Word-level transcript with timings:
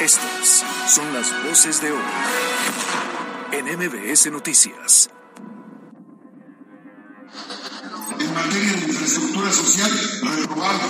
Estas 0.00 0.64
son 0.86 1.12
las 1.12 1.44
voces 1.44 1.80
de 1.80 1.90
hoy 1.90 2.02
en 3.50 3.66
MBS 3.66 4.30
Noticias. 4.30 5.10
En 8.20 8.32
materia 8.32 8.72
de 8.74 8.78
infraestructura 8.78 9.50
social, 9.50 9.90
reprobado. 10.22 10.88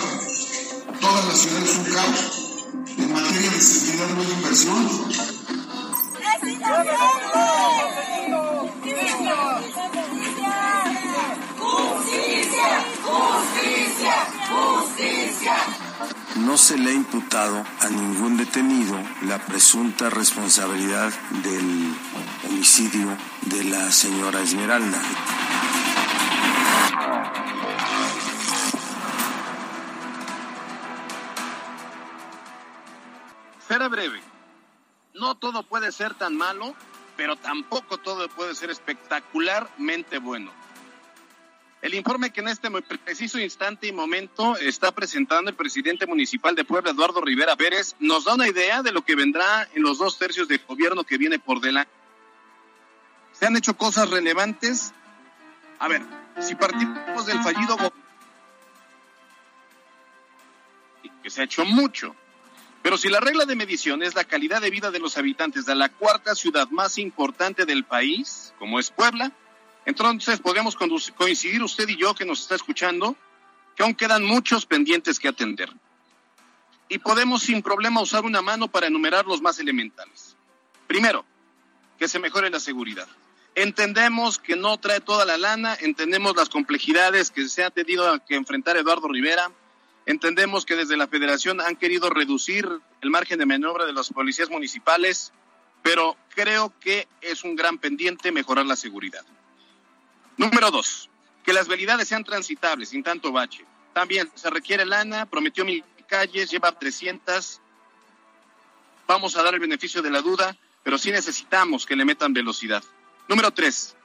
Toda 1.00 1.24
la 1.24 1.34
ciudad 1.34 1.62
es 1.62 1.78
un 1.78 1.84
caos. 1.84 2.66
En 2.98 3.12
materia 3.14 3.50
de 3.50 3.60
seguridad 3.60 4.08
no 4.08 4.20
hay 4.20 4.30
inversión. 4.30 4.88
No 16.38 16.56
se 16.56 16.78
le 16.78 16.90
ha 16.90 16.94
imputado 16.94 17.64
a 17.80 17.88
ningún 17.88 18.36
detenido 18.36 18.96
la 19.22 19.38
presunta 19.38 20.08
responsabilidad 20.08 21.12
del 21.42 21.94
homicidio 22.48 23.16
de 23.42 23.64
la 23.64 23.90
señora 23.90 24.40
Esmeralda. 24.40 24.98
Será 33.66 33.88
breve. 33.88 34.20
No 35.14 35.34
todo 35.34 35.62
puede 35.64 35.92
ser 35.92 36.14
tan 36.14 36.36
malo, 36.36 36.74
pero 37.16 37.36
tampoco 37.36 37.98
todo 37.98 38.28
puede 38.28 38.54
ser 38.54 38.70
espectacularmente 38.70 40.18
bueno. 40.18 40.52
El 41.80 41.94
informe 41.94 42.30
que 42.30 42.40
en 42.40 42.48
este 42.48 42.68
preciso 42.70 43.38
instante 43.38 43.86
y 43.86 43.92
momento 43.92 44.56
está 44.56 44.90
presentando 44.90 45.48
el 45.48 45.56
presidente 45.56 46.06
municipal 46.06 46.56
de 46.56 46.64
Puebla, 46.64 46.90
Eduardo 46.90 47.20
Rivera 47.20 47.54
Pérez, 47.54 47.94
nos 48.00 48.24
da 48.24 48.34
una 48.34 48.48
idea 48.48 48.82
de 48.82 48.90
lo 48.90 49.02
que 49.02 49.14
vendrá 49.14 49.68
en 49.74 49.82
los 49.82 49.98
dos 49.98 50.18
tercios 50.18 50.48
del 50.48 50.60
gobierno 50.66 51.04
que 51.04 51.18
viene 51.18 51.38
por 51.38 51.60
delante. 51.60 51.92
Se 53.32 53.46
han 53.46 53.56
hecho 53.56 53.76
cosas 53.76 54.10
relevantes. 54.10 54.92
A 55.78 55.86
ver, 55.86 56.02
si 56.40 56.56
partimos 56.56 57.26
del 57.26 57.40
fallido 57.44 57.76
que 61.22 61.30
se 61.30 61.42
ha 61.42 61.44
hecho 61.44 61.64
mucho, 61.64 62.16
pero 62.82 62.98
si 62.98 63.08
la 63.08 63.20
regla 63.20 63.44
de 63.44 63.54
medición 63.54 64.02
es 64.02 64.16
la 64.16 64.24
calidad 64.24 64.60
de 64.60 64.70
vida 64.70 64.90
de 64.90 64.98
los 64.98 65.16
habitantes 65.16 65.64
de 65.64 65.76
la 65.76 65.88
cuarta 65.90 66.34
ciudad 66.34 66.68
más 66.70 66.98
importante 66.98 67.66
del 67.66 67.84
país, 67.84 68.52
como 68.58 68.80
es 68.80 68.90
Puebla, 68.90 69.30
entonces 69.84 70.40
podemos 70.40 70.76
coincidir 70.76 71.62
usted 71.62 71.88
y 71.88 71.96
yo 71.96 72.14
que 72.14 72.24
nos 72.24 72.40
está 72.40 72.54
escuchando 72.54 73.16
que 73.76 73.82
aún 73.82 73.94
quedan 73.94 74.24
muchos 74.24 74.66
pendientes 74.66 75.18
que 75.18 75.28
atender. 75.28 75.72
Y 76.88 76.98
podemos 76.98 77.42
sin 77.42 77.62
problema 77.62 78.00
usar 78.00 78.24
una 78.24 78.42
mano 78.42 78.68
para 78.68 78.88
enumerar 78.88 79.26
los 79.26 79.40
más 79.40 79.58
elementales. 79.60 80.36
Primero, 80.86 81.24
que 81.98 82.08
se 82.08 82.18
mejore 82.18 82.50
la 82.50 82.60
seguridad. 82.60 83.06
Entendemos 83.54 84.38
que 84.38 84.56
no 84.56 84.78
trae 84.78 85.00
toda 85.00 85.24
la 85.24 85.36
lana, 85.36 85.76
entendemos 85.80 86.36
las 86.36 86.48
complejidades 86.48 87.30
que 87.30 87.48
se 87.48 87.64
ha 87.64 87.70
tenido 87.70 88.24
que 88.24 88.36
enfrentar 88.36 88.76
Eduardo 88.76 89.08
Rivera, 89.08 89.50
entendemos 90.06 90.64
que 90.64 90.76
desde 90.76 90.96
la 90.96 91.08
federación 91.08 91.60
han 91.60 91.76
querido 91.76 92.08
reducir 92.08 92.68
el 93.00 93.10
margen 93.10 93.38
de 93.38 93.46
maniobra 93.46 93.84
de 93.84 93.92
los 93.92 94.10
policías 94.10 94.48
municipales, 94.48 95.32
pero 95.82 96.16
creo 96.34 96.72
que 96.80 97.08
es 97.20 97.44
un 97.44 97.56
gran 97.56 97.78
pendiente 97.78 98.32
mejorar 98.32 98.64
la 98.64 98.76
seguridad. 98.76 99.24
Número 100.38 100.70
dos, 100.70 101.10
que 101.44 101.52
las 101.52 101.66
vialidades 101.66 102.08
sean 102.08 102.22
transitables, 102.22 102.90
sin 102.90 103.02
tanto 103.02 103.32
bache. 103.32 103.64
También 103.92 104.30
se 104.36 104.48
requiere 104.48 104.86
lana, 104.86 105.26
prometió 105.26 105.64
mil 105.64 105.84
calles, 106.06 106.50
lleva 106.50 106.70
300. 106.70 107.60
Vamos 109.08 109.36
a 109.36 109.42
dar 109.42 109.54
el 109.54 109.60
beneficio 109.60 110.00
de 110.00 110.10
la 110.10 110.22
duda, 110.22 110.56
pero 110.84 110.96
sí 110.96 111.10
necesitamos 111.10 111.84
que 111.84 111.96
le 111.96 112.04
metan 112.04 112.32
velocidad. 112.32 112.84
Número 113.26 113.50
tres, 113.50 113.96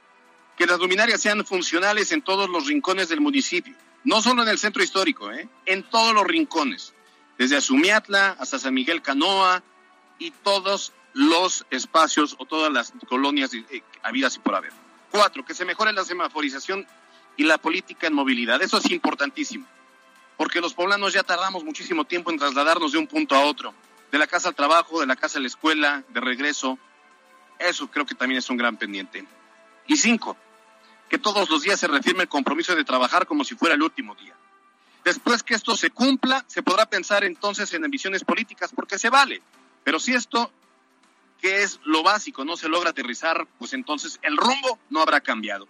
que 0.58 0.66
las 0.66 0.80
luminarias 0.80 1.20
sean 1.20 1.46
funcionales 1.46 2.10
en 2.10 2.20
todos 2.20 2.50
los 2.50 2.66
rincones 2.66 3.08
del 3.08 3.20
municipio. 3.20 3.74
No 4.02 4.20
solo 4.20 4.42
en 4.42 4.48
el 4.48 4.58
centro 4.58 4.82
histórico, 4.82 5.30
¿eh? 5.30 5.48
en 5.66 5.84
todos 5.84 6.12
los 6.12 6.24
rincones. 6.24 6.94
Desde 7.38 7.56
Azumiatla 7.56 8.36
hasta 8.40 8.58
San 8.58 8.74
Miguel 8.74 9.02
Canoa 9.02 9.62
y 10.18 10.32
todos 10.32 10.92
los 11.12 11.64
espacios 11.70 12.34
o 12.38 12.44
todas 12.44 12.72
las 12.72 12.92
colonias 13.08 13.54
eh, 13.54 13.82
habidas 14.02 14.34
y 14.34 14.40
por 14.40 14.56
haber. 14.56 14.83
Cuatro, 15.14 15.44
que 15.44 15.54
se 15.54 15.64
mejore 15.64 15.92
la 15.92 16.04
semaforización 16.04 16.84
y 17.36 17.44
la 17.44 17.56
política 17.56 18.08
en 18.08 18.14
movilidad. 18.14 18.60
Eso 18.60 18.78
es 18.78 18.90
importantísimo, 18.90 19.64
porque 20.36 20.60
los 20.60 20.74
poblanos 20.74 21.12
ya 21.12 21.22
tardamos 21.22 21.62
muchísimo 21.62 22.04
tiempo 22.04 22.32
en 22.32 22.38
trasladarnos 22.40 22.90
de 22.90 22.98
un 22.98 23.06
punto 23.06 23.36
a 23.36 23.44
otro, 23.44 23.72
de 24.10 24.18
la 24.18 24.26
casa 24.26 24.48
al 24.48 24.56
trabajo, 24.56 24.98
de 24.98 25.06
la 25.06 25.14
casa 25.14 25.38
a 25.38 25.40
la 25.40 25.46
escuela, 25.46 26.02
de 26.08 26.20
regreso. 26.20 26.80
Eso 27.60 27.88
creo 27.92 28.04
que 28.04 28.16
también 28.16 28.40
es 28.40 28.50
un 28.50 28.56
gran 28.56 28.76
pendiente. 28.76 29.24
Y 29.86 29.96
cinco, 29.98 30.36
que 31.08 31.18
todos 31.18 31.48
los 31.48 31.62
días 31.62 31.78
se 31.78 31.86
refirme 31.86 32.24
el 32.24 32.28
compromiso 32.28 32.74
de 32.74 32.82
trabajar 32.82 33.28
como 33.28 33.44
si 33.44 33.54
fuera 33.54 33.76
el 33.76 33.82
último 33.84 34.16
día. 34.16 34.34
Después 35.04 35.44
que 35.44 35.54
esto 35.54 35.76
se 35.76 35.90
cumpla, 35.90 36.44
se 36.48 36.64
podrá 36.64 36.86
pensar 36.86 37.22
entonces 37.22 37.72
en 37.72 37.84
ambiciones 37.84 38.24
políticas, 38.24 38.72
porque 38.74 38.98
se 38.98 39.10
vale. 39.10 39.42
Pero 39.84 40.00
si 40.00 40.12
esto 40.12 40.50
que 41.40 41.62
es 41.62 41.80
lo 41.84 42.02
básico, 42.02 42.44
no 42.44 42.56
se 42.56 42.68
logra 42.68 42.90
aterrizar, 42.90 43.46
pues 43.58 43.72
entonces 43.72 44.18
el 44.22 44.36
rumbo 44.36 44.78
no 44.90 45.00
habrá 45.00 45.20
cambiado. 45.20 45.68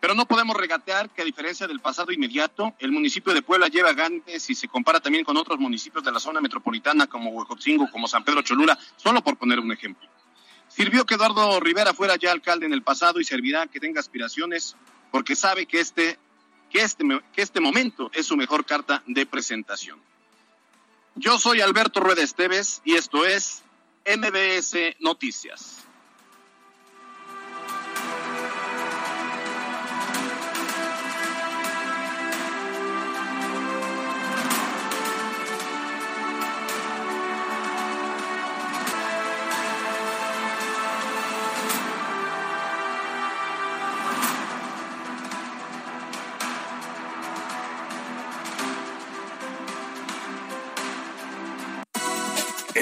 Pero 0.00 0.14
no 0.14 0.26
podemos 0.26 0.56
regatear 0.56 1.10
que 1.10 1.22
a 1.22 1.24
diferencia 1.24 1.66
del 1.66 1.80
pasado 1.80 2.12
inmediato, 2.12 2.74
el 2.78 2.92
municipio 2.92 3.32
de 3.32 3.42
Puebla 3.42 3.68
lleva 3.68 3.92
ganes 3.92 4.42
si 4.42 4.54
se 4.54 4.68
compara 4.68 5.00
también 5.00 5.24
con 5.24 5.36
otros 5.36 5.58
municipios 5.58 6.04
de 6.04 6.12
la 6.12 6.20
zona 6.20 6.40
metropolitana 6.40 7.06
como 7.06 7.30
Huejotzingo, 7.30 7.90
como 7.90 8.06
San 8.06 8.24
Pedro 8.24 8.42
Cholula, 8.42 8.78
solo 8.96 9.22
por 9.22 9.36
poner 9.36 9.58
un 9.58 9.72
ejemplo. 9.72 10.08
Sirvió 10.68 11.06
que 11.06 11.14
Eduardo 11.14 11.58
Rivera 11.60 11.94
fuera 11.94 12.16
ya 12.16 12.32
alcalde 12.32 12.66
en 12.66 12.72
el 12.72 12.82
pasado 12.82 13.20
y 13.20 13.24
servirá 13.24 13.66
que 13.66 13.80
tenga 13.80 14.00
aspiraciones 14.00 14.76
porque 15.10 15.34
sabe 15.34 15.66
que 15.66 15.80
este, 15.80 16.18
que 16.70 16.82
este, 16.82 17.04
que 17.32 17.42
este 17.42 17.60
momento 17.60 18.10
es 18.12 18.26
su 18.26 18.36
mejor 18.36 18.66
carta 18.66 19.02
de 19.06 19.24
presentación. 19.24 19.98
Yo 21.14 21.38
soy 21.38 21.62
Alberto 21.62 22.00
Rueda 22.00 22.22
Esteves 22.22 22.82
y 22.84 22.94
esto 22.94 23.24
es 23.24 23.62
MBS 24.06 24.96
Noticias. 25.00 25.85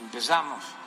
Empezamos. 0.00 0.81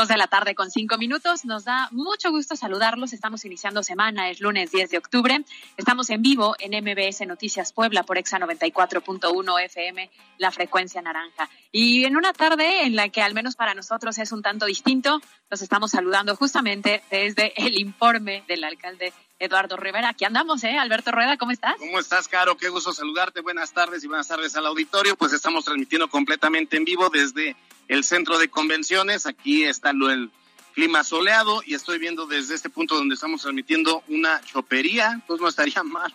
Dos 0.00 0.08
de 0.08 0.16
la 0.16 0.28
tarde 0.28 0.54
con 0.54 0.70
cinco 0.70 0.96
minutos. 0.96 1.44
Nos 1.44 1.64
da 1.64 1.90
mucho 1.90 2.30
gusto 2.30 2.56
saludarlos. 2.56 3.12
Estamos 3.12 3.44
iniciando 3.44 3.82
semana, 3.82 4.30
es 4.30 4.40
lunes 4.40 4.72
10 4.72 4.88
de 4.88 4.96
octubre. 4.96 5.44
Estamos 5.76 6.08
en 6.08 6.22
vivo 6.22 6.56
en 6.58 6.72
MBS 6.72 7.26
Noticias 7.26 7.74
Puebla 7.74 8.02
por 8.04 8.16
Exa 8.16 8.38
94.1 8.38 9.62
FM, 9.62 10.10
la 10.38 10.50
frecuencia 10.52 11.02
naranja. 11.02 11.50
Y 11.70 12.06
en 12.06 12.16
una 12.16 12.32
tarde 12.32 12.84
en 12.84 12.96
la 12.96 13.10
que 13.10 13.20
al 13.20 13.34
menos 13.34 13.56
para 13.56 13.74
nosotros 13.74 14.16
es 14.16 14.32
un 14.32 14.40
tanto 14.40 14.64
distinto, 14.64 15.20
los 15.50 15.60
estamos 15.60 15.90
saludando 15.90 16.34
justamente 16.34 17.02
desde 17.10 17.52
el 17.62 17.78
informe 17.78 18.42
del 18.48 18.64
alcalde 18.64 19.12
Eduardo 19.40 19.76
Rivera. 19.76 20.10
Aquí 20.10 20.24
andamos, 20.24 20.62
¿eh? 20.62 20.78
Alberto 20.78 21.10
Rueda, 21.10 21.36
¿cómo 21.36 21.50
estás? 21.50 21.74
¿Cómo 21.78 21.98
estás, 21.98 22.28
Caro? 22.28 22.56
Qué 22.56 22.68
gusto 22.68 22.92
saludarte. 22.92 23.40
Buenas 23.40 23.72
tardes 23.72 24.04
y 24.04 24.06
buenas 24.06 24.28
tardes 24.28 24.54
al 24.54 24.66
auditorio. 24.66 25.16
Pues 25.16 25.32
estamos 25.32 25.64
transmitiendo 25.64 26.08
completamente 26.08 26.76
en 26.76 26.84
vivo 26.84 27.10
desde 27.10 27.56
el 27.88 28.04
centro 28.04 28.38
de 28.38 28.48
convenciones. 28.48 29.26
Aquí 29.26 29.64
está 29.64 29.90
el, 29.90 30.30
clima 30.74 31.04
soleado 31.04 31.62
y 31.66 31.74
estoy 31.74 31.98
viendo 31.98 32.26
desde 32.26 32.54
este 32.54 32.70
punto 32.70 32.94
donde 32.94 33.14
estamos 33.14 33.42
transmitiendo 33.42 34.02
una 34.08 34.40
chopería, 34.42 35.20
pues 35.26 35.40
no 35.40 35.48
estaría 35.48 35.82
mal 35.82 36.12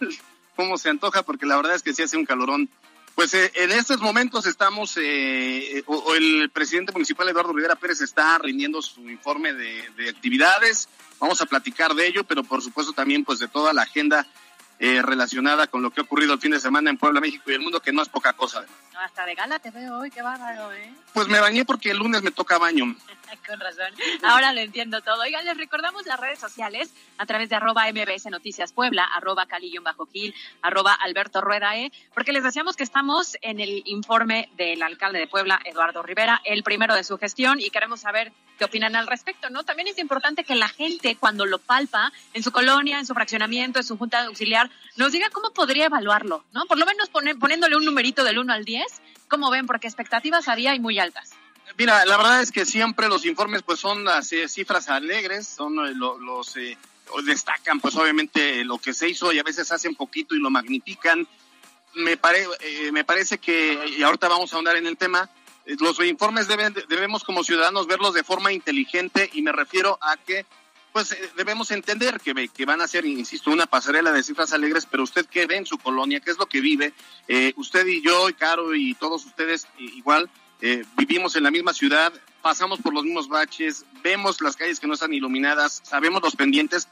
cómo 0.56 0.78
se 0.78 0.90
antoja 0.90 1.24
porque 1.24 1.46
la 1.46 1.58
verdad 1.58 1.76
es 1.76 1.84
que 1.84 1.94
sí 1.94 2.04
hace 2.04 2.18
un 2.18 2.26
calorón. 2.26 2.70
Pues 3.16 3.34
eh, 3.34 3.52
en 3.56 3.72
estos 3.72 4.02
momentos 4.02 4.46
estamos, 4.46 4.98
eh, 4.98 5.84
o, 5.88 6.14
el 6.16 6.50
presidente 6.52 6.92
municipal 6.92 7.28
Eduardo 7.30 7.54
Rivera 7.54 7.76
Pérez 7.76 8.02
está 8.02 8.38
rindiendo 8.38 8.82
su 8.82 9.10
informe 9.10 9.54
de, 9.54 9.90
de 9.96 10.10
actividades, 10.10 10.90
vamos 11.20 11.42
a 11.42 11.46
platicar 11.46 11.94
de 11.94 12.08
ello, 12.08 12.26
pero 12.26 12.44
por 12.44 12.62
supuesto 12.62 12.92
también 12.92 13.24
pues 13.24 13.40
de 13.40 13.48
toda 13.48 13.72
la 13.72 13.84
agenda 13.84 14.28
eh, 14.78 15.02
relacionada 15.02 15.68
con 15.68 15.82
lo 15.82 15.92
que 15.92 16.02
ha 16.02 16.04
ocurrido 16.04 16.34
el 16.34 16.40
fin 16.40 16.52
de 16.52 16.60
semana 16.60 16.90
en 16.90 16.98
Puebla, 16.98 17.22
México 17.22 17.50
y 17.50 17.54
el 17.54 17.62
mundo, 17.62 17.80
que 17.80 17.94
no 17.94 18.02
es 18.02 18.10
poca 18.10 18.34
cosa. 18.34 18.66
hasta 19.00 19.26
de 19.26 19.34
gala 19.34 19.58
te 19.58 19.72
veo 19.72 20.00
hoy, 20.00 20.12
qué 20.12 20.22
bárbaro, 20.22 20.74
¿eh? 20.74 20.94
Pues 21.14 21.30
me 21.30 21.40
bañé 21.40 21.64
porque 21.64 21.92
el 21.92 21.98
lunes 21.98 22.22
me 22.22 22.32
toca 22.32 22.58
baño. 22.58 22.94
con 23.48 23.60
razón. 23.60 23.94
Ahora 24.24 24.54
lo 24.54 24.62
entiendo 24.62 25.02
todo. 25.02 25.22
Oigan, 25.22 25.46
les 25.46 25.58
recordamos 25.58 26.06
las 26.06 26.20
redes 26.20 26.40
sociales 26.40 26.94
a 27.18 27.26
través 27.26 27.50
de 27.50 27.56
arroba 27.56 27.86
MBS 27.92 28.26
Noticias 28.28 28.74
Puebla, 28.74 29.06
arroba 29.06 29.46
Calillón 29.46 29.84
Bajo 29.84 30.06
Gil, 30.06 30.34
arroba 30.62 30.94
Alberto 30.94 31.42
Rueda 31.42 31.78
E, 31.78 31.92
porque 32.14 32.34
les 32.34 32.44
decíamos 32.44 32.76
que 32.76 32.84
estamos 32.84 33.38
en 33.42 33.60
el 33.60 33.84
informe 33.86 34.50
del 34.58 34.82
alcalde 34.82 35.20
de 35.20 35.28
Puebla, 35.28 35.60
Eduardo 35.66 36.04
Rivera, 36.04 36.42
el 36.44 36.64
primero 36.64 36.96
de 36.96 37.04
su 37.04 37.18
gestión, 37.18 37.60
y 37.60 37.70
queremos 37.70 38.02
saber 38.02 38.32
qué 38.58 38.66
opinan 38.66 38.96
al 38.96 39.08
respecto, 39.08 39.50
¿no? 39.50 39.64
También 39.64 39.88
es 39.88 39.98
importante 39.98 40.44
que 40.44 40.56
la 40.56 40.70
gente, 40.70 41.18
cuando 41.18 41.46
lo 41.46 41.60
palpa 41.60 42.12
en 42.34 42.44
su 42.44 42.52
colonia, 42.52 43.00
en 43.00 43.06
su 43.06 43.14
fraccionamiento, 43.14 43.80
en 43.80 43.86
su 43.86 43.98
junta 43.98 44.24
auxiliar, 44.24 44.70
nos 44.96 45.12
diga 45.12 45.30
cómo 45.30 45.52
podría 45.52 45.86
evaluarlo, 45.86 46.44
¿no? 46.54 46.66
Por 46.66 46.78
lo 46.78 46.86
menos 46.86 47.10
poniéndole 47.10 47.76
un 47.76 47.86
numerito 47.86 48.24
del 48.24 48.40
1 48.40 48.54
al 48.54 48.66
10, 48.66 48.86
¿cómo 49.28 49.50
ven? 49.52 49.68
Porque 49.68 49.88
expectativas 49.88 50.48
había 50.48 50.74
y 50.76 50.80
muy 50.80 51.00
altas. 51.00 51.32
Mira, 51.78 52.06
la 52.06 52.18
verdad 52.18 52.42
es 52.42 52.52
que 52.52 52.66
siempre 52.66 53.10
los 53.10 53.26
informes 53.26 53.64
pues 53.64 53.80
son 53.80 54.04
las 54.04 54.32
eh, 54.32 54.48
cifras 54.48 54.90
alegres, 54.90 55.48
son 55.48 55.80
eh, 55.86 55.94
los 55.94 56.56
eh, 56.58 56.78
destacan 57.26 57.80
pues 57.80 57.96
obviamente 57.96 58.64
lo 58.64 58.78
que 58.78 58.94
se 58.94 59.10
hizo 59.10 59.32
y 59.34 59.40
a 59.40 59.44
veces 59.44 59.72
hacen 59.72 59.96
poquito 59.96 60.36
y 60.36 60.40
lo 60.40 60.50
magnifican. 60.50 61.28
Me, 61.96 62.18
pare, 62.18 62.46
me 62.92 63.06
parece 63.06 63.38
que, 63.38 63.96
y 63.98 64.04
ahorita 64.04 64.28
vamos 64.28 64.52
a 64.52 64.58
ahondar 64.58 64.76
en 64.76 64.86
el 64.86 64.98
tema, 64.98 65.30
los 65.80 65.98
informes 66.02 66.48
deben, 66.50 66.74
debemos 66.90 67.24
como 67.24 67.42
ciudadanos 67.42 67.88
verlos 67.88 68.14
de 68.14 68.24
forma 68.24 68.52
inteligente 68.52 69.30
y 69.34 69.42
me 69.42 69.54
refiero 69.54 69.98
a 70.02 70.18
que 70.18 70.46
pues 70.96 71.12
eh, 71.12 71.30
debemos 71.36 71.72
entender 71.72 72.22
que, 72.22 72.48
que 72.48 72.66
van 72.66 72.80
a 72.80 72.88
ser, 72.88 73.06
insisto, 73.06 73.52
una 73.52 73.66
pasarela 73.66 74.14
de 74.14 74.24
cifras 74.24 74.54
alegres, 74.54 74.88
pero 74.90 75.04
usted 75.04 75.26
qué 75.26 75.46
ve 75.46 75.58
en 75.58 75.66
su 75.66 75.78
colonia, 75.78 76.22
qué 76.22 76.32
es 76.32 76.38
lo 76.38 76.46
que 76.46 76.62
vive, 76.62 76.94
eh, 77.28 77.52
usted 77.58 77.86
y 77.86 78.02
yo, 78.02 78.30
y 78.30 78.34
Caro 78.34 78.74
y 78.74 78.94
todos 78.94 79.26
ustedes 79.26 79.68
igual, 79.78 80.30
eh, 80.62 80.84
vivimos 80.98 81.36
en 81.36 81.44
la 81.44 81.52
misma 81.52 81.74
ciudad, 81.74 82.14
pasamos 82.42 82.80
por 82.80 82.94
los 82.94 83.04
mismos 83.04 83.28
baches, 83.28 83.86
vemos 84.04 84.42
las 84.42 84.56
calles 84.56 84.80
que 84.80 84.88
no 84.88 84.94
están 84.94 85.14
iluminadas, 85.14 85.82
sabemos 85.84 86.22
los 86.22 86.36
pendientes, 86.36 86.88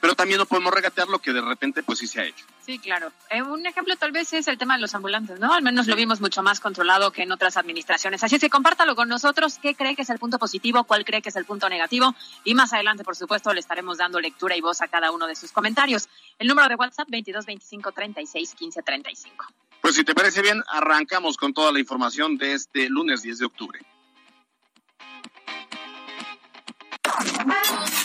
pero 0.00 0.14
también 0.14 0.38
no 0.38 0.46
podemos 0.46 0.72
regatear 0.72 1.08
lo 1.08 1.18
que 1.18 1.32
de 1.32 1.40
repente 1.40 1.82
pues 1.82 1.98
sí 1.98 2.06
se 2.06 2.20
ha 2.20 2.24
hecho. 2.24 2.44
Sí, 2.64 2.78
claro. 2.78 3.10
Eh, 3.30 3.42
un 3.42 3.66
ejemplo 3.66 3.96
tal 3.96 4.12
vez 4.12 4.32
es 4.32 4.46
el 4.46 4.58
tema 4.58 4.74
de 4.74 4.82
los 4.82 4.94
ambulantes, 4.94 5.40
¿no? 5.40 5.54
Al 5.54 5.62
menos 5.62 5.86
lo 5.86 5.96
vimos 5.96 6.20
mucho 6.20 6.42
más 6.42 6.60
controlado 6.60 7.10
que 7.10 7.22
en 7.22 7.32
otras 7.32 7.56
administraciones. 7.56 8.22
Así 8.22 8.34
es 8.34 8.40
que 8.40 8.50
compártalo 8.50 8.94
con 8.94 9.08
nosotros. 9.08 9.58
¿Qué 9.60 9.74
cree 9.74 9.96
que 9.96 10.02
es 10.02 10.10
el 10.10 10.18
punto 10.18 10.38
positivo? 10.38 10.84
¿Cuál 10.84 11.04
cree 11.04 11.22
que 11.22 11.30
es 11.30 11.36
el 11.36 11.46
punto 11.46 11.68
negativo? 11.68 12.14
Y 12.44 12.54
más 12.54 12.72
adelante, 12.72 13.04
por 13.04 13.16
supuesto, 13.16 13.52
le 13.54 13.60
estaremos 13.60 13.98
dando 13.98 14.20
lectura 14.20 14.54
y 14.56 14.60
voz 14.60 14.82
a 14.82 14.88
cada 14.88 15.10
uno 15.10 15.26
de 15.26 15.34
sus 15.34 15.50
comentarios. 15.50 16.08
El 16.38 16.46
número 16.46 16.68
de 16.68 16.74
WhatsApp 16.74 17.08
22 17.08 17.46
25 17.46 17.92
36 17.92 18.54
15 18.54 18.82
35. 18.82 19.46
Pues 19.80 19.94
si 19.94 20.04
te 20.04 20.14
parece 20.14 20.42
bien, 20.42 20.62
arrancamos 20.68 21.36
con 21.36 21.52
toda 21.54 21.72
la 21.72 21.80
información 21.80 22.36
de 22.36 22.54
este 22.54 22.88
lunes 22.88 23.22
10 23.22 23.38
de 23.38 23.46
octubre. 23.46 23.80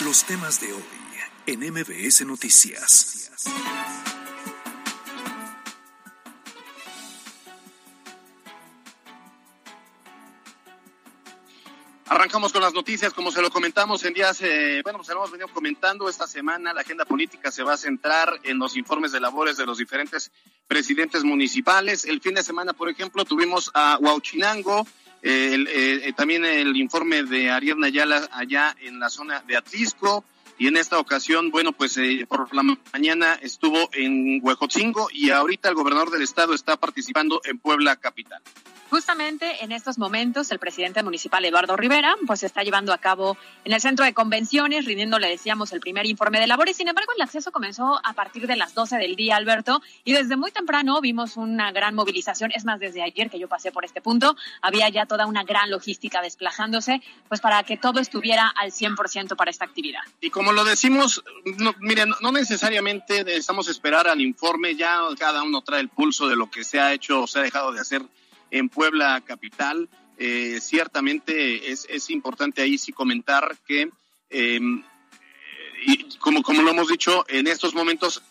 Los 0.04 0.24
temas 0.24 0.60
de 0.60 0.72
hoy 0.72 0.82
en 1.46 1.60
MBS 1.60 2.24
Noticias. 2.26 3.30
Arrancamos 12.14 12.52
con 12.52 12.62
las 12.62 12.72
noticias, 12.72 13.12
como 13.12 13.32
se 13.32 13.42
lo 13.42 13.50
comentamos 13.50 14.04
en 14.04 14.14
días, 14.14 14.40
eh, 14.40 14.82
bueno, 14.84 15.00
pues 15.00 15.10
hemos 15.10 15.32
venido 15.32 15.48
comentando 15.48 16.08
esta 16.08 16.28
semana, 16.28 16.72
la 16.72 16.82
agenda 16.82 17.04
política 17.04 17.50
se 17.50 17.64
va 17.64 17.72
a 17.72 17.76
centrar 17.76 18.38
en 18.44 18.60
los 18.60 18.76
informes 18.76 19.10
de 19.10 19.18
labores 19.18 19.56
de 19.56 19.66
los 19.66 19.78
diferentes 19.78 20.30
presidentes 20.68 21.24
municipales. 21.24 22.04
El 22.04 22.20
fin 22.20 22.34
de 22.34 22.44
semana, 22.44 22.72
por 22.72 22.88
ejemplo, 22.88 23.24
tuvimos 23.24 23.68
a 23.74 23.98
Huauchinango, 24.00 24.86
eh, 25.22 25.64
eh, 25.66 26.12
también 26.16 26.44
el 26.44 26.76
informe 26.76 27.24
de 27.24 27.50
Ariel 27.50 27.80
Nayala 27.80 28.28
allá 28.30 28.76
en 28.80 29.00
la 29.00 29.10
zona 29.10 29.40
de 29.40 29.56
Atlisco, 29.56 30.24
y 30.56 30.68
en 30.68 30.76
esta 30.76 30.98
ocasión, 30.98 31.50
bueno, 31.50 31.72
pues 31.72 31.96
eh, 31.96 32.26
por 32.28 32.54
la 32.54 32.62
mañana 32.92 33.34
estuvo 33.42 33.88
en 33.92 34.38
Huejotzingo 34.40 35.08
y 35.12 35.30
ahorita 35.30 35.68
el 35.68 35.74
gobernador 35.74 36.10
del 36.10 36.22
estado 36.22 36.54
está 36.54 36.76
participando 36.76 37.40
en 37.44 37.58
Puebla 37.58 37.96
Capital. 37.96 38.40
Justamente 38.90 39.64
en 39.64 39.72
estos 39.72 39.98
momentos, 39.98 40.50
el 40.50 40.58
presidente 40.58 41.02
municipal 41.02 41.44
Eduardo 41.44 41.76
Rivera, 41.76 42.14
pues 42.26 42.42
está 42.42 42.62
llevando 42.62 42.92
a 42.92 42.98
cabo 42.98 43.36
en 43.64 43.72
el 43.72 43.80
centro 43.80 44.04
de 44.04 44.14
convenciones, 44.14 44.84
rindiendo, 44.84 45.18
le 45.18 45.28
decíamos, 45.28 45.72
el 45.72 45.80
primer 45.80 46.06
informe 46.06 46.38
de 46.38 46.46
labores. 46.46 46.76
Sin 46.76 46.88
embargo, 46.88 47.12
el 47.16 47.22
acceso 47.22 47.50
comenzó 47.50 48.00
a 48.04 48.12
partir 48.12 48.46
de 48.46 48.56
las 48.56 48.74
12 48.74 48.96
del 48.98 49.16
día, 49.16 49.36
Alberto, 49.36 49.82
y 50.04 50.12
desde 50.12 50.36
muy 50.36 50.50
temprano 50.52 51.00
vimos 51.00 51.36
una 51.36 51.72
gran 51.72 51.94
movilización. 51.94 52.52
Es 52.54 52.64
más, 52.64 52.78
desde 52.78 53.02
ayer 53.02 53.30
que 53.30 53.38
yo 53.38 53.48
pasé 53.48 53.72
por 53.72 53.84
este 53.84 54.00
punto, 54.00 54.36
había 54.62 54.88
ya 54.88 55.06
toda 55.06 55.26
una 55.26 55.44
gran 55.44 55.70
logística 55.70 56.20
desplazándose, 56.20 57.02
pues 57.28 57.40
para 57.40 57.62
que 57.62 57.76
todo 57.76 58.00
estuviera 58.00 58.48
al 58.48 58.70
100% 58.70 59.36
para 59.36 59.50
esta 59.50 59.64
actividad. 59.64 60.02
Y 60.20 60.30
como 60.30 60.52
lo 60.52 60.64
decimos, 60.64 61.24
no, 61.58 61.74
miren, 61.80 62.12
no 62.20 62.32
necesariamente 62.32 63.24
necesitamos 63.24 63.68
esperar 63.68 64.08
al 64.08 64.20
informe, 64.20 64.76
ya 64.76 65.00
cada 65.18 65.42
uno 65.42 65.62
trae 65.62 65.80
el 65.80 65.88
pulso 65.88 66.28
de 66.28 66.36
lo 66.36 66.50
que 66.50 66.64
se 66.64 66.80
ha 66.80 66.92
hecho 66.92 67.22
o 67.22 67.26
se 67.26 67.38
ha 67.38 67.42
dejado 67.42 67.72
de 67.72 67.80
hacer 67.80 68.02
en 68.50 68.68
Puebla 68.68 69.22
Capital. 69.26 69.88
Eh, 70.16 70.58
ciertamente 70.60 71.72
es, 71.72 71.86
es, 71.90 72.10
importante 72.10 72.62
ahí 72.62 72.78
sí 72.78 72.92
comentar 72.92 73.56
que, 73.66 73.90
em, 74.30 74.82
como, 76.20 76.42
como 76.42 76.62
lo 76.62 76.70
hemos 76.70 76.88
dicho, 76.88 77.24
en 77.28 77.46
estos 77.46 77.74
momentos 77.74 78.22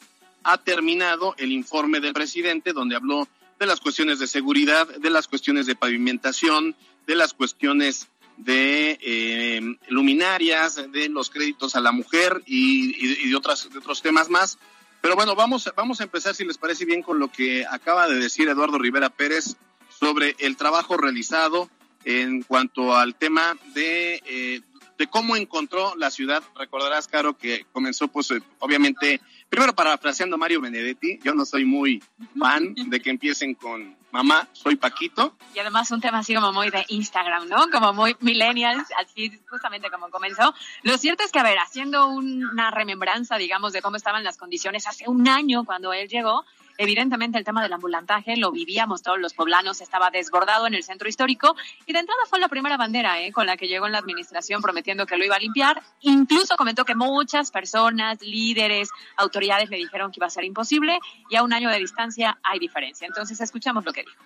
ha 0.44 0.58
terminado 0.58 1.36
el 1.38 1.52
informe 1.52 2.00
del 2.00 2.14
presidente 2.14 2.74
donde 2.74 2.96
habló 2.96 3.28
de 3.60 3.66
las 3.66 3.80
cuestiones 3.80 4.20
de 4.20 4.28
seguridad, 4.28 4.88
de 4.88 5.10
las 5.10 5.28
cuestiones 5.28 5.66
de 5.66 5.76
pavimentación, 5.76 6.76
de 7.06 7.16
las 7.16 7.34
cuestiones 7.34 8.08
de 8.38 8.98
eh, 9.02 9.62
luminarias, 9.90 10.92
de 10.92 11.10
los 11.10 11.30
créditos 11.30 11.76
a 11.76 11.82
la 11.82 11.92
mujer 11.92 12.42
y, 12.46 13.28
de, 13.30 13.36
otras, 13.36 13.66
otros 13.66 14.02
temas 14.02 14.30
más. 14.30 14.58
Pero 15.02 15.16
bueno, 15.16 15.36
vamos, 15.36 15.70
vamos 15.76 16.00
a 16.00 16.06
empezar, 16.06 16.34
si 16.34 16.46
les 16.46 16.58
parece 16.58 16.86
bien, 16.86 17.04
con 17.04 17.20
lo 17.20 17.30
que 17.30 17.66
acaba 17.66 18.08
de 18.08 18.16
decir 18.16 18.48
Eduardo 18.48 18.78
Rivera 18.78 19.10
Pérez 19.10 19.56
sobre 20.00 20.36
el 20.40 20.58
trabajo 20.58 20.98
realizado 20.98 21.70
en 22.06 22.44
cuanto 22.44 22.96
al 22.96 23.16
tema 23.16 23.56
de, 23.74 24.22
eh, 24.26 24.62
de 24.98 25.08
cómo 25.08 25.36
encontró 25.36 25.96
la 25.96 26.12
ciudad. 26.12 26.44
Recordarás, 26.56 27.08
Caro, 27.08 27.38
que 27.38 27.66
comenzó, 27.72 28.08
pues, 28.08 28.32
eh, 28.32 28.42
obviamente, 28.60 29.22
primero 29.50 29.74
parafraseando 29.74 30.36
a 30.36 30.40
Mario 30.40 30.62
Benedetti, 30.62 31.20
yo 31.24 31.34
no 31.34 31.46
soy 31.46 31.66
muy 31.66 32.04
fan 32.38 32.74
de 32.76 33.00
que 33.00 33.10
empiecen 33.10 33.56
con 33.56 33.96
mamá, 34.12 34.48
soy 34.54 34.76
Paquito. 34.76 35.36
Y 35.56 35.60
además 35.60 35.90
un 35.90 36.00
tema 36.00 36.20
así 36.20 36.36
como 36.36 36.54
muy 36.54 36.70
de 36.70 36.86
Instagram, 36.88 37.50
¿no? 37.50 37.70
Como 37.72 37.94
muy 37.94 38.16
millennials, 38.20 38.88
así 39.00 39.32
justamente 39.50 39.90
como 39.90 40.10
comenzó. 40.10 40.54
Lo 40.84 40.98
cierto 41.00 41.24
es 41.24 41.32
que, 41.32 41.40
a 41.40 41.44
ver, 41.44 41.58
haciendo 41.58 42.08
una 42.08 42.70
remembranza, 42.70 43.38
digamos, 43.38 43.74
de 43.74 43.82
cómo 43.82 43.98
estaban 43.98 44.24
las 44.24 44.38
condiciones 44.38 44.86
hace 44.86 45.06
un 45.08 45.28
año 45.28 45.64
cuando 45.66 45.94
él 45.94 46.08
llegó, 46.08 46.46
Evidentemente 46.78 47.38
el 47.38 47.44
tema 47.44 47.62
del 47.62 47.74
ambulantaje 47.74 48.36
lo 48.38 48.52
vivíamos 48.52 49.04
todos 49.04 49.20
los 49.20 49.34
poblanos, 49.34 49.82
estaba 49.82 50.10
desbordado 50.10 50.68
en 50.68 50.74
el 50.74 50.84
centro 50.84 51.08
histórico 51.08 51.56
y 51.86 51.94
de 51.94 52.00
entrada 52.00 52.22
fue 52.30 52.40
la 52.40 52.48
primera 52.48 52.78
bandera 52.78 53.22
¿eh? 53.22 53.32
con 53.32 53.46
la 53.46 53.58
que 53.58 53.68
llegó 53.68 53.86
en 53.86 53.92
la 53.92 54.00
administración 54.00 54.62
prometiendo 54.62 55.06
que 55.06 55.18
lo 55.18 55.26
iba 55.26 55.36
a 55.36 55.40
limpiar. 55.40 55.82
Incluso 56.02 56.56
comentó 56.58 56.86
que 56.86 56.96
muchas 56.96 57.52
personas, 57.52 58.22
líderes, 58.22 58.90
autoridades 59.18 59.70
le 59.70 59.78
dijeron 59.78 60.12
que 60.12 60.20
iba 60.20 60.28
a 60.28 60.32
ser 60.32 60.44
imposible 60.44 61.00
y 61.30 61.36
a 61.36 61.44
un 61.44 61.54
año 61.54 61.70
de 61.70 61.80
distancia 61.80 62.38
hay 62.44 62.60
diferencia. 62.60 63.06
Entonces 63.08 63.40
escuchamos 63.40 63.86
lo 63.86 63.94
que 63.94 64.02
dijo. 64.02 64.24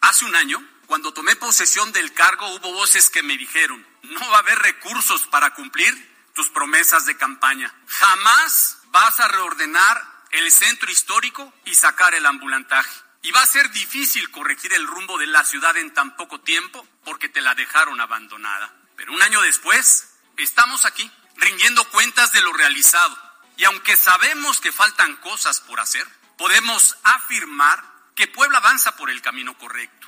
Hace 0.00 0.24
un 0.24 0.34
año, 0.36 0.58
cuando 0.86 1.12
tomé 1.12 1.36
posesión 1.36 1.92
del 1.92 2.12
cargo, 2.12 2.46
hubo 2.54 2.72
voces 2.72 3.10
que 3.10 3.22
me 3.22 3.36
dijeron, 3.36 3.84
no 4.02 4.20
va 4.30 4.36
a 4.36 4.40
haber 4.40 4.58
recursos 4.60 5.26
para 5.26 5.52
cumplir 5.54 5.92
tus 6.34 6.48
promesas 6.50 7.06
de 7.06 7.16
campaña. 7.16 7.74
Jamás 7.86 8.78
vas 8.90 9.20
a 9.20 9.28
reordenar 9.28 10.15
el 10.36 10.52
centro 10.52 10.90
histórico 10.90 11.52
y 11.64 11.74
sacar 11.74 12.14
el 12.14 12.26
ambulantaje. 12.26 12.90
Y 13.22 13.32
va 13.32 13.42
a 13.42 13.46
ser 13.46 13.70
difícil 13.70 14.30
corregir 14.30 14.72
el 14.72 14.86
rumbo 14.86 15.18
de 15.18 15.26
la 15.26 15.44
ciudad 15.44 15.76
en 15.76 15.92
tan 15.92 16.16
poco 16.16 16.40
tiempo 16.40 16.86
porque 17.04 17.28
te 17.28 17.40
la 17.40 17.54
dejaron 17.54 18.00
abandonada. 18.00 18.72
Pero 18.96 19.12
un 19.12 19.22
año 19.22 19.42
después, 19.42 20.14
estamos 20.36 20.84
aquí, 20.84 21.10
rindiendo 21.36 21.84
cuentas 21.90 22.32
de 22.32 22.40
lo 22.40 22.52
realizado. 22.52 23.16
Y 23.56 23.64
aunque 23.64 23.96
sabemos 23.96 24.60
que 24.60 24.72
faltan 24.72 25.16
cosas 25.16 25.60
por 25.60 25.80
hacer, 25.80 26.06
podemos 26.36 26.96
afirmar 27.02 27.82
que 28.14 28.26
Puebla 28.26 28.58
avanza 28.58 28.96
por 28.96 29.10
el 29.10 29.22
camino 29.22 29.56
correcto. 29.58 30.05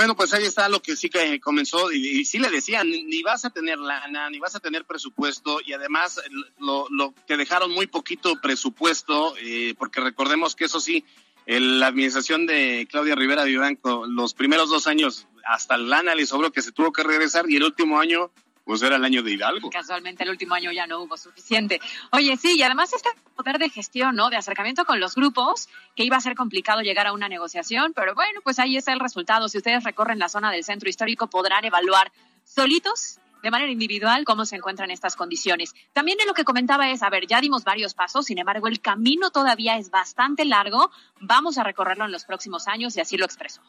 Bueno, 0.00 0.16
pues 0.16 0.32
ahí 0.32 0.44
está 0.44 0.70
lo 0.70 0.80
que 0.80 0.96
sí 0.96 1.10
que 1.10 1.38
comenzó 1.40 1.92
y, 1.92 2.24
sí 2.24 2.38
le 2.38 2.48
decían, 2.48 2.88
ni, 2.88 3.22
vas 3.22 3.44
a 3.44 3.50
tener 3.50 3.78
lana, 3.78 4.30
ni 4.30 4.38
vas 4.38 4.56
a 4.56 4.58
tener 4.58 4.86
presupuesto 4.86 5.60
y 5.62 5.74
además 5.74 6.22
lo, 6.58 6.86
lo 6.88 7.12
te 7.26 7.36
dejaron 7.36 7.70
muy 7.70 7.86
poquito 7.86 8.40
presupuesto, 8.40 9.34
eh, 9.42 9.74
porque 9.76 10.00
recordemos 10.00 10.56
que 10.56 10.64
eso 10.64 10.80
sí, 10.80 11.04
la 11.44 11.88
administración 11.88 12.46
de 12.46 12.88
Claudia 12.90 13.14
Rivera 13.14 13.44
Vivanco, 13.44 14.06
los 14.06 14.32
primeros 14.32 14.70
dos 14.70 14.86
años 14.86 15.26
hasta 15.44 15.76
lana 15.76 16.14
le 16.14 16.24
sobró 16.24 16.50
que 16.50 16.62
se 16.62 16.72
tuvo 16.72 16.94
que 16.94 17.02
regresar 17.02 17.50
y 17.50 17.56
el 17.56 17.64
último 17.64 18.00
año 18.00 18.30
pues 18.64 18.82
era 18.82 18.96
el 18.96 19.04
año 19.04 19.22
de 19.22 19.32
Hidalgo. 19.32 19.70
Casualmente 19.70 20.24
el 20.24 20.30
último 20.30 20.54
año 20.54 20.72
ya 20.72 20.86
no 20.86 21.00
hubo 21.00 21.16
suficiente. 21.16 21.80
Oye, 22.12 22.36
sí, 22.36 22.56
y 22.56 22.62
además 22.62 22.92
este 22.92 23.08
poder 23.36 23.58
de 23.58 23.68
gestión, 23.68 24.16
¿no? 24.16 24.30
De 24.30 24.36
acercamiento 24.36 24.84
con 24.84 25.00
los 25.00 25.14
grupos, 25.14 25.68
que 25.96 26.04
iba 26.04 26.16
a 26.16 26.20
ser 26.20 26.34
complicado 26.34 26.82
llegar 26.82 27.06
a 27.06 27.12
una 27.12 27.28
negociación, 27.28 27.92
pero 27.94 28.14
bueno, 28.14 28.40
pues 28.42 28.58
ahí 28.58 28.76
está 28.76 28.92
el 28.92 29.00
resultado. 29.00 29.48
Si 29.48 29.58
ustedes 29.58 29.84
recorren 29.84 30.18
la 30.18 30.28
zona 30.28 30.50
del 30.50 30.64
centro 30.64 30.88
histórico, 30.88 31.28
podrán 31.28 31.64
evaluar 31.64 32.12
solitos 32.44 33.18
de 33.42 33.50
manera 33.50 33.72
individual 33.72 34.24
cómo 34.24 34.44
se 34.44 34.56
encuentran 34.56 34.90
estas 34.90 35.16
condiciones. 35.16 35.74
También 35.92 36.20
en 36.20 36.26
lo 36.26 36.34
que 36.34 36.44
comentaba 36.44 36.90
es, 36.90 37.02
a 37.02 37.10
ver, 37.10 37.26
ya 37.26 37.40
dimos 37.40 37.64
varios 37.64 37.94
pasos, 37.94 38.26
sin 38.26 38.38
embargo, 38.38 38.68
el 38.68 38.80
camino 38.80 39.30
todavía 39.30 39.76
es 39.76 39.90
bastante 39.90 40.44
largo, 40.44 40.90
vamos 41.20 41.58
a 41.58 41.64
recorrerlo 41.64 42.04
en 42.04 42.12
los 42.12 42.24
próximos 42.24 42.68
años 42.68 42.96
y 42.96 43.00
así 43.00 43.16
lo 43.16 43.24
expresó. 43.24 43.62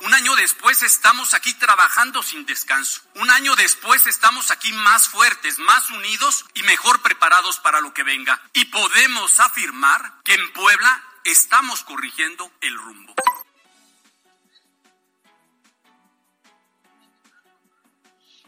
Un 0.00 0.14
año 0.14 0.36
después 0.36 0.82
estamos 0.84 1.34
aquí 1.34 1.52
trabajando 1.54 2.22
sin 2.22 2.46
descanso. 2.46 3.02
Un 3.16 3.30
año 3.30 3.56
después 3.56 4.06
estamos 4.06 4.50
aquí 4.52 4.72
más 4.72 5.08
fuertes, 5.08 5.58
más 5.58 5.90
unidos 5.90 6.44
y 6.54 6.62
mejor 6.62 7.02
preparados 7.02 7.58
para 7.58 7.80
lo 7.80 7.92
que 7.92 8.04
venga. 8.04 8.40
Y 8.52 8.66
podemos 8.66 9.40
afirmar 9.40 10.22
que 10.22 10.34
en 10.34 10.52
Puebla 10.52 11.02
estamos 11.24 11.82
corrigiendo 11.82 12.50
el 12.60 12.76
rumbo. 12.76 13.14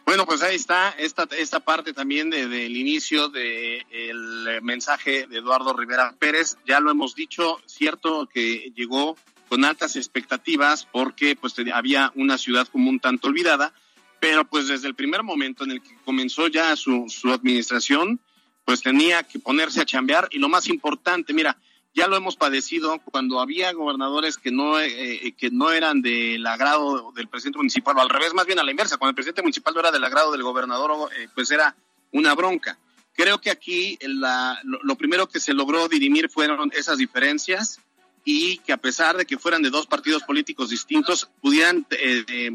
Bueno, 0.05 0.27
pues 0.27 0.43
ahí 0.43 0.57
está 0.57 0.91
esta, 0.91 1.29
esta 1.37 1.61
parte 1.61 1.93
también 1.93 2.31
del 2.31 2.51
de, 2.51 2.65
inicio 2.67 3.29
del 3.29 3.85
el 3.91 4.63
mensaje 4.63 5.27
de 5.27 5.39
Eduardo 5.39 5.73
Rivera 5.73 6.15
Pérez. 6.19 6.57
Ya 6.67 6.81
lo 6.81 6.91
hemos 6.91 7.15
dicho, 7.15 7.61
cierto 7.67 8.29
que 8.33 8.73
llegó 8.75 9.17
con 9.51 9.65
altas 9.65 9.97
expectativas 9.97 10.87
porque 10.91 11.35
pues 11.35 11.57
había 11.75 12.13
una 12.15 12.39
ciudad 12.39 12.69
como 12.69 12.89
un 12.89 13.01
tanto 13.01 13.27
olvidada, 13.27 13.75
pero 14.21 14.45
pues 14.45 14.69
desde 14.69 14.87
el 14.87 14.95
primer 14.95 15.25
momento 15.25 15.65
en 15.65 15.73
el 15.73 15.83
que 15.83 15.97
comenzó 16.05 16.47
ya 16.47 16.77
su, 16.77 17.07
su 17.09 17.33
administración, 17.33 18.21
pues 18.65 18.81
tenía 18.81 19.25
que 19.25 19.41
ponerse 19.41 19.81
a 19.81 19.85
chambear 19.85 20.29
y 20.31 20.39
lo 20.39 20.49
más 20.49 20.69
importante, 20.69 21.35
mira, 21.35 21.59
ya 21.93 22.07
lo 22.07 22.17
hemos 22.17 22.37
padecido 22.37 23.01
cuando 23.01 23.41
había 23.41 23.73
gobernadores 23.73 24.37
que 24.37 24.53
no 24.53 24.79
eh, 24.79 25.27
eh, 25.27 25.33
que 25.33 25.51
no 25.51 25.73
eran 25.73 26.01
del 26.01 26.47
agrado 26.47 27.11
del 27.17 27.27
presidente 27.27 27.59
municipal 27.59 27.97
o 27.97 28.01
al 28.01 28.09
revés 28.09 28.33
más 28.33 28.47
bien 28.47 28.61
a 28.61 28.63
la 28.63 28.71
inversa 28.71 28.99
cuando 28.99 29.11
el 29.11 29.17
presidente 29.17 29.43
municipal 29.43 29.75
no 29.75 29.81
era 29.81 29.91
del 29.91 30.05
agrado 30.05 30.31
del 30.31 30.45
gobernador 30.45 31.11
eh, 31.19 31.27
pues 31.35 31.51
era 31.51 31.75
una 32.13 32.37
bronca. 32.37 32.79
Creo 33.15 33.41
que 33.41 33.51
aquí 33.51 33.99
la, 34.03 34.61
lo, 34.63 34.95
primero 34.95 35.29
que 35.29 35.41
se 35.41 35.53
logró 35.53 35.89
dirimir 35.89 36.31
fueron 36.31 36.71
esas 36.73 36.99
diferencias 36.99 37.81
y 38.25 38.59
que 38.59 38.73
a 38.73 38.77
pesar 38.77 39.17
de 39.17 39.27
que 39.27 39.39
fueran 39.39 39.63
de 39.63 39.71
dos 39.71 39.87
partidos 39.87 40.23
políticos 40.23 40.71
distintos, 40.71 41.29
pudieran 41.41 41.87
eh, 41.91 42.25
eh, 42.29 42.51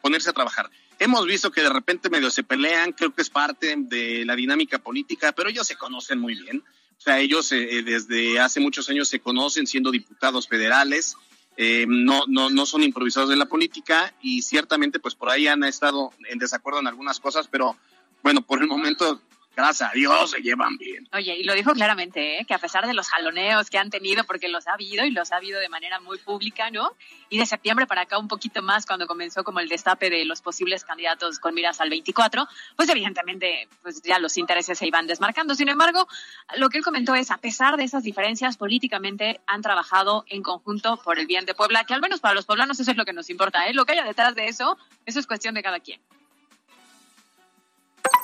ponerse 0.00 0.30
a 0.30 0.32
trabajar. 0.32 0.70
Hemos 0.98 1.26
visto 1.26 1.50
que 1.50 1.62
de 1.62 1.70
repente 1.70 2.10
medio 2.10 2.30
se 2.30 2.42
pelean, 2.42 2.92
creo 2.92 3.14
que 3.14 3.22
es 3.22 3.30
parte 3.30 3.74
de 3.76 4.24
la 4.24 4.36
dinámica 4.36 4.78
política, 4.78 5.32
pero 5.32 5.48
ellos 5.48 5.66
se 5.66 5.76
conocen 5.76 6.20
muy 6.20 6.34
bien. 6.34 6.62
O 6.98 7.00
sea, 7.00 7.18
ellos 7.18 7.50
eh, 7.52 7.82
desde 7.82 8.38
hace 8.38 8.60
muchos 8.60 8.88
años 8.90 9.08
se 9.08 9.20
conocen 9.20 9.66
siendo 9.66 9.90
diputados 9.90 10.46
federales, 10.46 11.16
no, 11.88 12.22
no, 12.26 12.48
no 12.48 12.64
son 12.64 12.82
improvisados 12.82 13.28
de 13.28 13.36
la 13.36 13.44
política 13.44 14.14
y 14.22 14.40
ciertamente 14.40 14.98
pues 14.98 15.14
por 15.14 15.28
ahí 15.28 15.46
han 15.46 15.62
estado 15.64 16.10
en 16.26 16.38
desacuerdo 16.38 16.80
en 16.80 16.86
algunas 16.86 17.20
cosas, 17.20 17.48
pero 17.48 17.76
bueno, 18.22 18.40
por 18.40 18.62
el 18.62 18.66
momento 18.66 19.20
gracias 19.56 19.90
a 19.90 19.92
Dios 19.92 20.30
se 20.30 20.40
llevan 20.40 20.76
bien. 20.76 21.08
Oye, 21.12 21.36
y 21.36 21.44
lo 21.44 21.54
dijo 21.54 21.72
claramente, 21.72 22.40
¿eh? 22.40 22.44
que 22.44 22.54
a 22.54 22.58
pesar 22.58 22.86
de 22.86 22.94
los 22.94 23.08
jaloneos 23.08 23.70
que 23.70 23.78
han 23.78 23.90
tenido, 23.90 24.24
porque 24.24 24.48
los 24.48 24.66
ha 24.66 24.74
habido 24.74 25.04
y 25.04 25.10
los 25.10 25.32
ha 25.32 25.36
habido 25.36 25.60
de 25.60 25.68
manera 25.68 26.00
muy 26.00 26.18
pública, 26.18 26.70
¿no? 26.70 26.94
Y 27.28 27.38
de 27.38 27.46
septiembre 27.46 27.86
para 27.86 28.02
acá 28.02 28.18
un 28.18 28.28
poquito 28.28 28.62
más, 28.62 28.86
cuando 28.86 29.06
comenzó 29.06 29.44
como 29.44 29.60
el 29.60 29.68
destape 29.68 30.10
de 30.10 30.24
los 30.24 30.40
posibles 30.40 30.84
candidatos 30.84 31.38
con 31.38 31.54
miras 31.54 31.80
al 31.80 31.90
24, 31.90 32.46
pues 32.76 32.88
evidentemente 32.88 33.68
pues 33.82 34.02
ya 34.02 34.18
los 34.18 34.36
intereses 34.36 34.78
se 34.78 34.86
iban 34.86 35.06
desmarcando. 35.06 35.54
Sin 35.54 35.68
embargo, 35.68 36.06
lo 36.56 36.68
que 36.68 36.78
él 36.78 36.84
comentó 36.84 37.14
es, 37.14 37.30
a 37.30 37.38
pesar 37.38 37.76
de 37.76 37.84
esas 37.84 38.02
diferencias, 38.02 38.56
políticamente 38.56 39.40
han 39.46 39.62
trabajado 39.62 40.24
en 40.28 40.42
conjunto 40.42 40.96
por 41.02 41.18
el 41.18 41.26
bien 41.26 41.44
de 41.44 41.54
Puebla, 41.54 41.84
que 41.84 41.94
al 41.94 42.00
menos 42.00 42.20
para 42.20 42.34
los 42.34 42.46
poblanos 42.46 42.80
eso 42.80 42.90
es 42.90 42.96
lo 42.96 43.04
que 43.04 43.12
nos 43.12 43.30
importa, 43.30 43.66
¿eh? 43.68 43.74
Lo 43.74 43.84
que 43.84 43.92
haya 43.92 44.04
detrás 44.04 44.34
de 44.34 44.46
eso, 44.46 44.78
eso 45.06 45.20
es 45.20 45.26
cuestión 45.26 45.54
de 45.54 45.62
cada 45.62 45.80
quien. 45.80 46.00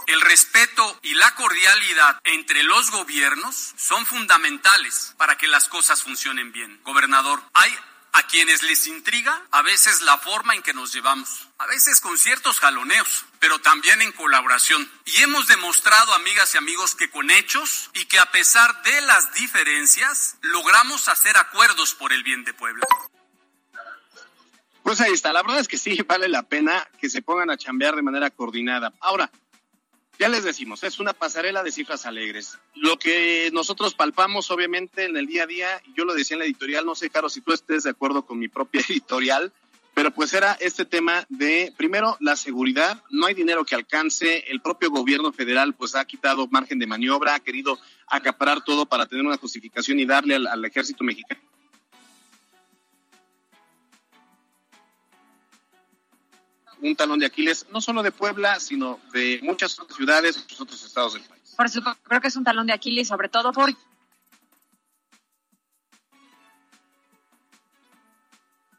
El 0.06 0.20
respeto 0.20 0.98
y 1.02 1.14
la 1.14 1.34
cordialidad 1.34 2.20
entre 2.24 2.62
los 2.62 2.90
gobiernos 2.92 3.74
son 3.76 4.06
fundamentales 4.06 5.14
para 5.16 5.36
que 5.36 5.48
las 5.48 5.68
cosas 5.68 6.02
funcionen 6.02 6.52
bien. 6.52 6.80
Gobernador, 6.84 7.42
hay 7.54 7.76
a 8.12 8.22
quienes 8.22 8.62
les 8.62 8.86
intriga 8.86 9.42
a 9.50 9.62
veces 9.62 10.02
la 10.02 10.16
forma 10.16 10.54
en 10.54 10.62
que 10.62 10.72
nos 10.72 10.92
llevamos, 10.92 11.48
a 11.58 11.66
veces 11.66 12.00
con 12.00 12.16
ciertos 12.16 12.60
jaloneos, 12.60 13.26
pero 13.40 13.58
también 13.58 14.00
en 14.00 14.12
colaboración. 14.12 14.90
Y 15.04 15.22
hemos 15.22 15.48
demostrado, 15.48 16.14
amigas 16.14 16.54
y 16.54 16.58
amigos, 16.58 16.94
que 16.94 17.10
con 17.10 17.30
hechos 17.30 17.90
y 17.92 18.06
que 18.06 18.18
a 18.18 18.30
pesar 18.30 18.82
de 18.84 19.00
las 19.02 19.34
diferencias, 19.34 20.36
logramos 20.40 21.08
hacer 21.08 21.36
acuerdos 21.36 21.94
por 21.94 22.12
el 22.12 22.22
bien 22.22 22.44
de 22.44 22.54
Puebla. 22.54 22.86
Pues 24.82 25.00
ahí 25.00 25.12
está, 25.12 25.32
la 25.32 25.42
verdad 25.42 25.58
es 25.58 25.66
que 25.66 25.78
sí, 25.78 26.00
vale 26.02 26.28
la 26.28 26.44
pena 26.44 26.88
que 27.00 27.10
se 27.10 27.20
pongan 27.20 27.50
a 27.50 27.56
chambear 27.56 27.96
de 27.96 28.02
manera 28.02 28.30
coordinada. 28.30 28.92
Ahora, 29.00 29.30
ya 30.18 30.28
les 30.28 30.44
decimos, 30.44 30.82
es 30.84 30.98
una 30.98 31.12
pasarela 31.12 31.62
de 31.62 31.72
cifras 31.72 32.06
alegres. 32.06 32.58
Lo 32.74 32.98
que 32.98 33.50
nosotros 33.52 33.94
palpamos, 33.94 34.50
obviamente, 34.50 35.04
en 35.04 35.16
el 35.16 35.26
día 35.26 35.44
a 35.44 35.46
día, 35.46 35.82
yo 35.94 36.04
lo 36.04 36.14
decía 36.14 36.34
en 36.34 36.40
la 36.40 36.44
editorial, 36.46 36.86
no 36.86 36.94
sé, 36.94 37.10
Caro, 37.10 37.28
si 37.28 37.40
tú 37.40 37.52
estés 37.52 37.84
de 37.84 37.90
acuerdo 37.90 38.24
con 38.24 38.38
mi 38.38 38.48
propia 38.48 38.80
editorial, 38.88 39.52
pero 39.94 40.10
pues 40.10 40.34
era 40.34 40.52
este 40.60 40.84
tema 40.84 41.24
de, 41.30 41.72
primero, 41.76 42.16
la 42.20 42.36
seguridad, 42.36 43.02
no 43.10 43.26
hay 43.26 43.34
dinero 43.34 43.64
que 43.64 43.74
alcance, 43.74 44.44
el 44.48 44.60
propio 44.60 44.90
gobierno 44.90 45.32
federal 45.32 45.72
pues 45.74 45.94
ha 45.94 46.04
quitado 46.04 46.46
margen 46.48 46.78
de 46.78 46.86
maniobra, 46.86 47.34
ha 47.34 47.40
querido 47.40 47.78
acaparar 48.06 48.62
todo 48.62 48.84
para 48.84 49.06
tener 49.06 49.24
una 49.24 49.38
justificación 49.38 49.98
y 49.98 50.04
darle 50.04 50.36
al 50.36 50.64
ejército 50.64 51.02
mexicano 51.02 51.40
un 56.82 56.96
talón 56.96 57.18
de 57.18 57.26
Aquiles, 57.26 57.66
no 57.72 57.80
solo 57.80 58.02
de 58.02 58.12
Puebla, 58.12 58.60
sino 58.60 59.00
de 59.12 59.40
muchas 59.42 59.78
otras 59.78 59.96
ciudades, 59.96 60.36
muchos 60.38 60.60
otros 60.60 60.84
estados 60.84 61.14
del 61.14 61.22
país. 61.22 61.54
Por 61.56 61.68
supuesto, 61.68 62.00
creo 62.04 62.20
que 62.20 62.28
es 62.28 62.36
un 62.36 62.44
talón 62.44 62.66
de 62.66 62.72
Aquiles, 62.72 63.08
sobre 63.08 63.28
todo 63.28 63.52
por 63.52 63.70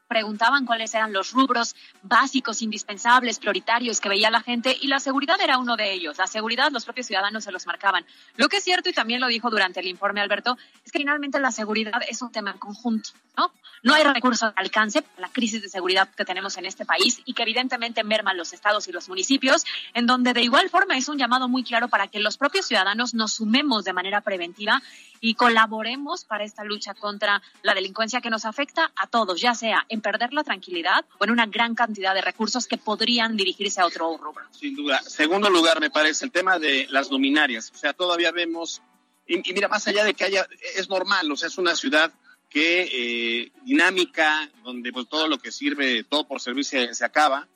preguntaban 0.08 0.66
cuáles 0.66 0.94
eran 0.94 1.12
los 1.12 1.32
rubros 1.32 1.76
básicos, 2.02 2.62
indispensables, 2.62 3.38
prioritarios 3.38 4.00
que 4.00 4.08
veía 4.08 4.30
la 4.30 4.40
gente 4.40 4.76
y 4.80 4.88
la 4.88 4.98
seguridad 4.98 5.40
era 5.40 5.58
uno 5.58 5.76
de 5.76 5.92
ellos. 5.92 6.18
La 6.18 6.26
seguridad 6.26 6.72
los 6.72 6.84
propios 6.84 7.06
ciudadanos 7.06 7.44
se 7.44 7.52
los 7.52 7.66
marcaban. 7.66 8.04
Lo 8.36 8.48
que 8.48 8.56
es 8.56 8.64
cierto, 8.64 8.88
y 8.88 8.92
también 8.92 9.20
lo 9.20 9.28
dijo 9.28 9.50
durante 9.50 9.80
el 9.80 9.86
informe 9.86 10.20
Alberto, 10.20 10.56
es 10.84 10.90
que 10.90 10.98
finalmente 10.98 11.38
la 11.38 11.52
seguridad 11.52 12.00
es 12.08 12.22
un 12.22 12.32
tema 12.32 12.54
conjunto, 12.54 13.10
¿no? 13.36 13.52
No 13.82 13.94
hay 13.94 14.02
recursos 14.02 14.42
al 14.42 14.54
alcance 14.56 15.02
para 15.02 15.28
la 15.28 15.32
crisis 15.32 15.62
de 15.62 15.68
seguridad 15.68 16.08
que 16.08 16.24
tenemos 16.24 16.56
en 16.56 16.66
este 16.66 16.84
país 16.84 17.20
y 17.24 17.34
que 17.34 17.42
evidentemente 17.42 18.02
merman 18.02 18.36
los 18.36 18.52
estados 18.52 18.88
y 18.88 18.92
los 18.92 19.08
municipios, 19.08 19.64
en 19.94 20.06
donde 20.06 20.32
de 20.32 20.42
igual 20.42 20.68
forma 20.68 20.96
es 20.96 21.08
un 21.08 21.18
llamado 21.18 21.48
muy 21.48 21.62
claro 21.62 21.88
para 21.88 22.08
que 22.08 22.18
los 22.18 22.38
propios 22.38 22.66
ciudadanos 22.66 23.14
nos 23.14 23.34
sumemos 23.34 23.84
de 23.84 23.92
manera 23.92 24.20
preventiva 24.20 24.82
y 25.20 25.34
colaboremos 25.34 26.24
para 26.24 26.44
esta 26.44 26.64
lucha 26.64 26.94
contra 26.94 27.42
la 27.62 27.74
delincuencia 27.74 28.20
que 28.20 28.30
nos 28.30 28.44
afecta 28.44 28.90
a 28.96 29.06
todos, 29.06 29.40
ya 29.40 29.54
sea 29.54 29.84
en 29.88 29.97
perder 30.00 30.32
la 30.32 30.44
tranquilidad 30.44 31.04
o 31.18 31.24
en 31.24 31.30
una 31.30 31.46
gran 31.46 31.74
cantidad 31.74 32.14
de 32.14 32.20
recursos 32.20 32.66
que 32.66 32.76
podrían 32.76 33.36
dirigirse 33.36 33.80
a 33.80 33.86
otro 33.86 34.16
rubro. 34.16 34.44
Sin 34.50 34.74
duda. 34.74 35.00
Segundo 35.02 35.50
lugar, 35.50 35.80
me 35.80 35.90
parece, 35.90 36.24
el 36.24 36.32
tema 36.32 36.58
de 36.58 36.86
las 36.90 37.10
luminarias. 37.10 37.70
O 37.74 37.78
sea, 37.78 37.92
todavía 37.92 38.32
vemos, 38.32 38.82
y, 39.26 39.40
mira, 39.52 39.68
más 39.68 39.86
allá 39.88 40.04
de 40.04 40.14
que 40.14 40.24
haya, 40.24 40.46
es 40.76 40.88
normal, 40.88 41.30
o 41.30 41.36
sea, 41.36 41.48
es 41.48 41.58
una 41.58 41.74
ciudad 41.74 42.12
que 42.48 42.88
eh, 42.90 43.52
dinámica, 43.64 44.50
donde 44.64 44.92
pues 44.92 45.08
todo 45.08 45.28
lo 45.28 45.38
que 45.38 45.52
sirve, 45.52 46.04
todo 46.04 46.26
por 46.26 46.40
servir 46.40 46.64
se, 46.64 47.04
acaba. 47.04 47.46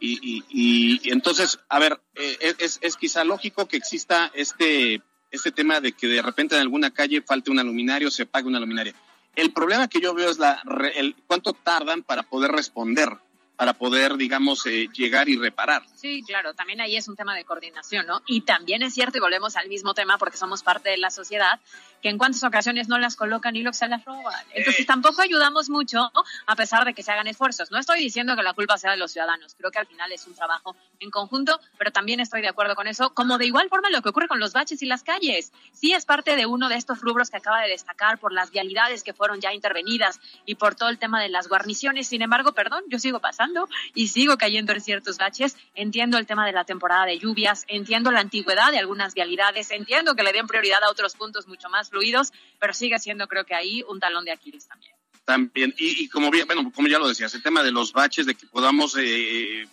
Y, 0.00 0.44
y, 0.48 1.10
entonces, 1.10 1.58
a 1.68 1.78
ver, 1.78 2.00
eh, 2.14 2.54
es, 2.58 2.78
es 2.80 2.96
quizá 2.96 3.24
lógico 3.24 3.66
que 3.66 3.76
exista 3.76 4.30
este 4.32 5.02
este 5.30 5.52
tema 5.52 5.80
de 5.80 5.92
que 5.92 6.06
de 6.06 6.22
repente 6.22 6.54
en 6.54 6.62
alguna 6.62 6.90
calle 6.90 7.22
falte 7.22 7.50
un 7.50 7.58
luminaria 7.58 8.08
o 8.08 8.10
se 8.10 8.26
pague 8.26 8.48
una 8.48 8.60
luminaria. 8.60 8.94
El 9.38 9.52
problema 9.52 9.86
que 9.86 10.00
yo 10.00 10.14
veo 10.14 10.30
es 10.30 10.40
la, 10.40 10.60
el, 10.96 11.14
cuánto 11.28 11.52
tardan 11.52 12.02
para 12.02 12.24
poder 12.24 12.50
responder. 12.50 13.08
Para 13.58 13.72
poder, 13.72 14.16
digamos, 14.16 14.64
eh, 14.66 14.88
llegar 14.92 15.28
y 15.28 15.36
reparar. 15.36 15.82
Sí, 15.96 16.22
claro, 16.22 16.54
también 16.54 16.80
ahí 16.80 16.96
es 16.96 17.08
un 17.08 17.16
tema 17.16 17.34
de 17.34 17.44
coordinación, 17.44 18.06
¿no? 18.06 18.22
Y 18.24 18.42
también 18.42 18.84
es 18.84 18.94
cierto, 18.94 19.18
y 19.18 19.20
volvemos 19.20 19.56
al 19.56 19.68
mismo 19.68 19.94
tema 19.94 20.16
porque 20.16 20.36
somos 20.36 20.62
parte 20.62 20.90
de 20.90 20.96
la 20.96 21.10
sociedad, 21.10 21.58
que 22.00 22.08
en 22.08 22.18
cuántas 22.18 22.44
ocasiones 22.44 22.86
no 22.86 22.98
las 22.98 23.16
colocan 23.16 23.56
y 23.56 23.62
luego 23.62 23.74
se 23.74 23.88
las 23.88 24.04
roban. 24.04 24.46
Entonces 24.54 24.86
tampoco 24.86 25.22
ayudamos 25.22 25.70
mucho 25.70 26.08
a 26.46 26.54
pesar 26.54 26.84
de 26.84 26.94
que 26.94 27.02
se 27.02 27.10
hagan 27.10 27.26
esfuerzos. 27.26 27.72
No 27.72 27.80
estoy 27.80 27.98
diciendo 27.98 28.36
que 28.36 28.44
la 28.44 28.54
culpa 28.54 28.78
sea 28.78 28.92
de 28.92 28.96
los 28.96 29.10
ciudadanos, 29.10 29.56
creo 29.56 29.72
que 29.72 29.80
al 29.80 29.88
final 29.88 30.12
es 30.12 30.24
un 30.28 30.36
trabajo 30.36 30.76
en 31.00 31.10
conjunto, 31.10 31.58
pero 31.78 31.90
también 31.90 32.20
estoy 32.20 32.42
de 32.42 32.48
acuerdo 32.48 32.76
con 32.76 32.86
eso, 32.86 33.12
como 33.12 33.38
de 33.38 33.46
igual 33.46 33.68
forma 33.68 33.90
lo 33.90 34.02
que 34.02 34.10
ocurre 34.10 34.28
con 34.28 34.38
los 34.38 34.52
baches 34.52 34.82
y 34.82 34.86
las 34.86 35.02
calles. 35.02 35.52
Sí 35.72 35.94
es 35.94 36.04
parte 36.06 36.36
de 36.36 36.46
uno 36.46 36.68
de 36.68 36.76
estos 36.76 37.00
rubros 37.00 37.28
que 37.28 37.38
acaba 37.38 37.60
de 37.62 37.70
destacar 37.70 38.20
por 38.20 38.32
las 38.32 38.52
vialidades 38.52 39.02
que 39.02 39.14
fueron 39.14 39.40
ya 39.40 39.52
intervenidas 39.52 40.20
y 40.46 40.54
por 40.54 40.76
todo 40.76 40.90
el 40.90 40.98
tema 40.98 41.20
de 41.20 41.28
las 41.28 41.48
guarniciones. 41.48 42.06
Sin 42.06 42.22
embargo, 42.22 42.52
perdón, 42.52 42.84
yo 42.86 43.00
sigo 43.00 43.18
pasando 43.18 43.47
y 43.94 44.08
sigo 44.08 44.36
cayendo 44.36 44.72
en 44.72 44.80
ciertos 44.80 45.18
baches. 45.18 45.56
Entiendo 45.74 46.18
el 46.18 46.26
tema 46.26 46.46
de 46.46 46.52
la 46.52 46.64
temporada 46.64 47.06
de 47.06 47.18
lluvias, 47.18 47.64
entiendo 47.68 48.10
la 48.10 48.20
antigüedad 48.20 48.70
de 48.70 48.78
algunas 48.78 49.14
vialidades, 49.14 49.70
entiendo 49.70 50.14
que 50.14 50.22
le 50.22 50.32
den 50.32 50.46
prioridad 50.46 50.82
a 50.84 50.90
otros 50.90 51.14
puntos 51.14 51.46
mucho 51.46 51.68
más 51.68 51.90
fluidos, 51.90 52.32
pero 52.58 52.72
sigue 52.72 52.98
siendo 52.98 53.26
creo 53.28 53.44
que 53.44 53.54
ahí 53.54 53.82
un 53.88 54.00
talón 54.00 54.24
de 54.24 54.32
Aquiles 54.32 54.66
también. 54.66 54.94
También, 55.24 55.74
y, 55.76 56.08
como 56.08 56.30
bien, 56.30 56.46
bueno, 56.46 56.72
como 56.74 56.88
ya 56.88 56.98
lo 56.98 57.06
decías, 57.06 57.34
el 57.34 57.42
tema 57.42 57.62
de 57.62 57.70
los 57.70 57.92
baches, 57.92 58.24
de 58.24 58.34
que 58.34 58.46
podamos 58.46 58.96
eh, 58.96 59.62
eh, 59.62 59.68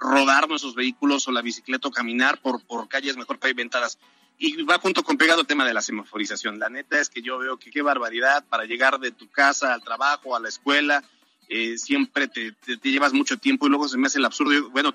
rodar 0.00 0.48
nuestros 0.48 0.74
vehículos 0.74 1.28
o 1.28 1.32
la 1.32 1.42
bicicleta 1.42 1.88
o 1.88 1.90
caminar 1.90 2.40
por, 2.40 2.64
por 2.66 2.88
calles 2.88 3.16
mejor 3.16 3.38
pavimentadas. 3.38 3.98
Y 4.38 4.62
va 4.64 4.78
junto 4.78 5.02
con 5.02 5.16
pegado 5.16 5.40
el 5.42 5.46
tema 5.46 5.64
de 5.64 5.72
la 5.72 5.80
semaforización. 5.80 6.58
La 6.58 6.68
neta 6.68 7.00
es 7.00 7.08
que 7.08 7.22
yo 7.22 7.38
veo 7.38 7.56
que 7.56 7.70
qué 7.70 7.80
barbaridad 7.82 8.44
para 8.48 8.64
llegar 8.64 8.98
de 8.98 9.10
tu 9.10 9.30
casa 9.30 9.72
al 9.72 9.82
trabajo, 9.82 10.36
a 10.36 10.40
la 10.40 10.48
escuela, 10.48 11.02
eh, 11.48 11.78
siempre 11.78 12.28
te, 12.28 12.54
llevas 12.82 13.12
mucho 13.12 13.36
tiempo 13.36 13.66
y 13.66 13.70
luego 13.70 13.88
se 13.88 13.98
me 13.98 14.06
hace 14.06 14.18
el 14.18 14.24
absurdo. 14.24 14.70
Bueno, 14.70 14.94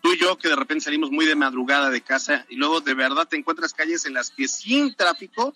tú 0.00 0.12
y 0.12 0.18
yo 0.18 0.36
que 0.36 0.48
de 0.48 0.56
repente 0.56 0.84
salimos 0.84 1.10
muy 1.10 1.26
de 1.26 1.34
madrugada 1.34 1.90
de 1.90 2.00
casa 2.00 2.44
y 2.48 2.56
luego 2.56 2.80
de 2.80 2.94
verdad 2.94 3.28
te 3.28 3.36
encuentras 3.36 3.72
calles 3.72 4.04
en 4.06 4.14
las 4.14 4.30
que 4.30 4.48
sin 4.48 4.94
tráfico, 4.94 5.54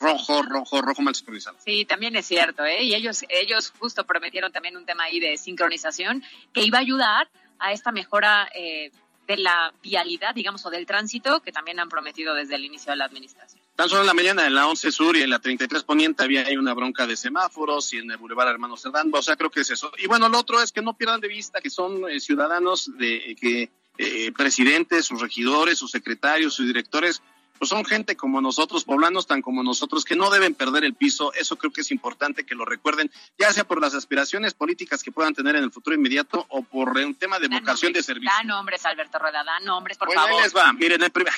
rojo, 0.00 0.42
rojo, 0.42 0.82
rojo 0.82 1.02
mal 1.02 1.14
sincronizado. 1.14 1.56
Sí, 1.64 1.84
también 1.84 2.16
es 2.16 2.26
cierto, 2.26 2.64
¿eh? 2.64 2.82
Y 2.82 2.94
ellos, 2.94 3.24
ellos 3.28 3.72
justo 3.78 4.04
prometieron 4.04 4.52
también 4.52 4.76
un 4.76 4.86
tema 4.86 5.04
ahí 5.04 5.20
de 5.20 5.36
sincronización 5.36 6.22
que 6.52 6.62
iba 6.62 6.78
a 6.78 6.82
ayudar 6.82 7.28
a 7.58 7.72
esta 7.72 7.92
mejora 7.92 8.48
eh, 8.54 8.90
de 9.26 9.36
la 9.36 9.72
vialidad, 9.82 10.34
digamos, 10.34 10.64
o 10.64 10.70
del 10.70 10.86
tránsito 10.86 11.40
que 11.40 11.52
también 11.52 11.80
han 11.80 11.88
prometido 11.88 12.34
desde 12.34 12.54
el 12.54 12.64
inicio 12.64 12.90
de 12.92 12.96
la 12.96 13.04
administración. 13.04 13.62
Tan 13.78 13.88
solo 13.88 14.00
en 14.00 14.08
la 14.08 14.14
mañana 14.14 14.44
en 14.44 14.56
la 14.56 14.66
11 14.66 14.90
Sur 14.90 15.16
y 15.16 15.22
en 15.22 15.30
la 15.30 15.38
33 15.38 15.84
Poniente 15.84 16.24
había 16.24 16.44
una 16.58 16.74
bronca 16.74 17.06
de 17.06 17.16
semáforos 17.16 17.92
y 17.92 17.98
en 17.98 18.10
el 18.10 18.16
Boulevard 18.16 18.48
Hermano 18.48 18.76
Cerdán, 18.76 19.08
o 19.12 19.22
sea, 19.22 19.36
creo 19.36 19.52
que 19.52 19.60
es 19.60 19.70
eso. 19.70 19.92
Y 19.98 20.08
bueno, 20.08 20.28
lo 20.28 20.36
otro 20.36 20.60
es 20.60 20.72
que 20.72 20.82
no 20.82 20.96
pierdan 20.96 21.20
de 21.20 21.28
vista 21.28 21.60
que 21.60 21.70
son 21.70 22.10
eh, 22.10 22.18
ciudadanos 22.18 22.90
de 22.98 23.36
que 23.40 23.70
eh, 23.96 24.32
presidentes, 24.32 25.06
sus 25.06 25.20
regidores, 25.20 25.78
sus 25.78 25.92
secretarios, 25.92 26.54
sus 26.54 26.66
directores 26.66 27.22
pues 27.58 27.68
son 27.68 27.84
gente 27.84 28.16
como 28.16 28.40
nosotros, 28.40 28.84
poblanos 28.84 29.26
tan 29.26 29.42
como 29.42 29.62
nosotros, 29.62 30.04
que 30.04 30.16
no 30.16 30.30
deben 30.30 30.54
perder 30.54 30.84
el 30.84 30.94
piso. 30.94 31.32
Eso 31.34 31.56
creo 31.56 31.72
que 31.72 31.80
es 31.80 31.90
importante 31.90 32.44
que 32.44 32.54
lo 32.54 32.64
recuerden, 32.64 33.10
ya 33.38 33.52
sea 33.52 33.64
por 33.64 33.80
las 33.80 33.94
aspiraciones 33.94 34.54
políticas 34.54 35.02
que 35.02 35.12
puedan 35.12 35.34
tener 35.34 35.56
en 35.56 35.64
el 35.64 35.70
futuro 35.70 35.94
inmediato 35.94 36.46
o 36.48 36.62
por 36.62 36.96
un 36.96 37.14
tema 37.14 37.38
de 37.38 37.48
vocación 37.48 37.92
de 37.92 38.02
servicio. 38.02 38.30
Da 38.30 38.44
nombres, 38.44 38.84
Alberto 38.86 39.18
Rueda, 39.18 39.44
da 39.44 39.60
nombres, 39.60 39.98
por 39.98 40.12
favor. 40.12 40.30
Ahí 40.30 40.42
les 40.42 40.54
va, 40.54 40.72
miren, 40.72 41.02
el 41.02 41.10
primer... 41.10 41.32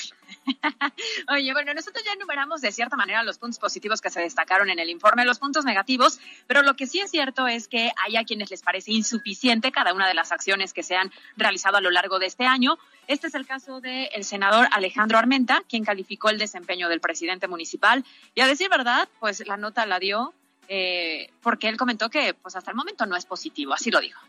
Oye, 1.28 1.52
bueno, 1.52 1.74
nosotros 1.74 2.04
ya 2.04 2.12
enumeramos 2.12 2.60
de 2.60 2.72
cierta 2.72 2.96
manera 2.96 3.22
los 3.22 3.38
puntos 3.38 3.58
positivos 3.58 4.00
que 4.00 4.10
se 4.10 4.20
destacaron 4.20 4.70
en 4.70 4.78
el 4.78 4.88
informe, 4.90 5.24
los 5.24 5.38
puntos 5.38 5.64
negativos, 5.64 6.18
pero 6.46 6.62
lo 6.62 6.74
que 6.74 6.86
sí 6.86 7.00
es 7.00 7.10
cierto 7.10 7.46
es 7.46 7.68
que 7.68 7.92
hay 8.04 8.16
a 8.16 8.24
quienes 8.24 8.50
les 8.50 8.62
parece 8.62 8.92
insuficiente 8.92 9.72
cada 9.72 9.92
una 9.92 10.08
de 10.08 10.14
las 10.14 10.32
acciones 10.32 10.72
que 10.72 10.82
se 10.82 10.96
han 10.96 11.12
realizado 11.36 11.76
a 11.76 11.80
lo 11.80 11.90
largo 11.90 12.18
de 12.18 12.26
este 12.26 12.46
año. 12.46 12.78
Este 13.10 13.26
es 13.26 13.34
el 13.34 13.44
caso 13.44 13.80
del 13.80 14.22
senador 14.22 14.68
Alejandro 14.70 15.18
Armenta, 15.18 15.64
quien 15.68 15.84
calificó 15.84 16.30
el 16.30 16.38
desempeño 16.38 16.88
del 16.88 17.00
presidente 17.00 17.48
municipal. 17.48 18.04
Y 18.36 18.40
a 18.40 18.46
decir 18.46 18.68
verdad, 18.70 19.08
pues 19.18 19.44
la 19.48 19.56
nota 19.56 19.84
la 19.84 19.98
dio 19.98 20.32
eh, 20.68 21.28
porque 21.42 21.68
él 21.68 21.76
comentó 21.76 22.08
que 22.08 22.34
pues 22.34 22.54
hasta 22.54 22.70
el 22.70 22.76
momento 22.76 23.06
no 23.06 23.16
es 23.16 23.26
positivo, 23.26 23.74
así 23.74 23.90
lo 23.90 24.00
dijo. 24.00 24.20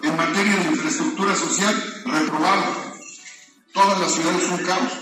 En 0.00 0.16
materia 0.16 0.54
de 0.58 0.70
infraestructura 0.70 1.34
social, 1.34 1.74
reprobado. 2.04 2.62
Todas 3.72 4.00
las 4.00 4.14
ciudades 4.14 4.44
son 4.44 4.64
caos. 4.64 4.92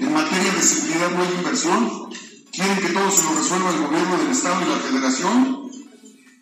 En 0.00 0.12
materia 0.12 0.52
de 0.52 0.62
seguridad 0.62 1.10
no 1.12 1.22
hay 1.22 1.32
inversión. 1.32 2.10
Quieren 2.50 2.80
que 2.80 2.88
todo 2.88 3.08
se 3.08 3.22
lo 3.22 3.34
resuelva 3.36 3.70
el 3.70 3.82
gobierno 3.82 4.18
del 4.18 4.30
Estado 4.32 4.62
y 4.62 4.68
la 4.68 4.76
Federación. 4.80 5.70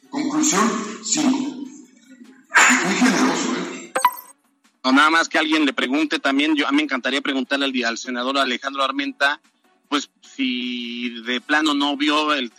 Conclusión, 0.09 0.73
cinco. 1.05 1.63
Muy 2.85 2.95
generoso, 2.95 3.52
¿eh? 4.85 4.93
nada 4.93 5.11
más 5.11 5.29
que 5.29 5.39
alguien 5.39 5.65
le 5.65 5.73
pregunte 5.73 6.19
también, 6.19 6.55
yo 6.57 6.67
a 6.67 6.71
mí 6.71 6.79
me 6.79 6.83
encantaría 6.83 7.21
preguntarle 7.21 7.67
al, 7.67 7.85
al 7.85 7.99
senador 7.99 8.39
Alejandro 8.39 8.83
Armenta, 8.83 9.41
pues 9.89 10.11
si 10.23 11.21
de 11.23 11.41
plano 11.41 11.75
no 11.75 11.97
vio 11.97 12.33
el, 12.33 12.51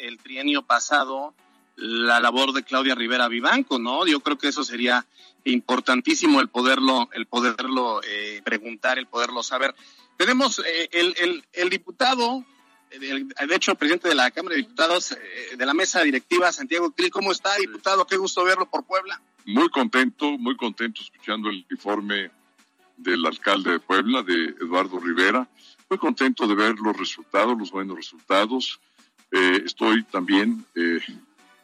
el, 0.00 0.18
trienio 0.18 0.62
pasado 0.62 1.34
la 1.76 2.20
labor 2.20 2.52
de 2.52 2.62
Claudia 2.62 2.94
Rivera 2.94 3.28
Vivanco, 3.28 3.78
¿no? 3.78 4.06
Yo 4.06 4.20
creo 4.20 4.38
que 4.38 4.48
eso 4.48 4.64
sería 4.64 5.06
importantísimo 5.44 6.40
el 6.40 6.48
poderlo, 6.48 7.08
el 7.12 7.26
poderlo 7.26 8.00
eh, 8.02 8.40
preguntar, 8.44 8.98
el 8.98 9.06
poderlo 9.06 9.42
saber. 9.42 9.74
Tenemos 10.16 10.58
eh, 10.60 10.88
el, 10.92 11.14
el, 11.18 11.44
el, 11.52 11.70
diputado, 11.70 12.44
de 12.90 13.54
hecho, 13.54 13.72
el 13.72 13.76
presidente 13.76 14.08
de 14.08 14.14
la 14.14 14.30
Cámara 14.30 14.56
de 14.56 14.62
Diputados 14.62 15.12
eh, 15.12 15.56
de 15.56 15.66
la 15.66 15.74
mesa 15.74 16.02
directiva, 16.02 16.50
Santiago 16.50 16.92
Krill, 16.92 17.10
¿cómo 17.10 17.32
está, 17.32 17.56
diputado? 17.56 18.06
Qué 18.06 18.16
gusto 18.16 18.42
verlo 18.44 18.68
por 18.70 18.84
Puebla. 18.84 19.20
Muy 19.46 19.68
contento, 19.70 20.38
muy 20.38 20.56
contento 20.56 21.02
escuchando 21.02 21.48
el 21.48 21.66
informe 21.70 22.30
del 22.96 23.24
alcalde 23.24 23.72
de 23.72 23.80
Puebla, 23.80 24.22
de 24.22 24.54
Eduardo 24.60 25.00
Rivera. 25.00 25.48
Muy 25.88 25.98
contento 25.98 26.46
de 26.46 26.54
ver 26.54 26.78
los 26.78 26.96
resultados, 26.96 27.58
los 27.58 27.70
buenos 27.70 27.96
resultados. 27.96 28.80
Eh, 29.32 29.62
estoy 29.64 30.04
también 30.04 30.64
eh, 30.74 31.00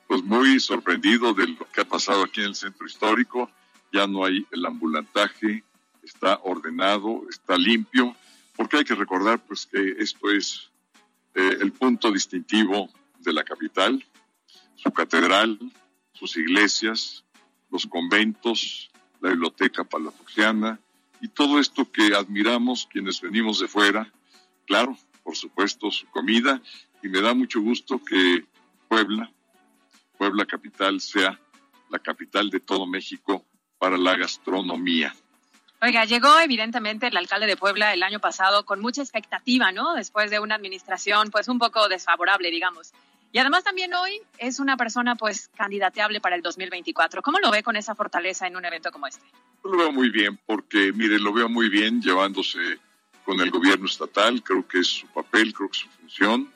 pues 0.06 0.22
muy 0.22 0.58
sorprendido 0.58 1.34
de 1.34 1.48
lo 1.48 1.70
que 1.70 1.82
ha 1.82 1.84
pasado 1.84 2.24
aquí 2.24 2.40
en 2.40 2.48
el 2.48 2.54
centro 2.54 2.86
histórico. 2.86 3.50
Ya 3.92 4.06
no 4.06 4.24
hay 4.24 4.46
el 4.52 4.64
ambulantaje, 4.64 5.62
está 6.02 6.40
ordenado, 6.44 7.22
está 7.28 7.58
limpio, 7.58 8.16
porque 8.56 8.78
hay 8.78 8.84
que 8.84 8.94
recordar 8.94 9.44
pues 9.44 9.66
que 9.66 9.96
esto 9.98 10.30
es 10.30 10.70
eh, 11.34 11.58
el 11.60 11.72
punto 11.72 12.10
distintivo 12.10 12.88
de 13.18 13.32
la 13.32 13.44
capital, 13.44 14.02
su 14.76 14.90
catedral, 14.92 15.58
sus 16.14 16.36
iglesias, 16.36 17.25
los 17.70 17.86
conventos, 17.86 18.90
la 19.20 19.30
biblioteca 19.30 19.84
palafoxiana 19.84 20.78
y 21.20 21.28
todo 21.28 21.58
esto 21.58 21.90
que 21.90 22.14
admiramos 22.14 22.86
quienes 22.90 23.20
venimos 23.20 23.60
de 23.60 23.68
fuera. 23.68 24.12
Claro, 24.66 24.96
por 25.22 25.36
supuesto, 25.36 25.90
su 25.90 26.06
comida 26.08 26.60
y 27.02 27.08
me 27.08 27.20
da 27.20 27.34
mucho 27.34 27.60
gusto 27.60 28.00
que 28.04 28.44
Puebla, 28.88 29.30
Puebla 30.18 30.46
capital, 30.46 31.00
sea 31.00 31.38
la 31.90 31.98
capital 31.98 32.50
de 32.50 32.60
todo 32.60 32.86
México 32.86 33.44
para 33.78 33.96
la 33.96 34.16
gastronomía. 34.16 35.14
Oiga, 35.82 36.04
llegó 36.04 36.38
evidentemente 36.40 37.08
el 37.08 37.16
alcalde 37.16 37.46
de 37.46 37.56
Puebla 37.56 37.92
el 37.92 38.02
año 38.02 38.18
pasado 38.18 38.64
con 38.64 38.80
mucha 38.80 39.02
expectativa, 39.02 39.72
¿no? 39.72 39.94
Después 39.94 40.30
de 40.30 40.40
una 40.40 40.54
administración 40.54 41.30
pues 41.30 41.48
un 41.48 41.58
poco 41.58 41.88
desfavorable, 41.88 42.50
digamos. 42.50 42.92
Y 43.32 43.38
además 43.38 43.64
también 43.64 43.92
hoy 43.94 44.20
es 44.38 44.60
una 44.60 44.76
persona 44.76 45.14
pues 45.16 45.50
candidateable 45.56 46.20
para 46.20 46.36
el 46.36 46.42
2024. 46.42 47.22
¿Cómo 47.22 47.38
lo 47.38 47.50
ve 47.50 47.62
con 47.62 47.76
esa 47.76 47.94
fortaleza 47.94 48.46
en 48.46 48.56
un 48.56 48.64
evento 48.64 48.90
como 48.90 49.06
este? 49.06 49.24
Lo 49.64 49.76
veo 49.76 49.92
muy 49.92 50.10
bien 50.10 50.38
porque, 50.46 50.92
mire, 50.92 51.18
lo 51.18 51.32
veo 51.32 51.48
muy 51.48 51.68
bien 51.68 52.00
llevándose 52.00 52.58
con 53.24 53.40
el 53.40 53.50
gobierno 53.50 53.86
estatal. 53.86 54.42
Creo 54.42 54.66
que 54.66 54.78
es 54.78 54.86
su 54.86 55.06
papel, 55.08 55.52
creo 55.52 55.68
que 55.68 55.76
es 55.76 55.82
su 55.82 55.88
función. 55.88 56.50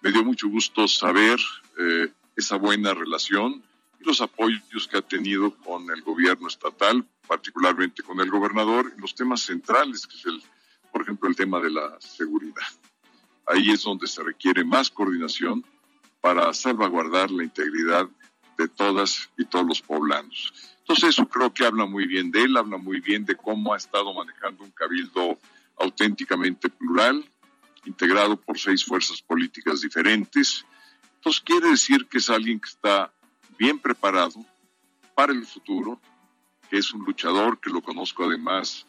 Me 0.00 0.10
dio 0.10 0.24
mucho 0.24 0.48
gusto 0.48 0.88
saber 0.88 1.38
eh, 1.78 2.08
esa 2.34 2.56
buena 2.56 2.94
relación 2.94 3.62
y 4.00 4.04
los 4.04 4.20
apoyos 4.20 4.88
que 4.88 4.98
ha 4.98 5.02
tenido 5.02 5.54
con 5.58 5.90
el 5.90 6.02
gobierno 6.02 6.48
estatal, 6.48 7.06
particularmente 7.26 8.02
con 8.02 8.20
el 8.20 8.30
gobernador, 8.30 8.92
en 8.94 9.00
los 9.00 9.14
temas 9.14 9.42
centrales, 9.42 10.06
que 10.06 10.16
es 10.16 10.26
el, 10.26 10.42
por 10.90 11.02
ejemplo, 11.02 11.28
el 11.28 11.36
tema 11.36 11.60
de 11.60 11.70
la 11.70 11.96
seguridad. 12.00 12.66
Ahí 13.46 13.70
es 13.70 13.82
donde 13.82 14.06
se 14.06 14.22
requiere 14.22 14.64
más 14.64 14.90
coordinación 14.90 15.64
para 16.26 16.52
salvaguardar 16.52 17.30
la 17.30 17.44
integridad 17.44 18.08
de 18.58 18.66
todas 18.66 19.30
y 19.38 19.44
todos 19.44 19.64
los 19.64 19.80
poblanos. 19.80 20.52
Entonces 20.80 21.10
eso 21.10 21.28
creo 21.28 21.54
que 21.54 21.64
habla 21.64 21.86
muy 21.86 22.04
bien 22.04 22.32
de 22.32 22.42
él, 22.42 22.56
habla 22.56 22.78
muy 22.78 23.00
bien 23.00 23.24
de 23.24 23.36
cómo 23.36 23.72
ha 23.72 23.76
estado 23.76 24.12
manejando 24.12 24.64
un 24.64 24.72
cabildo 24.72 25.38
auténticamente 25.78 26.68
plural, 26.68 27.24
integrado 27.84 28.36
por 28.36 28.58
seis 28.58 28.84
fuerzas 28.84 29.22
políticas 29.22 29.82
diferentes. 29.82 30.66
Entonces 31.14 31.42
quiere 31.42 31.70
decir 31.70 32.08
que 32.08 32.18
es 32.18 32.28
alguien 32.28 32.58
que 32.58 32.70
está 32.70 33.12
bien 33.56 33.78
preparado 33.78 34.44
para 35.14 35.32
el 35.32 35.46
futuro, 35.46 36.00
que 36.68 36.78
es 36.78 36.92
un 36.92 37.04
luchador, 37.04 37.60
que 37.60 37.70
lo 37.70 37.82
conozco 37.82 38.24
además 38.24 38.84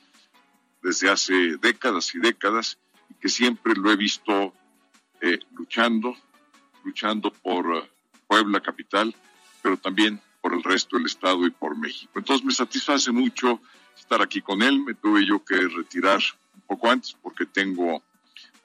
desde 0.81 1.07
hace 1.07 1.57
décadas 1.57 2.15
y 2.15 2.19
décadas, 2.19 2.79
y 3.11 3.13
que 3.13 3.29
siempre 3.29 3.75
lo 3.75 3.91
he 3.91 3.95
visto 3.95 4.55
eh, 5.21 5.37
luchando, 5.51 6.15
luchando 6.87 7.31
por 7.31 7.75
eh, 7.75 7.89
Puebla 8.27 8.61
capital, 8.61 9.13
pero 9.61 9.77
también 9.77 10.21
por 10.41 10.53
el 10.53 10.63
resto 10.63 10.97
del 10.97 11.05
Estado 11.05 11.45
y 11.45 11.51
por 11.51 11.77
México. 11.77 12.13
Entonces 12.15 12.45
me 12.45 12.53
satisface 12.53 13.11
mucho 13.11 13.61
estar 13.97 14.21
aquí 14.21 14.41
con 14.41 14.61
él. 14.61 14.79
Me 14.79 14.93
tuve 14.93 15.25
yo 15.25 15.43
que 15.43 15.55
retirar 15.55 16.21
un 16.55 16.61
poco 16.61 16.89
antes 16.89 17.15
porque 17.21 17.45
tengo 17.45 18.01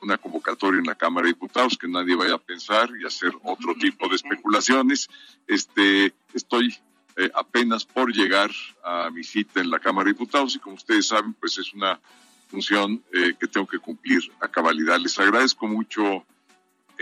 una 0.00 0.18
convocatoria 0.18 0.78
en 0.78 0.87
la 0.87 0.94
Cámara 0.94 1.26
de 1.26 1.32
Diputados 1.32 1.78
que 1.78 1.88
nadie 1.88 2.16
vaya 2.16 2.35
a 2.35 2.38
pensar 2.38 2.90
y 3.00 3.06
hacer 3.06 3.32
otro 3.42 3.74
tipo 3.74 4.08
de 4.08 4.16
especulaciones. 4.16 5.08
Este, 5.46 6.12
estoy 6.35 6.76
eh, 7.16 7.30
apenas 7.35 7.85
por 7.85 8.12
llegar 8.12 8.50
a 8.85 9.11
mi 9.11 9.22
cita 9.22 9.61
en 9.61 9.70
la 9.70 9.78
Cámara 9.78 10.06
de 10.06 10.12
Diputados 10.12 10.56
y 10.56 10.58
como 10.58 10.76
ustedes 10.76 11.06
saben, 11.08 11.35
pues 11.35 11.58
es 11.58 11.72
una 11.72 12.00
función 12.48 13.02
eh, 13.12 13.35
que 13.38 13.46
tengo 13.46 13.66
que 13.66 13.78
cumplir 13.78 14.20
a 14.40 14.48
cabalidad. 14.48 14.98
Les 14.98 15.18
agradezco 15.18 15.66
mucho 15.66 16.24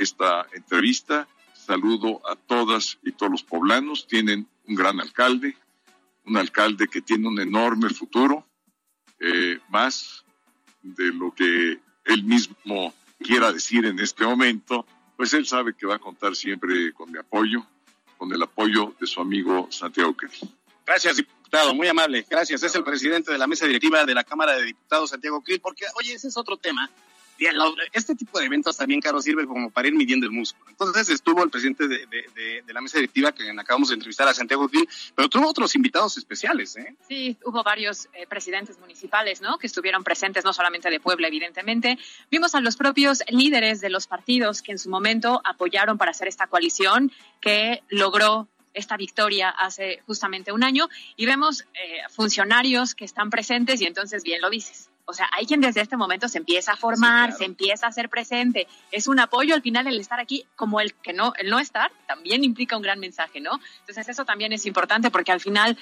esta 0.00 0.46
entrevista. 0.52 1.28
Saludo 1.54 2.20
a 2.28 2.34
todas 2.34 2.98
y 3.04 3.12
todos 3.12 3.30
los 3.30 3.42
poblanos. 3.42 4.06
Tienen 4.06 4.48
un 4.66 4.74
gran 4.74 4.98
alcalde, 4.98 5.56
un 6.24 6.36
alcalde 6.36 6.88
que 6.88 7.02
tiene 7.02 7.28
un 7.28 7.38
enorme 7.38 7.90
futuro, 7.90 8.46
eh, 9.18 9.58
más 9.68 10.24
de 10.82 11.12
lo 11.12 11.34
que 11.34 11.78
él 12.04 12.24
mismo 12.24 12.94
quiera 13.18 13.52
decir 13.52 13.84
en 13.84 13.98
este 13.98 14.24
momento, 14.24 14.86
pues 15.16 15.34
él 15.34 15.46
sabe 15.46 15.74
que 15.74 15.86
va 15.86 15.96
a 15.96 15.98
contar 15.98 16.34
siempre 16.34 16.92
con 16.94 17.12
mi 17.12 17.18
apoyo, 17.18 17.66
con 18.16 18.32
el 18.32 18.42
apoyo 18.42 18.94
de 18.98 19.06
su 19.06 19.20
amigo 19.20 19.68
Santiago 19.70 20.14
Krill. 20.16 20.32
Gracias, 20.86 21.16
diputado, 21.16 21.74
muy 21.74 21.88
amable. 21.88 22.24
Gracias. 22.28 22.62
Es 22.62 22.74
el 22.74 22.82
presidente 22.82 23.30
de 23.30 23.38
la 23.38 23.46
mesa 23.46 23.66
directiva 23.66 24.04
de 24.04 24.14
la 24.14 24.24
Cámara 24.24 24.56
de 24.56 24.64
Diputados, 24.64 25.10
Santiago 25.10 25.42
Krill, 25.42 25.60
porque, 25.60 25.84
oye, 25.96 26.14
ese 26.14 26.28
es 26.28 26.36
otro 26.38 26.56
tema 26.56 26.90
este 27.92 28.14
tipo 28.14 28.38
de 28.38 28.46
eventos 28.46 28.76
también, 28.76 29.00
Carlos, 29.00 29.24
sirve 29.24 29.46
como 29.46 29.70
para 29.70 29.88
ir 29.88 29.94
midiendo 29.94 30.26
el 30.26 30.32
músculo. 30.32 30.70
Entonces 30.70 31.08
estuvo 31.08 31.42
el 31.42 31.50
presidente 31.50 31.88
de, 31.88 32.62
la 32.68 32.80
mesa 32.80 32.98
directiva, 32.98 33.32
que 33.32 33.50
acabamos 33.50 33.88
de 33.88 33.94
entrevistar 33.94 34.28
a 34.28 34.34
Santiago 34.34 34.68
Gil, 34.68 34.88
pero 35.14 35.28
tuvo 35.28 35.48
otros 35.48 35.74
invitados 35.74 36.16
especiales. 36.16 36.76
¿eh? 36.76 36.94
Sí, 37.08 37.36
hubo 37.44 37.62
varios 37.62 38.08
eh, 38.14 38.26
presidentes 38.28 38.78
municipales 38.78 39.40
¿no? 39.40 39.58
que 39.58 39.66
estuvieron 39.66 40.04
presentes, 40.04 40.44
no 40.44 40.52
solamente 40.52 40.90
de 40.90 41.00
Puebla, 41.00 41.28
evidentemente. 41.28 41.98
Vimos 42.30 42.54
a 42.54 42.60
los 42.60 42.76
propios 42.76 43.22
líderes 43.28 43.80
de 43.80 43.90
los 43.90 44.06
partidos 44.06 44.62
que 44.62 44.72
en 44.72 44.78
su 44.78 44.90
momento 44.90 45.40
apoyaron 45.44 45.98
para 45.98 46.10
hacer 46.10 46.28
esta 46.28 46.46
coalición 46.46 47.12
que 47.40 47.82
logró 47.88 48.48
esta 48.74 48.96
victoria 48.96 49.50
hace 49.50 50.00
justamente 50.06 50.52
un 50.52 50.62
año 50.62 50.88
y 51.16 51.26
vemos 51.26 51.62
eh, 51.62 52.02
funcionarios 52.08 52.94
que 52.94 53.04
están 53.04 53.30
presentes 53.30 53.80
y 53.80 53.86
entonces 53.86 54.22
bien 54.22 54.40
lo 54.40 54.48
dices 54.48 54.89
o 55.10 55.12
sea, 55.12 55.28
hay 55.36 55.44
quien 55.44 55.60
desde 55.60 55.80
este 55.80 55.96
momento 55.96 56.28
se 56.28 56.38
empieza 56.38 56.72
a 56.72 56.76
formar, 56.76 57.32
se 57.32 57.44
empieza 57.44 57.86
a 57.86 57.92
ser 57.92 58.08
presente. 58.08 58.68
Es 58.92 59.08
un 59.08 59.18
apoyo 59.18 59.54
al 59.54 59.62
final 59.62 59.86
el 59.86 59.98
estar 59.98 60.20
aquí, 60.20 60.46
como 60.56 60.80
el 60.80 60.94
que 60.94 61.12
no, 61.12 61.32
el 61.38 61.50
no 61.50 61.58
estar, 61.58 61.90
también 62.06 62.44
implica 62.44 62.76
un 62.76 62.82
gran 62.82 63.00
mensaje, 63.00 63.40
¿no? 63.40 63.60
Entonces 63.80 64.08
eso 64.08 64.24
también 64.24 64.52
es 64.52 64.66
importante 64.66 65.10
porque 65.10 65.32
al 65.32 65.40
final 65.40 65.76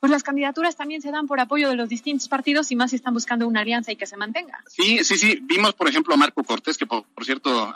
pues 0.00 0.10
las 0.10 0.22
candidaturas 0.22 0.76
también 0.76 1.00
se 1.00 1.10
dan 1.10 1.26
por 1.26 1.40
apoyo 1.40 1.70
de 1.70 1.76
los 1.76 1.88
distintos 1.88 2.28
partidos 2.28 2.70
y 2.70 2.76
más 2.76 2.90
si 2.90 2.96
están 2.96 3.14
buscando 3.14 3.46
una 3.46 3.60
alianza 3.60 3.92
y 3.92 3.96
que 3.96 4.06
se 4.06 4.16
mantenga. 4.16 4.62
Sí, 4.66 5.02
sí, 5.04 5.16
sí. 5.16 5.38
Vimos, 5.42 5.72
por 5.74 5.88
ejemplo, 5.88 6.12
a 6.12 6.16
Marco 6.18 6.44
Cortés, 6.44 6.76
que 6.76 6.84
por, 6.84 7.06
cierto 7.22 7.74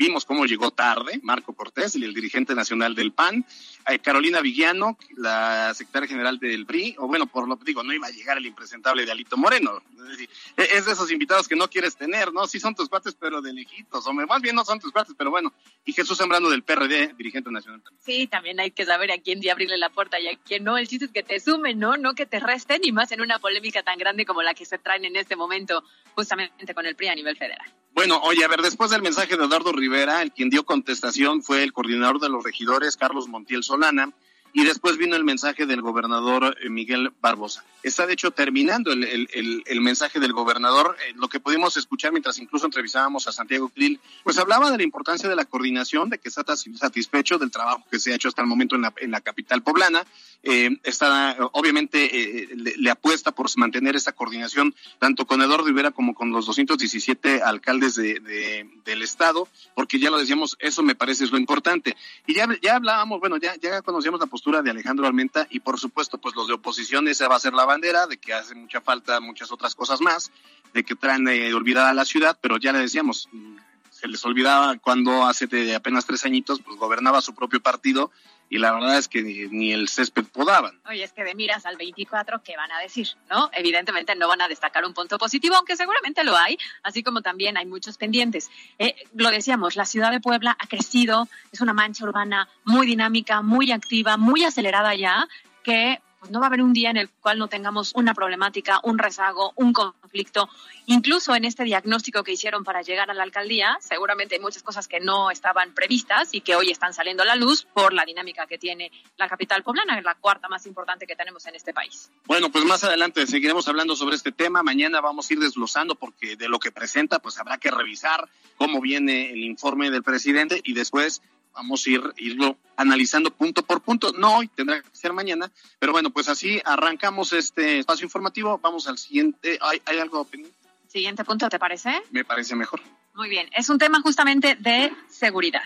vimos 0.00 0.24
cómo 0.24 0.46
llegó 0.46 0.70
tarde, 0.70 1.20
Marco 1.22 1.52
Cortés, 1.52 1.94
el 1.94 2.14
dirigente 2.14 2.54
nacional 2.54 2.94
del 2.94 3.12
PAN, 3.12 3.44
eh, 3.86 3.98
Carolina 3.98 4.40
Villano, 4.40 4.96
la 5.18 5.74
secretaria 5.74 6.08
general 6.08 6.38
del 6.38 6.64
PRI, 6.64 6.96
o 6.98 7.06
bueno, 7.06 7.26
por 7.26 7.46
lo 7.46 7.58
que 7.58 7.66
digo, 7.66 7.82
no 7.82 7.92
iba 7.92 8.06
a 8.06 8.10
llegar 8.10 8.38
el 8.38 8.46
impresentable 8.46 9.04
de 9.04 9.12
Alito 9.12 9.36
Moreno. 9.36 9.82
Es, 10.10 10.20
e-, 10.56 10.78
es 10.78 10.86
de 10.86 10.92
esos 10.92 11.12
invitados 11.12 11.46
que 11.46 11.54
no 11.54 11.68
quieres 11.68 11.96
tener, 11.96 12.32
¿no? 12.32 12.46
Sí 12.46 12.58
son 12.58 12.74
tus 12.74 12.88
cuates, 12.88 13.14
pero 13.14 13.42
de 13.42 13.52
lejitos, 13.52 14.06
o 14.06 14.12
más 14.14 14.40
bien 14.40 14.56
no 14.56 14.64
son 14.64 14.80
tus 14.80 14.90
cuates, 14.90 15.14
pero 15.18 15.30
bueno. 15.30 15.52
Y 15.84 15.92
Jesús 15.92 16.16
Sembrano 16.16 16.48
del 16.48 16.62
PRD, 16.62 17.12
dirigente 17.18 17.50
nacional. 17.50 17.82
Sí, 17.98 18.26
también 18.26 18.58
hay 18.58 18.70
que 18.70 18.86
saber 18.86 19.12
a 19.12 19.18
quién 19.18 19.40
de 19.40 19.50
abrirle 19.50 19.76
la 19.76 19.90
puerta 19.90 20.18
y 20.18 20.28
a 20.28 20.36
quién 20.38 20.64
no. 20.64 20.78
El 20.78 20.88
chiste 20.88 21.04
es 21.04 21.12
que 21.12 21.22
te 21.22 21.40
sumen, 21.40 21.78
¿no? 21.78 21.98
No 21.98 22.14
que 22.14 22.24
te 22.24 22.40
resten, 22.40 22.80
y 22.84 22.92
más 22.92 23.12
en 23.12 23.20
una 23.20 23.38
polémica 23.38 23.82
tan 23.82 23.98
grande 23.98 24.24
como 24.24 24.40
la 24.40 24.54
que 24.54 24.64
se 24.64 24.78
traen 24.78 25.04
en 25.04 25.16
este 25.16 25.36
momento, 25.36 25.84
justamente 26.14 26.72
con 26.74 26.86
el 26.86 26.96
PRI 26.96 27.08
a 27.08 27.14
nivel 27.14 27.36
federal. 27.36 27.70
Bueno, 27.92 28.20
oye, 28.22 28.44
a 28.44 28.48
ver, 28.48 28.62
después 28.62 28.90
del 28.90 29.02
mensaje 29.02 29.36
de 29.36 29.44
Eduardo 29.44 29.72
Rivera, 29.72 29.89
el 30.22 30.32
quien 30.32 30.50
dio 30.50 30.64
contestación 30.64 31.42
fue 31.42 31.62
el 31.62 31.72
coordinador 31.72 32.20
de 32.20 32.28
los 32.28 32.44
regidores, 32.44 32.96
Carlos 32.96 33.28
Montiel 33.28 33.62
Solana, 33.62 34.12
y 34.52 34.64
después 34.64 34.96
vino 34.96 35.16
el 35.16 35.24
mensaje 35.24 35.66
del 35.66 35.80
gobernador 35.80 36.56
eh, 36.60 36.68
Miguel 36.68 37.12
Barbosa. 37.20 37.64
Está 37.82 38.06
de 38.06 38.12
hecho 38.12 38.30
terminando 38.30 38.92
el, 38.92 39.04
el, 39.04 39.62
el, 39.64 39.80
mensaje 39.80 40.20
del 40.20 40.32
gobernador, 40.32 40.96
eh, 41.06 41.12
lo 41.16 41.28
que 41.28 41.40
pudimos 41.40 41.76
escuchar 41.76 42.12
mientras 42.12 42.38
incluso 42.38 42.66
entrevistábamos 42.66 43.26
a 43.26 43.32
Santiago 43.32 43.68
Krill, 43.68 44.00
pues 44.24 44.38
hablaba 44.38 44.70
de 44.70 44.76
la 44.76 44.82
importancia 44.82 45.28
de 45.28 45.36
la 45.36 45.44
coordinación, 45.44 46.10
de 46.10 46.18
que 46.18 46.28
está 46.28 46.44
satisfecho 46.56 47.38
del 47.38 47.50
trabajo 47.50 47.84
que 47.90 47.98
se 47.98 48.12
ha 48.12 48.16
hecho 48.16 48.28
hasta 48.28 48.42
el 48.42 48.48
momento 48.48 48.76
en 48.76 48.82
la, 48.82 48.92
en 48.98 49.10
la 49.10 49.20
capital 49.20 49.62
poblana. 49.62 50.04
Eh, 50.42 50.70
está, 50.84 51.36
obviamente, 51.52 52.48
le, 52.54 52.90
apuesta 52.90 53.30
por 53.32 53.46
mantener 53.56 53.94
esta 53.94 54.12
coordinación 54.12 54.74
tanto 54.98 55.26
con 55.26 55.42
Eduardo 55.42 55.66
Rivera 55.66 55.90
como 55.90 56.14
con 56.14 56.30
los 56.32 56.46
217 56.46 57.42
alcaldes 57.42 57.94
de, 57.94 58.20
de, 58.20 58.68
del 58.84 59.02
estado, 59.02 59.48
porque 59.74 59.98
ya 59.98 60.10
lo 60.10 60.18
decíamos, 60.18 60.56
eso 60.60 60.82
me 60.82 60.94
parece 60.94 61.24
es 61.24 61.30
lo 61.30 61.38
importante. 61.38 61.96
Y 62.26 62.34
ya, 62.34 62.48
ya 62.62 62.76
hablábamos, 62.76 63.20
bueno, 63.20 63.36
ya, 63.36 63.54
ya 63.56 63.82
conocíamos 63.82 64.20
la 64.20 64.26
de 64.42 64.70
Alejandro 64.70 65.06
Almenta 65.06 65.46
y 65.50 65.60
por 65.60 65.78
supuesto, 65.78 66.18
pues 66.18 66.34
los 66.34 66.48
de 66.48 66.54
oposición, 66.54 67.08
esa 67.08 67.28
va 67.28 67.36
a 67.36 67.40
ser 67.40 67.52
la 67.52 67.64
bandera, 67.64 68.06
de 68.06 68.16
que 68.16 68.32
hace 68.32 68.54
mucha 68.54 68.80
falta 68.80 69.20
muchas 69.20 69.52
otras 69.52 69.74
cosas 69.74 70.00
más, 70.00 70.32
de 70.72 70.82
que 70.82 70.94
traen 70.94 71.28
eh, 71.28 71.52
olvidada 71.52 71.92
la 71.92 72.04
ciudad, 72.04 72.38
pero 72.40 72.56
ya 72.56 72.72
le 72.72 72.78
decíamos, 72.78 73.28
mm, 73.32 73.56
se 73.90 74.08
les 74.08 74.24
olvidaba 74.24 74.78
cuando 74.78 75.26
hace 75.26 75.46
de 75.46 75.74
apenas 75.74 76.06
tres 76.06 76.24
añitos, 76.24 76.60
pues 76.62 76.78
gobernaba 76.78 77.20
su 77.20 77.34
propio 77.34 77.60
partido 77.60 78.10
y 78.50 78.58
la 78.58 78.72
verdad 78.72 78.98
es 78.98 79.06
que 79.06 79.22
ni, 79.22 79.72
el 79.72 79.88
césped 79.88 80.24
podaban. 80.24 80.80
Oye, 80.88 81.04
es 81.04 81.12
que 81.12 81.22
de 81.22 81.36
miras 81.36 81.64
al 81.66 81.76
24, 81.76 82.42
¿qué 82.42 82.56
van 82.56 82.72
a 82.72 82.80
decir? 82.80 83.08
¿No? 83.30 83.48
Evidentemente 83.52 84.16
no 84.16 84.26
van 84.26 84.42
a 84.42 84.48
destacar 84.48 84.84
un 84.84 84.92
punto 84.92 85.18
positivo, 85.18 85.54
aunque 85.54 85.76
seguramente 85.76 86.24
lo 86.24 86.36
hay, 86.36 86.58
así 86.82 87.04
como 87.04 87.22
también 87.22 87.56
hay 87.56 87.64
muchos 87.64 87.96
pendientes. 87.96 88.50
Eh, 88.80 88.96
lo 89.14 89.30
decíamos, 89.30 89.76
la 89.76 89.84
ciudad 89.84 90.10
de 90.10 90.20
Puebla 90.20 90.56
ha 90.58 90.66
crecido, 90.66 91.28
es 91.52 91.60
una 91.60 91.72
mancha 91.72 92.04
urbana 92.04 92.48
muy 92.64 92.88
dinámica, 92.88 93.40
muy 93.40 93.70
activa, 93.70 94.16
muy 94.16 94.42
acelerada 94.42 94.96
ya, 94.96 95.28
que 95.62 96.00
pues 96.20 96.30
no 96.30 96.38
va 96.38 96.46
a 96.46 96.48
haber 96.48 96.60
un 96.60 96.74
día 96.74 96.90
en 96.90 96.98
el 96.98 97.08
cual 97.08 97.38
no 97.38 97.48
tengamos 97.48 97.92
una 97.94 98.14
problemática, 98.14 98.78
un 98.84 98.98
rezago, 98.98 99.52
un 99.56 99.72
conflicto. 99.72 100.50
Incluso 100.86 101.34
en 101.34 101.46
este 101.46 101.64
diagnóstico 101.64 102.22
que 102.22 102.32
hicieron 102.32 102.62
para 102.62 102.82
llegar 102.82 103.10
a 103.10 103.14
la 103.14 103.22
alcaldía, 103.22 103.78
seguramente 103.80 104.34
hay 104.34 104.40
muchas 104.40 104.62
cosas 104.62 104.86
que 104.86 105.00
no 105.00 105.30
estaban 105.30 105.72
previstas 105.72 106.28
y 106.32 106.42
que 106.42 106.56
hoy 106.56 106.70
están 106.70 106.92
saliendo 106.92 107.22
a 107.22 107.26
la 107.26 107.36
luz 107.36 107.66
por 107.72 107.94
la 107.94 108.04
dinámica 108.04 108.46
que 108.46 108.58
tiene 108.58 108.92
la 109.16 109.28
capital 109.28 109.62
poblana, 109.62 110.00
la 110.02 110.14
cuarta 110.14 110.48
más 110.48 110.66
importante 110.66 111.06
que 111.06 111.16
tenemos 111.16 111.46
en 111.46 111.54
este 111.54 111.72
país. 111.72 112.10
Bueno, 112.26 112.50
pues 112.50 112.64
más 112.66 112.84
adelante 112.84 113.26
seguiremos 113.26 113.66
hablando 113.66 113.96
sobre 113.96 114.16
este 114.16 114.30
tema. 114.30 114.62
Mañana 114.62 115.00
vamos 115.00 115.30
a 115.30 115.32
ir 115.32 115.40
desglosando 115.40 115.94
porque 115.94 116.36
de 116.36 116.48
lo 116.48 116.58
que 116.58 116.70
presenta, 116.70 117.20
pues 117.20 117.38
habrá 117.38 117.56
que 117.56 117.70
revisar 117.70 118.28
cómo 118.56 118.82
viene 118.82 119.30
el 119.30 119.42
informe 119.42 119.90
del 119.90 120.02
presidente 120.02 120.60
y 120.64 120.74
después 120.74 121.22
vamos 121.52 121.86
a 121.86 121.90
ir 121.90 122.02
irlo 122.16 122.56
analizando 122.76 123.30
punto 123.30 123.62
por 123.62 123.80
punto. 123.82 124.12
No 124.12 124.38
hoy, 124.38 124.48
tendrá 124.48 124.82
que 124.82 124.88
ser 124.92 125.12
mañana, 125.12 125.50
pero 125.78 125.92
bueno, 125.92 126.10
pues 126.10 126.28
así 126.28 126.60
arrancamos 126.64 127.32
este 127.32 127.78
espacio 127.78 128.04
informativo. 128.04 128.58
Vamos 128.58 128.86
al 128.86 128.98
siguiente. 128.98 129.58
¿Hay, 129.60 129.82
hay 129.84 129.98
algo 129.98 130.24
pendiente? 130.24 130.58
Siguiente 130.88 131.24
punto, 131.24 131.48
¿te 131.48 131.58
parece? 131.58 132.02
Me 132.10 132.24
parece 132.24 132.56
mejor. 132.56 132.80
Muy 133.14 133.28
bien, 133.28 133.48
es 133.54 133.68
un 133.68 133.78
tema 133.78 134.00
justamente 134.00 134.56
de 134.56 134.92
seguridad. 135.08 135.62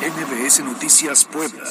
NBS 0.00 0.64
Noticias 0.64 1.24
Puebla. 1.24 1.62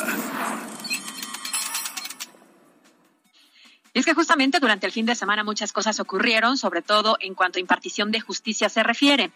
Y 3.93 3.99
es 3.99 4.05
que 4.05 4.13
justamente 4.13 4.59
durante 4.59 4.85
el 4.85 4.93
fin 4.93 5.05
de 5.05 5.15
semana 5.15 5.43
muchas 5.43 5.73
cosas 5.73 5.99
ocurrieron, 5.99 6.57
sobre 6.57 6.81
todo 6.81 7.17
en 7.19 7.35
cuanto 7.35 7.59
a 7.59 7.61
impartición 7.61 8.11
de 8.11 8.21
justicia 8.21 8.69
se 8.69 8.83
refiere. 8.83 9.31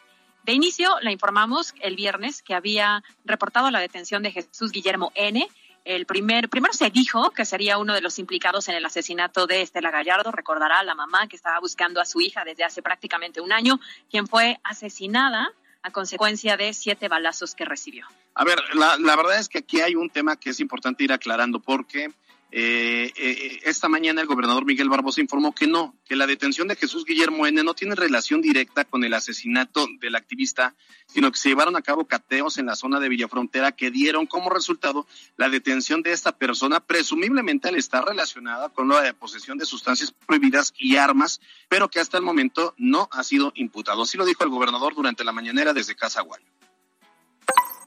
De 0.45 0.53
inicio, 0.53 0.91
la 1.01 1.11
informamos 1.11 1.73
el 1.79 1.95
viernes 1.95 2.43
que 2.43 2.53
había 2.53 3.03
reportado 3.23 3.71
la 3.71 3.79
detención 3.79 4.21
de 4.21 4.29
Jesús 4.29 4.71
Guillermo 4.71 5.11
N. 5.15 5.49
El 5.85 6.05
primer, 6.05 6.49
primero 6.49 6.71
se 6.71 6.91
dijo 6.91 7.31
que 7.31 7.45
sería 7.45 7.79
uno 7.79 7.95
de 7.95 8.01
los 8.01 8.19
implicados 8.19 8.69
en 8.69 8.75
el 8.75 8.85
asesinato 8.85 9.47
de 9.47 9.63
Estela 9.63 9.89
Gallardo. 9.89 10.31
Recordará 10.31 10.81
a 10.81 10.83
la 10.83 10.93
mamá 10.93 11.27
que 11.27 11.35
estaba 11.35 11.59
buscando 11.59 11.99
a 11.99 12.05
su 12.05 12.21
hija 12.21 12.45
desde 12.45 12.63
hace 12.63 12.83
prácticamente 12.83 13.41
un 13.41 13.51
año, 13.51 13.79
quien 14.11 14.27
fue 14.27 14.59
asesinada 14.63 15.51
a 15.81 15.89
consecuencia 15.89 16.57
de 16.57 16.73
siete 16.73 17.07
balazos 17.07 17.55
que 17.55 17.65
recibió. 17.65 18.05
A 18.35 18.43
ver, 18.43 18.59
la, 18.75 18.97
la 18.99 19.15
verdad 19.15 19.39
es 19.39 19.49
que 19.49 19.57
aquí 19.57 19.81
hay 19.81 19.95
un 19.95 20.11
tema 20.11 20.35
que 20.35 20.51
es 20.51 20.59
importante 20.59 21.03
ir 21.03 21.11
aclarando 21.11 21.59
porque 21.59 22.13
eh, 22.51 23.11
eh, 23.17 23.59
esta 23.63 23.89
mañana 23.89 24.21
el 24.21 24.27
gobernador 24.27 24.65
Miguel 24.65 24.89
Barbosa 24.89 25.19
informó 25.19 25.53
que 25.53 25.67
no, 25.67 25.95
que 26.05 26.15
la 26.15 26.27
detención 26.27 26.67
de 26.67 26.75
Jesús 26.75 27.03
Guillermo 27.03 27.47
N. 27.47 27.63
no 27.63 27.73
tiene 27.73 27.95
relación 27.95 28.41
directa 28.41 28.85
con 28.85 29.03
el 29.03 29.13
asesinato 29.13 29.87
del 29.99 30.15
activista, 30.15 30.75
sino 31.07 31.31
que 31.31 31.37
se 31.37 31.49
llevaron 31.49 31.75
a 31.75 31.81
cabo 31.81 32.05
cateos 32.05 32.57
en 32.57 32.67
la 32.67 32.75
zona 32.75 32.99
de 32.99 33.09
Villafrontera 33.09 33.71
que 33.73 33.91
dieron 33.91 34.25
como 34.25 34.49
resultado 34.49 35.05
la 35.37 35.49
detención 35.49 36.01
de 36.01 36.11
esta 36.11 36.37
persona, 36.37 36.79
presumiblemente 36.79 37.67
al 37.67 37.75
estar 37.75 38.05
relacionada 38.05 38.69
con 38.69 38.87
la 38.87 39.11
posesión 39.13 39.57
de 39.57 39.65
sustancias 39.65 40.13
prohibidas 40.25 40.73
y 40.77 40.95
armas, 40.95 41.41
pero 41.67 41.89
que 41.89 41.99
hasta 41.99 42.17
el 42.17 42.23
momento 42.23 42.73
no 42.77 43.09
ha 43.11 43.23
sido 43.23 43.51
imputado. 43.55 44.03
Así 44.03 44.17
lo 44.17 44.25
dijo 44.25 44.43
el 44.43 44.49
gobernador 44.49 44.95
durante 44.95 45.23
la 45.23 45.31
mañanera 45.31 45.73
desde 45.73 45.95
Casa 45.95 46.21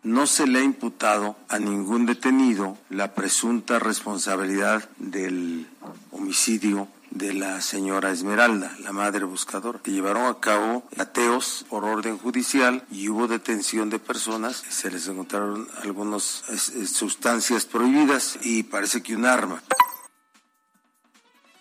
No 0.02 0.26
se 0.26 0.46
le 0.46 0.60
ha 0.60 0.62
imputado 0.62 1.36
a 1.48 1.58
ningún 1.58 2.06
detenido 2.06 2.78
la 2.88 3.14
presunta 3.14 3.78
responsabilidad 3.78 4.88
del 4.98 5.66
homicidio 6.12 6.88
de 7.10 7.32
la 7.32 7.60
señora 7.60 8.10
Esmeralda, 8.10 8.76
la 8.80 8.92
madre 8.92 9.24
buscadora, 9.24 9.80
que 9.82 9.90
llevaron 9.90 10.26
a 10.26 10.38
cabo 10.40 10.88
ateos 10.98 11.64
por 11.68 11.84
orden 11.84 12.18
judicial 12.18 12.84
y 12.90 13.08
hubo 13.08 13.26
detención 13.26 13.90
de 13.90 13.98
personas, 13.98 14.56
se 14.68 14.90
les 14.90 15.08
encontraron 15.08 15.68
algunas 15.82 16.44
sustancias 16.92 17.64
prohibidas 17.64 18.38
y 18.42 18.62
parece 18.62 19.02
que 19.02 19.16
un 19.16 19.26
arma. 19.26 19.62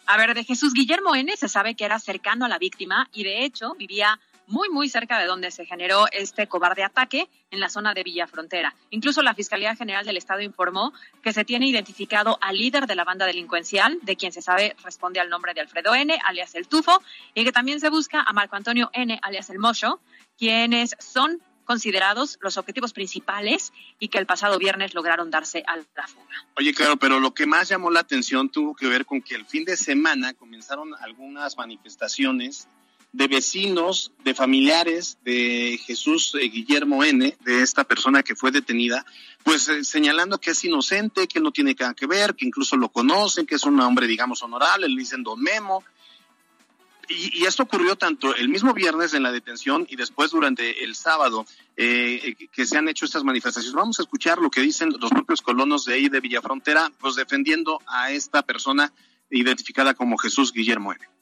A 0.06 0.18
ver, 0.18 0.34
de 0.34 0.44
Jesús 0.44 0.74
Guillermo 0.74 1.16
N. 1.16 1.36
se 1.36 1.50
sabe 1.50 1.76
que 1.76 1.86
era 1.86 2.00
cercano 2.00 2.46
a 2.46 2.50
la 2.50 2.60
víctima 2.60 3.10
y 3.12 3.24
de 3.24 3.44
hecho 3.44 3.74
vivía 3.76 4.20
muy, 4.48 4.70
muy 4.70 4.90
cerca 4.90 5.20
de 5.20 5.26
donde 5.26 5.52
se 5.52 5.66
generó 5.66 6.06
este 6.12 6.48
cobarde 6.48 6.84
ataque 6.84 7.30
en 7.52 7.60
la 7.60 7.70
zona 7.70 7.94
de 7.94 8.04
Villa 8.04 8.28
Frontera. 8.28 8.74
Incluso 8.90 9.22
la 9.22 9.36
Fiscalía 9.36 9.76
General 9.76 10.06
del 10.06 10.18
Estado 10.18 10.42
informó 10.42 10.94
que 11.22 11.34
se 11.34 11.46
tiene 11.46 11.68
identificado 11.68 12.38
al 12.42 12.58
líder 12.58 12.88
de 12.88 12.96
la 12.96 13.04
banda 13.04 13.26
delincuencial, 13.26 14.00
de 14.02 14.16
quien 14.16 14.32
se 14.32 14.42
sabe 14.42 14.76
responde 14.84 15.20
al 15.20 15.30
nombre 15.30 15.54
de 15.54 15.62
Alfredo 15.62 15.94
N., 15.94 16.18
alias 16.26 16.56
El 16.56 16.68
Tufo, 16.68 17.02
y 17.34 17.44
que 17.44 17.52
también 17.52 17.80
se 17.80 17.90
busca 17.90 18.22
a 18.22 18.34
Marco 18.34 18.56
Antonio 18.56 18.90
N., 18.94 19.20
alias 19.22 19.50
El 19.50 19.60
Mocho, 19.60 20.00
quienes 20.38 20.96
son 21.00 21.42
considerados 21.66 22.40
los 22.42 22.58
objetivos 22.58 22.94
principales 22.94 23.74
y 24.00 24.08
que 24.08 24.18
el 24.18 24.26
pasado 24.26 24.58
viernes 24.58 24.94
lograron 24.94 25.30
darse 25.30 25.64
a 25.68 25.76
la 25.76 26.08
fuga. 26.08 26.48
Oye, 26.56 26.74
claro, 26.74 26.96
pero 26.96 27.20
lo 27.20 27.34
que 27.34 27.46
más 27.46 27.68
llamó 27.68 27.92
la 27.92 28.00
atención 28.00 28.50
tuvo 28.50 28.74
que 28.74 28.88
ver 28.88 29.06
con 29.06 29.22
que 29.22 29.36
el 29.36 29.46
fin 29.46 29.66
de 29.66 29.76
semana 29.76 30.34
comenzaron 30.34 30.96
algunas 30.96 31.58
manifestaciones 31.58 32.70
de 33.14 33.28
vecinos, 33.28 34.12
de 34.24 34.34
familiares 34.34 35.18
de 35.24 35.80
Jesús 35.86 36.34
eh, 36.36 36.50
Guillermo 36.50 37.04
N., 37.04 37.38
de 37.44 37.62
esta 37.62 37.84
persona 37.84 38.24
que 38.24 38.36
fue 38.36 38.52
detenida, 38.52 39.06
pues 39.44 39.68
eh, 39.70 39.84
señalando 39.84 40.40
que 40.40 40.52
es 40.52 40.64
inocente, 40.64 41.28
que 41.28 41.40
no 41.40 41.52
tiene 41.52 41.76
nada 41.80 41.94
que 41.94 42.06
ver, 42.06 42.36
que 42.36 42.46
incluso 42.46 42.76
lo 42.76 42.90
conocen, 42.90 43.46
que 43.46 43.56
es 43.56 43.64
un 43.64 43.80
hombre, 43.80 44.08
digamos, 44.08 44.44
honorable, 44.44 44.88
le 44.88 45.00
dicen 45.00 45.24
Don 45.24 45.42
Memo. 45.42 45.84
Y, 47.10 47.46
esto 47.46 47.64
ocurrió 47.64 47.96
tanto 47.96 48.36
el 48.36 48.50
mismo 48.50 48.74
viernes 48.74 49.14
en 49.14 49.24
la 49.24 49.32
detención 49.32 49.88
y 49.90 49.96
después 49.96 50.32
durante 50.32 50.84
el 50.84 50.94
sábado 50.94 51.46
eh, 51.78 52.36
que 52.52 52.66
se 52.66 52.78
han 52.78 52.90
hecho 52.90 53.06
estas 53.06 53.24
manifestaciones. 53.24 53.74
Vamos 53.74 54.00
a 54.00 54.02
escuchar 54.02 54.40
lo 54.40 54.52
que 54.52 54.60
dicen 54.60 54.94
los 55.00 55.12
propios 55.12 55.42
colonos 55.42 55.86
de 55.86 55.94
ahí 55.94 56.10
de 56.10 56.20
Villafrontera, 56.20 56.92
pues 57.00 57.16
defendiendo 57.16 57.80
a 57.88 58.12
esta 58.12 58.42
persona 58.42 58.92
identificada 59.30 59.94
como 59.94 60.18
Jesús 60.18 60.52
Guillermo 60.52 60.92
N. 60.92 61.17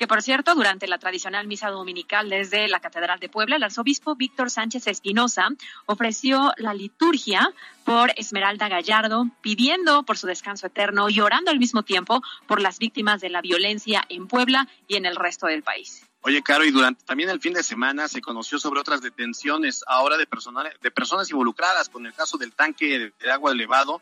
Que 0.00 0.08
por 0.08 0.22
cierto, 0.22 0.54
durante 0.54 0.88
la 0.88 0.96
tradicional 0.96 1.46
misa 1.46 1.68
dominical 1.68 2.30
desde 2.30 2.68
la 2.68 2.80
Catedral 2.80 3.20
de 3.20 3.28
Puebla, 3.28 3.56
el 3.56 3.62
arzobispo 3.62 4.16
Víctor 4.16 4.48
Sánchez 4.50 4.86
Espinosa 4.86 5.48
ofreció 5.84 6.54
la 6.56 6.72
liturgia 6.72 7.52
por 7.84 8.10
Esmeralda 8.16 8.70
Gallardo, 8.70 9.26
pidiendo 9.42 10.04
por 10.04 10.16
su 10.16 10.26
descanso 10.26 10.68
eterno 10.68 11.10
y 11.10 11.20
orando 11.20 11.50
al 11.50 11.58
mismo 11.58 11.82
tiempo 11.82 12.22
por 12.46 12.62
las 12.62 12.78
víctimas 12.78 13.20
de 13.20 13.28
la 13.28 13.42
violencia 13.42 14.02
en 14.08 14.26
Puebla 14.26 14.68
y 14.88 14.96
en 14.96 15.04
el 15.04 15.16
resto 15.16 15.48
del 15.48 15.62
país. 15.62 16.09
Oye, 16.22 16.42
Caro, 16.42 16.64
y 16.64 16.70
durante 16.70 17.04
también 17.04 17.30
el 17.30 17.40
fin 17.40 17.54
de 17.54 17.62
semana 17.62 18.06
se 18.06 18.20
conoció 18.20 18.58
sobre 18.58 18.80
otras 18.80 19.00
detenciones 19.00 19.82
ahora 19.86 20.18
de, 20.18 20.26
de 20.82 20.90
personas 20.90 21.30
involucradas 21.30 21.88
con 21.88 22.04
el 22.06 22.12
caso 22.12 22.36
del 22.36 22.52
tanque 22.52 23.12
de 23.18 23.30
agua 23.30 23.52
elevado 23.52 24.00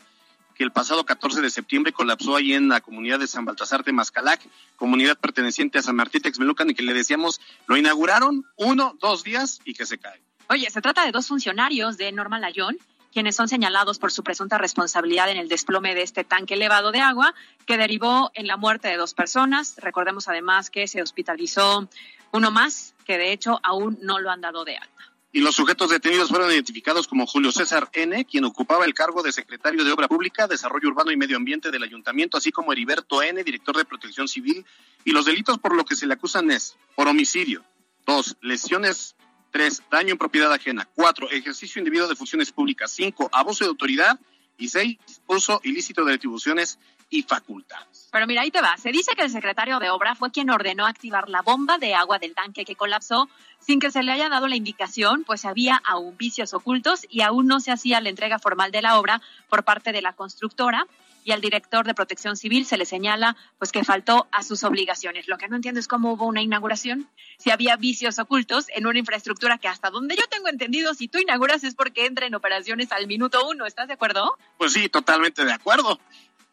que 0.59 0.65
el 0.65 0.73
pasado 0.73 1.07
14 1.07 1.41
de 1.41 1.51
septiembre 1.51 1.93
colapsó 1.93 2.35
ahí 2.35 2.53
en 2.53 2.69
la 2.69 2.81
comunidad 2.81 3.21
de 3.21 3.29
San 3.29 3.45
Baltasar 3.45 3.85
de 3.85 3.93
Mascalac, 3.93 4.41
comunidad 4.75 5.17
perteneciente 5.17 5.79
a 5.79 5.83
San 5.83 5.95
Martín 5.95 6.21
Texmelucan, 6.21 6.69
y 6.69 6.75
que 6.75 6.83
le 6.83 6.93
decíamos, 6.93 7.41
lo 7.69 7.77
inauguraron 7.77 8.45
uno, 8.57 8.97
dos 9.01 9.23
días 9.23 9.61
y 9.65 9.75
que 9.75 9.87
se 9.87 9.99
cae. 9.99 10.21
Oye, 10.49 10.69
se 10.69 10.83
trata 10.83 11.07
de 11.07 11.13
dos 11.13 11.29
funcionarios 11.29 11.97
de 11.97 12.11
Norma 12.11 12.41
Layón, 12.41 12.77
quienes 13.13 13.37
son 13.37 13.49
señalados 13.49 13.99
por 13.99 14.13
su 14.13 14.23
presunta 14.23 14.59
responsabilidad 14.59 15.31
en 15.31 15.37
el 15.37 15.49
desplome 15.49 15.95
de 15.95 16.03
este 16.03 16.25
tanque 16.25 16.55
elevado 16.55 16.93
de 16.93 17.01
agua, 17.01 17.35
que 17.67 17.77
derivó 17.77 18.31
en 18.35 18.47
la 18.47 18.57
muerte 18.57 18.89
de 18.89 18.97
dos 18.97 19.15
personas. 19.15 19.77
Recordemos 19.79 20.29
además 20.29 20.71
que 20.71 20.89
se 20.89 21.03
hospitalizó 21.03 21.89
uno 22.33 22.51
más, 22.51 22.95
que 23.07 23.19
de 23.19 23.33
hecho 23.33 23.61
aún 23.63 23.99
no 24.03 24.19
lo 24.19 24.31
han 24.31 24.41
dado 24.41 24.65
de 24.65 24.77
alta 24.77 24.99
y 25.31 25.41
los 25.41 25.55
sujetos 25.55 25.91
detenidos 25.91 26.31
fueron 26.31 26.51
identificados 26.51 27.07
como 27.07 27.27
Julio 27.27 27.53
César 27.53 27.91
N., 27.93 28.25
quien 28.25 28.45
ocupaba 28.45 28.85
el 28.85 28.95
cargo 28.95 29.23
de 29.23 29.33
secretario 29.33 29.85
de 29.85 29.93
Obra 29.93 30.09
Pública, 30.09 30.47
Desarrollo 30.47 30.89
Urbano 30.89 31.11
y 31.11 31.17
Medio 31.17 31.37
Ambiente 31.37 31.71
del 31.71 31.83
Ayuntamiento, 31.83 32.39
así 32.39 32.51
como 32.51 32.73
Heriberto 32.73 33.23
N., 33.23 33.45
director 33.45 33.77
de 33.77 33.85
Protección 33.85 34.27
Civil, 34.27 34.65
y 35.05 35.13
los 35.13 35.27
delitos 35.27 35.59
por 35.59 35.75
lo 35.77 35.85
que 35.85 35.97
se 35.97 36.07
le 36.07 36.15
acusan 36.15 36.51
es 36.51 36.77
por 36.95 37.09
homicidio, 37.09 37.63
dos, 38.07 38.37
lesiones, 38.41 39.17
tres, 39.51 39.83
daño 39.91 40.13
en 40.13 40.19
propiedad 40.19 40.53
ajena, 40.53 40.89
cuatro, 40.95 41.31
ejercicio 41.31 41.79
indebido 41.81 42.09
de 42.09 42.17
funciones 42.17 42.53
públicas, 42.53 42.91
cinco, 42.91 43.29
abuso 43.33 43.65
de 43.65 43.71
autoridad 43.71 44.19
y 44.57 44.69
seis, 44.69 44.99
uso 45.27 45.61
ilícito 45.63 46.05
de 46.05 46.15
atribuciones 46.15 46.79
y 47.11 47.23
facultades. 47.23 48.09
Pero 48.13 48.27
mira, 48.27 48.43
ahí 48.43 48.51
te 48.51 48.61
va. 48.61 48.77
Se 48.77 48.91
dice 48.91 49.13
que 49.17 49.23
el 49.23 49.31
secretario 49.31 49.79
de 49.79 49.89
obra 49.89 50.15
fue 50.15 50.31
quien 50.31 50.51
ordenó 50.51 50.87
activar 50.87 51.29
la 51.29 51.43
bomba 51.43 51.79
de 51.79 51.95
agua 51.95 52.19
del 52.19 52.35
tanque 52.35 52.65
que 52.65 52.77
colapsó 52.77 53.29
sin 53.61 53.81
que 53.81 53.91
se 53.91 54.03
le 54.03 54.13
haya 54.13 54.29
dado 54.29 54.47
la 54.49 54.57
indicación, 54.57 55.25
pues 55.25 55.45
había 55.45 55.81
aún 55.85 56.17
vicios 56.17 56.53
ocultos 56.55 57.07
y 57.09 57.23
aún 57.23 57.47
no 57.47 57.61
se 57.61 57.73
hacía 57.73 58.01
la 58.01 58.11
entrega 58.11 58.39
formal 58.39 58.71
de 58.71 58.83
la 58.83 58.99
obra 58.99 59.23
por 59.49 59.65
parte 59.65 59.93
de 59.93 60.03
la 60.03 60.13
constructora 60.13 60.87
y 61.29 61.33
al 61.33 61.43
director 61.43 61.87
de 61.87 61.93
Protección 61.93 62.39
Civil 62.39 62.65
se 62.65 62.79
le 62.79 62.87
señala 62.87 63.37
pues 63.59 63.71
que 63.71 63.85
faltó 63.85 64.27
a 64.33 64.43
sus 64.43 64.65
obligaciones. 64.65 65.29
Lo 65.29 65.37
que 65.37 65.47
no 65.47 65.57
entiendo 65.57 65.79
es 65.79 65.87
cómo 65.87 66.15
hubo 66.15 66.25
una 66.25 66.41
inauguración, 66.41 67.07
si 67.37 67.51
había 67.51 67.77
vicios 67.77 68.19
ocultos 68.19 68.65
en 68.71 68.87
una 68.87 68.99
infraestructura 68.99 69.59
que 69.59 69.69
hasta 69.69 69.91
donde 69.91 70.17
yo 70.17 70.27
tengo 70.31 70.49
entendido, 70.49 70.95
si 70.95 71.07
tú 71.07 71.19
inauguras 71.19 71.65
es 71.65 71.75
porque 71.75 72.07
entra 72.07 72.27
en 72.27 72.35
operaciones 72.35 72.93
al 72.93 73.07
minuto 73.07 73.47
uno, 73.47 73.67
¿estás 73.67 73.89
de 73.89 73.93
acuerdo? 73.93 74.39
Pues 74.57 74.73
sí, 74.73 74.89
totalmente 74.89 75.45
de 75.45 75.53
acuerdo. 75.53 76.01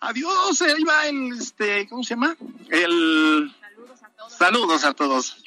Adiós, 0.02 0.62
ahí 0.62 0.84
va 0.84 1.08
el, 1.08 1.40
este, 1.40 1.88
¿cómo 1.88 2.04
se 2.04 2.16
llama? 2.16 2.36
El... 2.70 3.56
Saludos 3.62 4.04
a 4.04 4.10
todos. 4.10 4.34
Saludos 4.34 4.84
a 4.84 4.94
todos. 4.94 5.38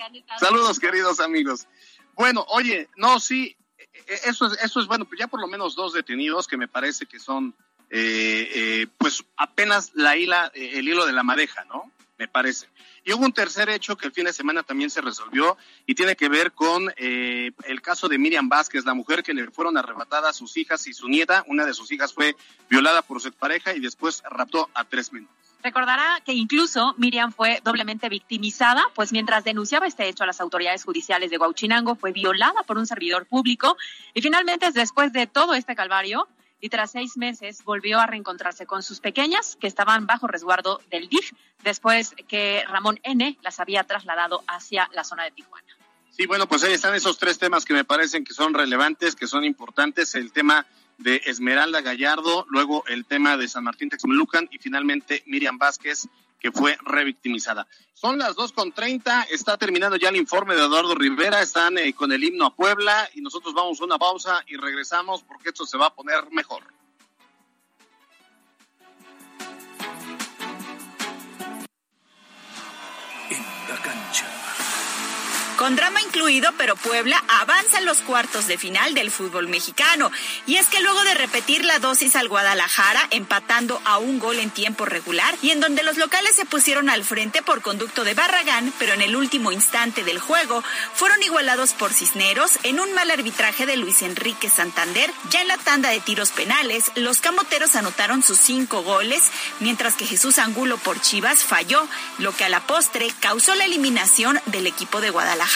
Saludos, 0.40 0.80
queridos 0.80 1.20
amigos. 1.20 1.66
Bueno, 2.14 2.46
oye, 2.48 2.88
no, 2.96 3.20
sí, 3.20 3.54
e, 3.76 3.84
e, 4.06 4.20
eso 4.30 4.46
es, 4.46 4.58
eso 4.62 4.80
es 4.80 4.86
bueno, 4.86 5.04
pues 5.04 5.20
ya 5.20 5.28
por 5.28 5.38
lo 5.38 5.48
menos 5.48 5.76
dos 5.76 5.92
detenidos 5.92 6.46
que 6.46 6.56
me 6.56 6.66
parece 6.66 7.04
que 7.04 7.18
son, 7.18 7.54
eh, 7.90 8.50
eh, 8.54 8.86
pues 8.98 9.24
apenas 9.36 9.92
la 9.94 10.16
hila, 10.16 10.50
el 10.54 10.88
hilo 10.88 11.06
de 11.06 11.12
la 11.12 11.22
madeja, 11.22 11.64
¿no? 11.64 11.90
Me 12.18 12.28
parece. 12.28 12.68
Y 13.04 13.12
hubo 13.12 13.24
un 13.24 13.32
tercer 13.32 13.70
hecho 13.70 13.96
que 13.96 14.06
el 14.06 14.12
fin 14.12 14.26
de 14.26 14.32
semana 14.34 14.62
también 14.62 14.90
se 14.90 15.00
resolvió 15.00 15.56
y 15.86 15.94
tiene 15.94 16.14
que 16.14 16.28
ver 16.28 16.52
con 16.52 16.92
eh, 16.96 17.52
el 17.64 17.80
caso 17.80 18.08
de 18.08 18.18
Miriam 18.18 18.48
Vázquez, 18.50 18.84
la 18.84 18.92
mujer 18.92 19.22
que 19.22 19.32
le 19.32 19.50
fueron 19.50 19.78
arrebatadas 19.78 20.36
sus 20.36 20.56
hijas 20.58 20.86
y 20.86 20.92
su 20.92 21.08
nieta. 21.08 21.44
Una 21.46 21.64
de 21.64 21.72
sus 21.72 21.90
hijas 21.90 22.12
fue 22.12 22.36
violada 22.68 23.00
por 23.00 23.22
su 23.22 23.32
pareja 23.32 23.72
y 23.72 23.80
después 23.80 24.22
raptó 24.28 24.68
a 24.74 24.84
tres 24.84 25.10
menores. 25.12 25.34
Recordará 25.62 26.20
que 26.24 26.34
incluso 26.34 26.94
Miriam 26.98 27.32
fue 27.32 27.60
doblemente 27.64 28.08
victimizada, 28.08 28.84
pues 28.94 29.10
mientras 29.10 29.42
denunciaba 29.42 29.86
este 29.86 30.06
hecho 30.06 30.22
a 30.22 30.26
las 30.26 30.40
autoridades 30.40 30.84
judiciales 30.84 31.30
de 31.30 31.38
Huachinango, 31.38 31.96
fue 31.96 32.12
violada 32.12 32.62
por 32.64 32.78
un 32.78 32.86
servidor 32.86 33.26
público 33.26 33.76
y 34.14 34.22
finalmente, 34.22 34.70
después 34.70 35.12
de 35.12 35.26
todo 35.26 35.54
este 35.54 35.74
calvario, 35.74 36.28
y 36.60 36.68
tras 36.68 36.92
seis 36.92 37.16
meses 37.16 37.62
volvió 37.64 38.00
a 38.00 38.06
reencontrarse 38.06 38.66
con 38.66 38.82
sus 38.82 39.00
pequeñas 39.00 39.56
que 39.60 39.66
estaban 39.66 40.06
bajo 40.06 40.26
resguardo 40.26 40.80
del 40.90 41.08
DIF 41.08 41.32
después 41.62 42.14
que 42.26 42.64
Ramón 42.68 42.98
N. 43.02 43.38
las 43.42 43.60
había 43.60 43.84
trasladado 43.84 44.42
hacia 44.46 44.88
la 44.92 45.04
zona 45.04 45.24
de 45.24 45.30
Tijuana. 45.30 45.66
Sí, 46.10 46.26
bueno, 46.26 46.48
pues 46.48 46.64
ahí 46.64 46.72
están 46.72 46.94
esos 46.94 47.18
tres 47.18 47.38
temas 47.38 47.64
que 47.64 47.74
me 47.74 47.84
parecen 47.84 48.24
que 48.24 48.34
son 48.34 48.52
relevantes, 48.52 49.14
que 49.14 49.28
son 49.28 49.44
importantes. 49.44 50.14
El 50.16 50.32
tema 50.32 50.66
de 50.96 51.22
Esmeralda 51.26 51.80
Gallardo, 51.80 52.44
luego 52.48 52.84
el 52.88 53.04
tema 53.04 53.36
de 53.36 53.46
San 53.46 53.62
Martín 53.64 53.88
Texmelucan 53.88 54.48
y 54.50 54.58
finalmente 54.58 55.22
Miriam 55.26 55.58
Vázquez 55.58 56.08
que 56.38 56.52
fue 56.52 56.78
revictimizada. 56.84 57.66
Son 57.94 58.18
las 58.18 58.36
dos 58.36 58.52
con 58.52 58.72
treinta, 58.72 59.24
está 59.24 59.56
terminando 59.56 59.96
ya 59.96 60.08
el 60.08 60.16
informe 60.16 60.54
de 60.54 60.62
Eduardo 60.62 60.94
Rivera, 60.94 61.42
están 61.42 61.78
eh, 61.78 61.92
con 61.94 62.12
el 62.12 62.22
himno 62.22 62.46
a 62.46 62.54
Puebla 62.54 63.08
y 63.14 63.20
nosotros 63.20 63.54
vamos 63.54 63.80
a 63.80 63.84
una 63.84 63.98
pausa 63.98 64.44
y 64.46 64.56
regresamos 64.56 65.22
porque 65.22 65.48
esto 65.48 65.66
se 65.66 65.76
va 65.76 65.86
a 65.86 65.94
poner 65.94 66.30
mejor. 66.30 66.62
Con 75.58 75.74
drama 75.74 76.00
incluido, 76.00 76.52
pero 76.56 76.76
Puebla 76.76 77.20
avanza 77.26 77.78
en 77.78 77.84
los 77.84 77.98
cuartos 77.98 78.46
de 78.46 78.58
final 78.58 78.94
del 78.94 79.10
fútbol 79.10 79.48
mexicano. 79.48 80.12
Y 80.46 80.54
es 80.54 80.68
que 80.68 80.80
luego 80.80 81.02
de 81.02 81.14
repetir 81.14 81.64
la 81.64 81.80
dosis 81.80 82.14
al 82.14 82.28
Guadalajara, 82.28 83.08
empatando 83.10 83.82
a 83.84 83.98
un 83.98 84.20
gol 84.20 84.38
en 84.38 84.50
tiempo 84.50 84.84
regular, 84.84 85.34
y 85.42 85.50
en 85.50 85.58
donde 85.58 85.82
los 85.82 85.96
locales 85.96 86.36
se 86.36 86.44
pusieron 86.44 86.88
al 86.88 87.02
frente 87.02 87.42
por 87.42 87.60
conducto 87.60 88.04
de 88.04 88.14
Barragán, 88.14 88.72
pero 88.78 88.92
en 88.92 89.02
el 89.02 89.16
último 89.16 89.50
instante 89.50 90.04
del 90.04 90.20
juego 90.20 90.62
fueron 90.94 91.20
igualados 91.24 91.72
por 91.72 91.92
Cisneros 91.92 92.52
en 92.62 92.78
un 92.78 92.94
mal 92.94 93.10
arbitraje 93.10 93.66
de 93.66 93.76
Luis 93.76 94.02
Enrique 94.02 94.48
Santander. 94.48 95.10
Ya 95.30 95.40
en 95.40 95.48
la 95.48 95.58
tanda 95.58 95.88
de 95.90 95.98
tiros 95.98 96.30
penales, 96.30 96.92
los 96.94 97.18
camoteros 97.18 97.74
anotaron 97.74 98.22
sus 98.22 98.38
cinco 98.38 98.84
goles, 98.84 99.24
mientras 99.58 99.96
que 99.96 100.06
Jesús 100.06 100.38
Angulo 100.38 100.78
por 100.78 101.00
Chivas 101.00 101.42
falló, 101.42 101.88
lo 102.18 102.30
que 102.30 102.44
a 102.44 102.48
la 102.48 102.60
postre 102.60 103.12
causó 103.18 103.56
la 103.56 103.64
eliminación 103.64 104.40
del 104.46 104.68
equipo 104.68 105.00
de 105.00 105.10
Guadalajara, 105.10 105.47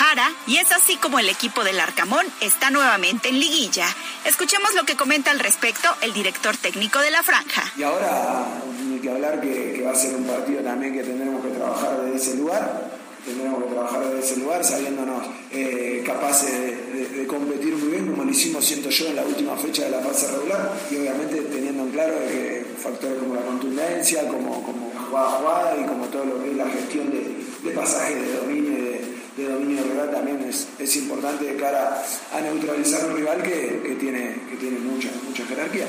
y 0.47 0.57
es 0.57 0.73
así 0.73 0.97
como 0.97 1.19
el 1.19 1.29
equipo 1.29 1.65
del 1.65 1.79
Arcamón 1.79 2.25
está 2.41 2.71
nuevamente 2.71 3.29
en 3.29 3.39
liguilla. 3.39 3.87
Escuchemos 4.25 4.75
lo 4.75 4.85
que 4.85 4.97
comenta 4.97 5.31
al 5.31 5.39
respecto 5.39 5.89
el 6.01 6.15
director 6.15 6.57
técnico 6.57 6.99
de 7.01 7.11
la 7.11 7.23
franja. 7.23 7.71
Y 7.77 7.83
ahora, 7.83 8.47
hay 8.91 8.99
que 9.01 9.11
hablar 9.11 9.41
que, 9.41 9.83
va 9.85 9.93
a 9.93 9.95
ser 9.95 10.15
un 10.15 10.25
partido 10.25 10.63
también 10.63 10.95
que 10.95 11.03
tendremos 11.03 11.45
que 11.45 11.51
trabajar 11.51 12.01
desde 12.03 12.17
ese 12.17 12.37
lugar 12.37 12.91
tendremos 13.25 13.63
que 13.63 13.71
trabajar 13.71 14.05
desde 14.05 14.19
ese 14.19 14.37
lugar 14.41 14.65
sabiéndonos 14.65 15.23
eh, 15.53 16.03
capaces 16.05 16.51
de, 16.51 17.27
competir 17.27 17.75
muy 17.77 17.93
bien 17.93 18.11
como 18.11 18.25
lo 18.25 18.31
hicimos 18.31 18.65
siento 18.65 18.91
yo 18.91 19.07
en 19.07 19.17
la 19.17 19.23
última 19.23 19.57
fecha 19.57 19.85
de 19.85 19.91
la 19.91 20.01
fase 20.01 20.33
regular 20.33 20.73
y 20.91 20.97
obviamente 20.97 21.41
teniendo 21.43 21.85
en 21.85 21.91
claro 21.91 22.15
que 22.29 22.67
factores 22.83 23.19
como 23.19 23.37
la 23.37 23.43
contundencia, 23.43 24.27
como, 24.27 24.63
como 24.65 24.93
jugada 25.09 25.29
jugada 25.31 25.77
y 25.81 25.85
como 25.87 26.07
todo 26.07 26.25
lo 26.25 26.43
que 26.43 26.51
es 26.51 26.57
la 26.57 26.69
gestión 26.69 27.11
de, 27.11 27.71
pasajes 27.71 28.21
de 28.21 28.37
dominio 28.39 28.73
de, 28.73 29.12
dominio 29.37 29.83
rural 29.85 30.11
también 30.11 30.43
es, 30.49 30.69
es, 30.79 30.97
importante 30.97 31.45
de 31.45 31.57
cara 31.57 32.05
a 32.33 32.41
neutralizar 32.41 33.05
un 33.07 33.17
rival 33.17 33.43
que, 33.43 33.83
que 33.83 33.97
tiene, 33.99 34.41
que 34.51 34.57
tiene 34.57 34.79
mucha, 34.79 35.09
mucha 35.27 35.47
jerarquía. 35.47 35.87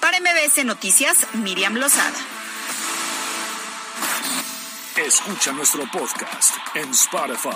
Para 0.00 0.18
MBS 0.20 0.64
Noticias, 0.64 1.26
Miriam 1.34 1.74
Lozada. 1.74 2.18
Escucha 4.96 5.52
nuestro 5.52 5.82
podcast 5.90 6.54
en 6.74 6.90
Spotify. 6.90 7.50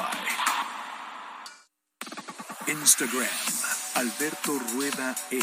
Instagram, 2.66 3.28
Alberto 3.94 4.58
Rueda 4.74 5.14
E. 5.30 5.40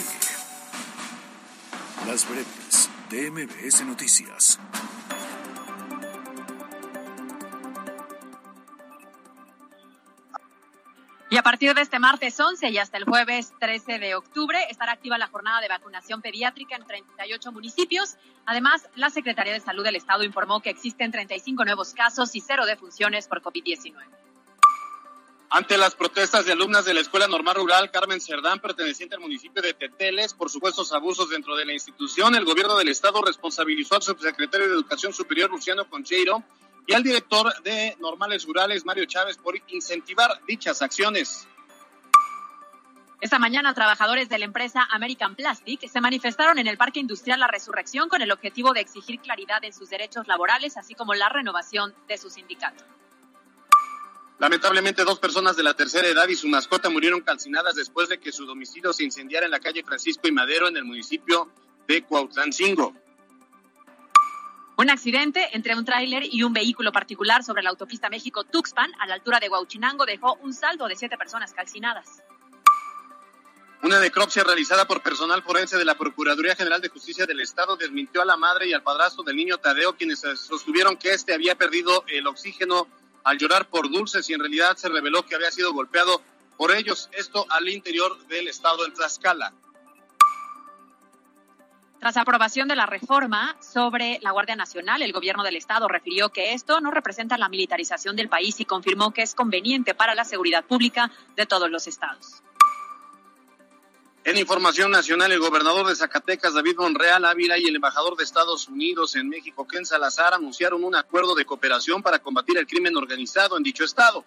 Las 2.08 2.28
breves 2.28 2.90
de 3.10 3.30
MBS 3.30 3.86
Noticias. 3.86 4.60
Y 11.32 11.38
a 11.38 11.44
partir 11.44 11.74
de 11.74 11.80
este 11.80 11.98
martes 11.98 12.38
11 12.38 12.72
y 12.72 12.78
hasta 12.78 12.98
el 12.98 13.06
jueves 13.06 13.54
13 13.58 14.00
de 14.00 14.16
octubre 14.16 14.60
estará 14.70 14.92
activa 14.92 15.18
la 15.18 15.28
jornada 15.28 15.62
de 15.62 15.70
vacunación 15.70 16.22
pediátrica 16.22 16.76
en 16.76 16.86
38 16.86 17.54
municipios. 17.54 18.18
Además, 18.46 18.90
la 18.96 19.10
Secretaría 19.10 19.54
de 19.54 19.62
Salud 19.62 19.86
del 19.86 19.96
Estado 19.96 20.26
informó 20.26 20.62
que 20.62 20.70
existen 20.70 21.10
35 21.10 21.64
nuevos 21.64 21.94
casos 21.94 22.36
y 22.36 22.42
cero 22.42 22.66
defunciones 22.66 23.30
por 23.30 23.42
COVID-19. 23.42 23.94
Ante 25.52 25.78
las 25.78 25.96
protestas 25.96 26.46
de 26.46 26.52
alumnas 26.52 26.84
de 26.84 26.96
la 26.96 27.00
Escuela 27.00 27.28
Normal 27.28 27.56
Rural 27.56 27.92
Carmen 27.92 28.20
Cerdán, 28.20 28.60
perteneciente 28.60 29.16
al 29.16 29.22
municipio 29.22 29.62
de 29.62 29.74
Teteles, 29.74 30.34
por 30.34 30.50
supuestos 30.50 30.92
abusos 30.92 31.30
dentro 31.30 31.56
de 31.56 31.64
la 31.64 31.72
institución, 31.72 32.36
el 32.36 32.44
gobierno 32.44 32.76
del 32.76 32.90
estado 32.90 33.22
responsabilizó 33.22 33.96
al 33.96 34.02
subsecretario 34.02 34.68
de 34.68 34.74
Educación 34.74 35.14
Superior, 35.14 35.50
Luciano 35.50 35.90
Concheiro, 35.90 36.44
y 36.92 36.94
al 36.94 37.04
director 37.04 37.54
de 37.64 37.96
Normales 38.02 38.46
Rurales, 38.46 38.86
Mario 38.86 39.06
Chávez, 39.06 39.38
por 39.38 39.56
incentivar 39.70 40.42
dichas 40.46 40.82
acciones. 40.82 41.48
Esta 43.22 43.40
mañana, 43.40 43.74
trabajadores 43.74 44.28
de 44.28 44.38
la 44.40 44.46
empresa 44.46 44.86
American 44.92 45.36
Plastic 45.36 45.88
se 45.88 46.02
manifestaron 46.02 46.60
en 46.60 46.68
el 46.68 46.78
Parque 46.78 47.00
Industrial 47.00 47.40
La 47.40 47.48
Resurrección 47.48 48.10
con 48.10 48.22
el 48.22 48.32
objetivo 48.32 48.74
de 48.74 48.82
exigir 48.82 49.22
claridad 49.22 49.64
en 49.64 49.72
sus 49.72 49.90
derechos 49.90 50.28
laborales, 50.28 50.76
así 50.76 50.94
como 50.94 51.14
la 51.14 51.30
renovación 51.30 51.96
de 52.10 52.18
su 52.18 52.30
sindicato. 52.30 52.84
Lamentablemente, 54.40 55.06
dos 55.06 55.20
personas 55.20 55.56
de 55.56 55.64
la 55.64 55.76
tercera 55.76 56.10
edad 56.10 56.28
y 56.28 56.36
su 56.36 56.50
mascota 56.50 56.90
murieron 56.90 57.22
calcinadas 57.22 57.76
después 57.76 58.10
de 58.10 58.20
que 58.20 58.34
su 58.34 58.46
domicilio 58.46 58.92
se 58.92 59.06
incendiara 59.06 59.46
en 59.46 59.52
la 59.52 59.62
calle 59.62 59.84
Francisco 59.84 60.28
y 60.28 60.32
Madero, 60.34 60.68
en 60.68 60.76
el 60.76 60.84
municipio 60.84 61.50
de 61.88 62.04
Cuautlancingo. 62.04 62.94
Un 64.82 64.90
accidente 64.90 65.48
entre 65.54 65.76
un 65.76 65.86
tráiler 65.86 66.24
y 66.26 66.42
un 66.42 66.54
vehículo 66.54 66.92
particular 66.92 67.44
sobre 67.44 67.62
la 67.62 67.70
autopista 67.70 68.10
México-Tuxpan, 68.10 68.92
a 68.98 69.06
la 69.06 69.14
altura 69.14 69.40
de 69.40 69.48
Huauchinango, 69.48 70.08
dejó 70.08 70.40
un 70.42 70.56
saldo 70.56 70.88
de 70.88 70.96
siete 70.96 71.20
personas 71.20 71.54
calcinadas. 71.54 72.24
Una 73.84 74.00
necropsia 74.00 74.44
realizada 74.44 74.88
por 74.88 75.04
personal 75.04 75.44
forense 75.44 75.78
de 75.78 75.86
la 75.86 75.94
Procuraduría 76.00 76.56
General 76.56 76.82
de 76.82 76.90
Justicia 76.90 77.28
del 77.28 77.42
Estado 77.42 77.78
desmintió 77.78 78.24
a 78.24 78.26
la 78.26 78.38
madre 78.38 78.70
y 78.70 78.74
al 78.74 78.82
padrastro 78.82 79.22
del 79.22 79.36
niño 79.36 79.60
Tadeo, 79.60 79.96
quienes 79.96 80.22
sostuvieron 80.22 80.98
que 80.98 81.14
este 81.14 81.36
había 81.36 81.54
perdido 81.54 82.04
el 82.08 82.26
oxígeno 82.26 82.88
al 83.24 83.38
llorar 83.38 83.70
por 83.70 83.88
dulces 83.88 84.28
y 84.32 84.34
en 84.34 84.40
realidad 84.40 84.78
se 84.78 84.90
reveló 84.90 85.24
que 85.28 85.36
había 85.36 85.52
sido 85.52 85.74
golpeado 85.74 86.24
por 86.58 86.72
ellos, 86.72 87.08
esto 87.12 87.46
al 87.52 87.70
interior 87.70 88.18
del 88.26 88.48
estado 88.48 88.84
en 88.88 88.94
Tlaxcala. 88.94 89.54
Tras 92.02 92.18
aprobación 92.18 92.68
de 92.68 92.76
la 92.76 92.88
reforma 92.88 93.56
sobre 93.62 94.18
la 94.24 94.32
Guardia 94.32 94.56
Nacional, 94.56 95.04
el 95.04 95.14
gobierno 95.14 95.44
del 95.44 95.56
estado 95.56 95.88
refirió 95.88 96.30
que 96.30 96.54
esto 96.54 96.82
no 96.82 96.90
representa 96.90 97.38
la 97.38 97.48
militarización 97.48 98.16
del 98.16 98.28
país 98.28 98.60
y 98.60 98.66
confirmó 98.66 99.14
que 99.14 99.22
es 99.22 99.36
conveniente 99.36 99.94
para 99.94 100.16
la 100.16 100.26
seguridad 100.26 100.66
pública 100.66 101.12
de 101.36 101.46
todos 101.46 101.70
los 101.70 101.86
estados. 101.86 102.42
En 104.24 104.36
información 104.36 104.90
nacional, 104.90 105.32
el 105.32 105.40
gobernador 105.40 105.86
de 105.86 105.96
Zacatecas, 105.96 106.56
David 106.56 106.78
Monreal 106.80 107.24
Ávila, 107.24 107.60
y 107.60 107.66
el 107.66 107.76
embajador 107.76 108.18
de 108.18 108.24
Estados 108.24 108.68
Unidos 108.68 109.16
en 109.16 109.30
México, 109.30 109.68
Ken 109.68 109.86
Salazar, 109.86 110.34
anunciaron 110.34 110.84
un 110.84 110.96
acuerdo 110.96 111.36
de 111.36 111.46
cooperación 111.46 112.02
para 112.02 112.18
combatir 112.18 112.58
el 112.58 112.66
crimen 112.66 112.98
organizado 112.98 113.58
en 113.58 113.64
dicho 113.64 113.84
estado. 113.84 114.26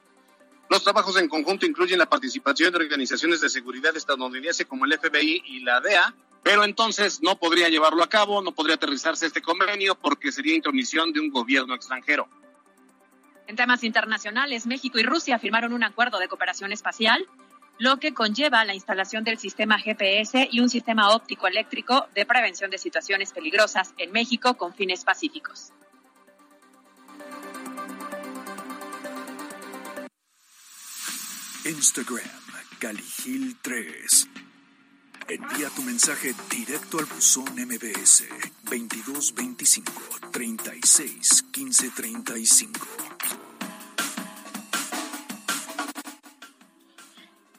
Los 0.70 0.84
trabajos 0.84 1.16
en 1.16 1.28
conjunto 1.28 1.66
incluyen 1.66 1.98
la 1.98 2.08
participación 2.08 2.70
de 2.70 2.78
organizaciones 2.78 3.40
de 3.40 3.48
seguridad 3.48 3.96
estadounidense 3.96 4.64
como 4.64 4.84
el 4.84 4.96
FBI 4.96 5.42
y 5.44 5.60
la 5.60 5.80
DEA, 5.80 6.14
pero 6.44 6.62
entonces 6.62 7.22
no 7.22 7.36
podría 7.38 7.70
llevarlo 7.70 8.04
a 8.04 8.08
cabo, 8.08 8.42
no 8.42 8.52
podría 8.52 8.76
aterrizarse 8.76 9.26
este 9.26 9.40
convenio 9.40 9.94
porque 9.96 10.30
sería 10.30 10.54
intromisión 10.54 11.10
de 11.10 11.18
un 11.18 11.30
gobierno 11.30 11.74
extranjero. 11.74 12.28
En 13.46 13.56
temas 13.56 13.82
internacionales, 13.82 14.66
México 14.66 14.98
y 14.98 15.02
Rusia 15.02 15.38
firmaron 15.38 15.72
un 15.72 15.82
acuerdo 15.82 16.18
de 16.18 16.28
cooperación 16.28 16.70
espacial, 16.70 17.26
lo 17.78 17.98
que 17.98 18.12
conlleva 18.12 18.64
la 18.64 18.74
instalación 18.74 19.24
del 19.24 19.38
sistema 19.38 19.78
GPS 19.78 20.48
y 20.52 20.60
un 20.60 20.68
sistema 20.68 21.14
óptico 21.14 21.46
eléctrico 21.46 22.06
de 22.14 22.26
prevención 22.26 22.70
de 22.70 22.78
situaciones 22.78 23.32
peligrosas 23.32 23.94
en 23.96 24.12
México 24.12 24.54
con 24.54 24.74
fines 24.74 25.02
pacíficos. 25.02 25.72
Instagram, 31.64 32.28
Caligil 32.78 33.56
3. 33.62 34.28
Envía 35.26 35.70
tu 35.70 35.82
mensaje 35.82 36.34
directo 36.50 36.98
al 36.98 37.06
buzón 37.06 37.46
MBS 37.56 38.24
2225 38.64 39.92
36 40.30 41.44
15 41.50 41.90
35. 41.90 42.86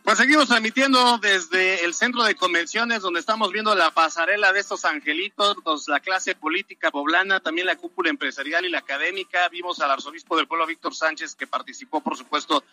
Pues 0.04 0.20
seguimos 0.20 0.48
transmitiendo 0.48 1.18
desde 1.18 1.84
el 1.84 1.96
centro 1.96 2.24
de 2.24 2.36
convenciones 2.36 3.02
donde 3.02 3.20
estamos 3.20 3.52
viendo 3.52 3.74
la 3.74 3.90
pasarela 3.90 4.54
de 4.54 4.60
estos 4.60 4.86
angelitos, 4.86 5.88
la 5.88 6.00
clase 6.00 6.36
política 6.36 6.92
poblana, 6.92 7.40
también 7.40 7.66
la 7.66 7.76
cúpula 7.76 8.12
empresarial 8.12 8.66
y 8.66 8.70
la 8.70 8.78
académica. 8.78 9.50
Vimos 9.50 9.80
al 9.80 9.90
arzobispo 9.90 10.38
del 10.38 10.48
pueblo 10.48 10.68
Víctor 10.68 10.94
Sánchez 10.94 11.34
que 11.34 11.48
participó, 11.48 12.02
por 12.02 12.16
supuesto, 12.16 12.64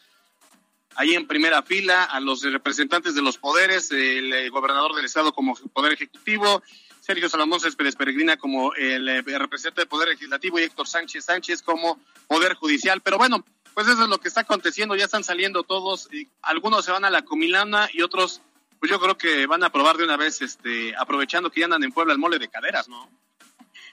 ahí 0.96 1.14
en 1.14 1.26
primera 1.26 1.62
fila 1.62 2.05
a 2.05 2.20
los 2.20 2.42
representantes 2.42 3.14
de 3.14 3.22
los 3.22 3.38
poderes, 3.38 3.90
el, 3.90 4.33
eh, 4.33 4.48
gobernador 4.48 4.94
del 4.94 5.05
estado 5.05 5.33
como 5.33 5.55
poder 5.72 5.92
ejecutivo, 5.92 6.62
Sergio 7.00 7.28
Salomón 7.28 7.61
Céspedes 7.61 7.96
Peregrina 7.96 8.37
como 8.37 8.74
el, 8.74 9.09
eh, 9.09 9.22
representante 9.22 9.83
del 9.83 9.88
poder 9.88 10.09
legislativo 10.11 10.59
y 10.59 10.62
Héctor 10.62 10.87
Sánchez 10.87 11.24
Sánchez 11.24 11.62
como 11.62 11.98
poder 12.28 12.55
judicial. 12.55 13.00
Pero 13.00 13.18
bueno, 13.18 13.44
pues 13.74 13.88
eso 13.88 14.05
es 14.05 14.09
lo 14.09 14.18
que 14.18 14.28
está 14.28 14.42
aconteciendo, 14.42 14.94
ya 14.94 15.07
están 15.07 15.24
saliendo 15.24 15.62
todos, 15.62 16.09
y 16.12 16.28
algunos 16.42 16.85
se 16.85 16.92
van 16.92 17.05
a 17.05 17.11
la 17.11 17.22
comilana 17.22 17.88
y 17.92 18.02
otros, 18.02 18.42
pues 18.78 18.90
yo 18.90 19.00
creo 19.00 19.16
que 19.16 19.46
van 19.46 19.64
a 19.64 19.70
probar 19.70 19.96
de 19.96 20.05
una 20.05 20.16
vez, 20.16 20.42
este, 20.42 20.94
aprovechando 20.96 21.50
que 21.50 21.61
ya 21.61 21.66
andan 21.66 21.83
en 21.83 21.92
Puebla 21.92 22.12
el 22.12 22.18
mole 22.18 22.38
de 22.38 22.48
caderas, 22.48 22.88
¿no? 22.88 23.09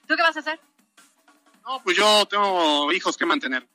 ¿Tú 0.07 0.15
qué 0.15 0.21
vas 0.21 0.35
a 0.35 0.39
hacer? 0.39 0.59
No, 1.63 1.81
pues 1.83 1.95
yo 1.95 2.25
tengo 2.25 2.91
hijos 2.91 3.15
que 3.15 3.25
mantener. 3.25 3.67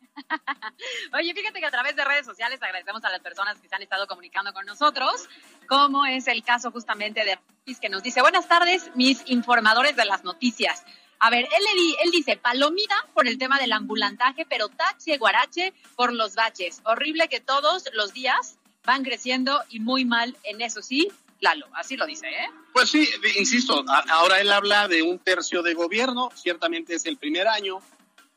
Oye, 1.13 1.35
fíjate 1.35 1.61
que 1.61 1.67
a 1.67 1.71
través 1.71 1.97
de 1.97 2.05
redes 2.05 2.27
sociales 2.27 2.63
agradecemos 2.63 3.05
a 3.05 3.11
las 3.11 3.21
personas 3.21 3.59
que 3.59 3.69
se 3.69 3.75
han 3.75 3.83
estado 3.83 4.07
comunicando 4.07 4.53
con 4.53 4.67
nosotros, 4.67 5.29
como 5.69 6.07
es 6.07 6.27
el 6.29 6.43
caso 6.43 6.71
justamente 6.71 7.25
de 7.25 7.39
que 7.81 7.89
nos 7.89 8.03
dice, 8.03 8.21
buenas 8.21 8.47
tardes, 8.47 8.91
mis 8.95 9.23
informadores 9.27 9.97
de 9.97 10.05
las 10.05 10.25
noticias. 10.25 10.85
A 11.19 11.31
ver, 11.31 11.45
él, 11.45 11.65
él 12.05 12.11
dice, 12.11 12.37
palomita 12.37 12.95
por 13.15 13.27
el 13.27 13.39
tema 13.39 13.59
del 13.59 13.73
ambulantaje, 13.73 14.45
pero 14.45 14.69
tache 14.69 15.17
guarache 15.17 15.73
por 15.97 16.13
los 16.13 16.35
baches. 16.35 16.81
Horrible 16.85 17.29
que 17.29 17.41
todos 17.41 17.85
los 17.95 18.13
días 18.13 18.59
van 18.85 19.03
creciendo 19.03 19.63
y 19.71 19.81
muy 19.81 20.05
mal 20.05 20.37
en 20.43 20.61
eso, 20.61 20.83
¿sí? 20.83 21.11
Lalo, 21.41 21.67
así 21.75 21.97
lo 21.97 22.07
dice, 22.07 22.29
¿eh? 22.29 22.49
Pues 22.73 22.91
sí, 22.91 23.09
insisto, 23.37 23.85
ahora 24.11 24.41
él 24.41 24.53
habla 24.53 24.89
de 24.89 25.03
un 25.03 25.19
tercio 25.19 25.63
de 25.63 25.75
gobierno, 25.75 26.31
ciertamente 26.35 26.95
es 26.95 27.07
el 27.07 27.17
primer 27.17 27.49
año, 27.49 27.81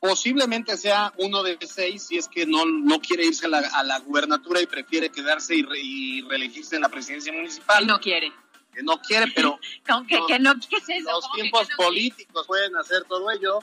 posiblemente 0.00 0.76
sea 0.76 1.12
uno 1.16 1.42
de 1.42 1.58
seis 1.66 2.04
si 2.04 2.18
es 2.18 2.28
que 2.28 2.46
no, 2.46 2.64
no 2.64 3.00
quiere 3.00 3.26
irse 3.26 3.46
a 3.46 3.48
la, 3.48 3.58
a 3.58 3.82
la 3.82 3.98
gubernatura 3.98 4.60
y 4.60 4.66
prefiere 4.66 5.10
quedarse 5.10 5.54
y, 5.56 6.22
reelegirse 6.22 6.76
en 6.76 6.82
la 6.82 6.88
presidencia 6.88 7.32
municipal. 7.32 7.86
no 7.86 7.98
quiere. 8.00 8.32
Que 8.72 8.82
no 8.82 9.00
quiere, 9.00 9.32
pero... 9.34 9.58
que, 10.08 10.20
que 10.26 10.38
no. 10.38 10.54
Los 10.54 11.32
tiempos 11.32 11.68
políticos 11.76 12.46
pueden 12.46 12.76
hacer 12.76 13.04
todo 13.04 13.30
ello. 13.30 13.58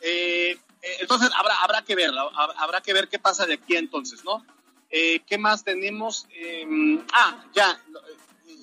Eh, 0.00 0.58
eh, 0.82 0.96
entonces 1.00 1.30
habrá, 1.36 1.60
habrá 1.62 1.82
que 1.82 1.94
ver, 1.94 2.10
habrá 2.56 2.80
que 2.80 2.92
ver 2.92 3.08
qué 3.08 3.18
pasa 3.18 3.46
de 3.46 3.54
aquí 3.54 3.76
entonces, 3.76 4.24
¿no? 4.24 4.44
Eh, 4.90 5.20
¿Qué 5.26 5.38
más 5.38 5.64
tenemos? 5.64 6.26
Em, 6.30 7.04
ah, 7.12 7.44
ya, 7.52 7.78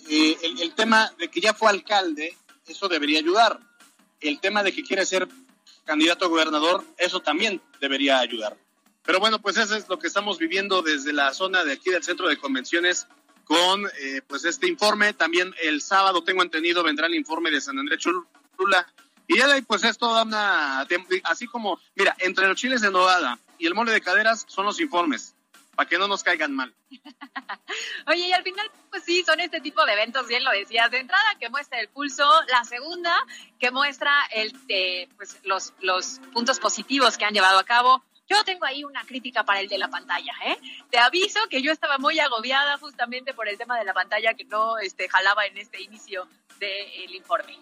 el, 0.09 0.61
el 0.61 0.73
tema 0.73 1.13
de 1.17 1.30
que 1.30 1.39
ya 1.39 1.53
fue 1.53 1.69
alcalde, 1.69 2.36
eso 2.67 2.88
debería 2.88 3.19
ayudar. 3.19 3.59
El 4.19 4.39
tema 4.39 4.63
de 4.63 4.73
que 4.73 4.82
quiere 4.82 5.05
ser 5.05 5.28
candidato 5.86 6.26
a 6.26 6.30
gobernador, 6.30 6.84
eso 6.98 7.22
también 7.22 7.62
debería 7.80 8.20
ayudar. 8.20 8.58
Pero 9.04 9.20
bueno, 9.20 9.40
pues 9.40 9.58
eso 9.58 9.76
es 9.76 9.88
lo 9.88 10.00
que 10.00 10.08
estamos 10.08 10.40
viviendo 10.40 10.82
desde 10.82 11.14
la 11.14 11.34
zona 11.34 11.64
de 11.64 11.74
aquí 11.74 11.92
del 11.92 12.04
centro 12.04 12.28
de 12.28 12.38
convenciones 12.38 13.08
con 13.44 13.86
eh, 13.86 14.22
pues 14.28 14.46
este 14.46 14.68
informe. 14.68 15.14
También 15.14 15.54
el 15.62 15.82
sábado, 15.82 16.24
tengo 16.24 16.42
entendido, 16.42 16.84
vendrá 16.84 17.06
el 17.06 17.16
informe 17.16 17.52
de 17.52 17.62
San 17.62 17.78
Andrés 17.78 18.00
Cholula. 18.00 18.88
Y 19.28 19.38
ya 19.38 19.46
ahí, 19.46 19.62
pues 19.62 19.84
esto 19.84 20.12
da 20.14 20.24
una... 20.24 20.88
Así 21.24 21.46
como, 21.48 21.80
mira, 21.96 22.16
entre 22.20 22.48
los 22.48 22.58
chiles 22.58 22.82
de 22.82 22.92
nogada 22.92 23.40
y 23.60 23.68
el 23.68 23.76
mole 23.76 23.92
de 23.92 24.02
caderas 24.02 24.46
son 24.48 24.66
los 24.66 24.80
informes 24.80 25.35
para 25.76 25.88
que 25.88 25.97
no 25.97 26.07
nos 26.07 26.23
caigan 26.23 26.53
mal. 26.53 26.73
Oye, 28.07 28.28
y 28.28 28.32
al 28.34 28.43
final, 28.43 28.69
pues 28.89 29.03
sí, 29.03 29.23
son 29.23 29.39
este 29.39 29.61
tipo 29.61 29.86
de 29.86 29.93
eventos, 29.93 30.28
bien 30.28 30.43
lo 30.43 30.51
decías, 30.51 30.89
de 30.91 30.99
entrada 30.99 31.23
que 31.39 31.49
muestra 31.49 31.80
el 31.80 31.89
pulso, 31.89 32.28
la 32.47 32.63
segunda 32.63 33.13
que 33.59 33.71
muestra 33.71 34.11
eh, 34.32 35.07
pues, 35.17 35.39
los, 35.43 35.73
los 35.82 36.19
puntos 36.34 36.59
positivos 36.59 37.17
que 37.17 37.26
han 37.26 37.34
llevado 37.34 37.59
a 37.59 37.63
cabo. 37.63 38.03
Yo 38.28 38.43
tengo 38.43 38.65
ahí 38.65 38.84
una 38.84 39.05
crítica 39.05 39.43
para 39.43 39.59
el 39.59 39.67
de 39.67 39.78
la 39.78 39.88
pantalla, 39.88 40.34
¿eh? 40.45 40.57
Te 40.89 40.97
aviso 40.97 41.39
que 41.47 41.61
yo 41.61 41.71
estaba 41.71 41.99
muy 41.99 42.19
agobiada 42.19 42.78
justamente 42.80 43.36
por 43.36 43.47
el 43.47 43.57
tema 43.57 43.78
de 43.78 43.86
la 43.86 43.93
pantalla 43.93 44.34
que 44.34 44.45
no 44.45 44.80
este, 44.80 45.07
jalaba 45.07 45.45
en 45.45 45.57
este 45.59 45.82
inicio 45.82 46.28
del 46.59 47.13
informe. 47.13 47.59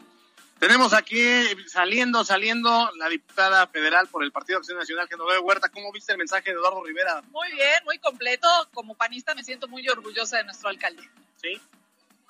Tenemos 0.63 0.93
aquí 0.93 1.21
saliendo, 1.67 2.23
saliendo 2.23 2.89
la 2.95 3.09
diputada 3.09 3.67
federal 3.67 4.07
por 4.07 4.23
el 4.23 4.31
Partido 4.31 4.59
Acción 4.59 4.77
Nacional, 4.77 5.09
Genoveva 5.09 5.41
Huerta. 5.41 5.67
¿Cómo 5.67 5.91
viste 5.91 6.13
el 6.13 6.17
mensaje 6.17 6.51
de 6.51 6.55
Eduardo 6.55 6.81
Rivera? 6.81 7.21
Muy 7.31 7.51
bien, 7.51 7.83
muy 7.83 7.99
completo. 7.99 8.47
Como 8.73 8.95
panista 8.95 9.35
me 9.35 9.43
siento 9.43 9.67
muy 9.67 9.85
orgullosa 9.89 10.37
de 10.37 10.45
nuestro 10.45 10.69
alcalde. 10.69 11.03
¿Sí? 11.35 11.61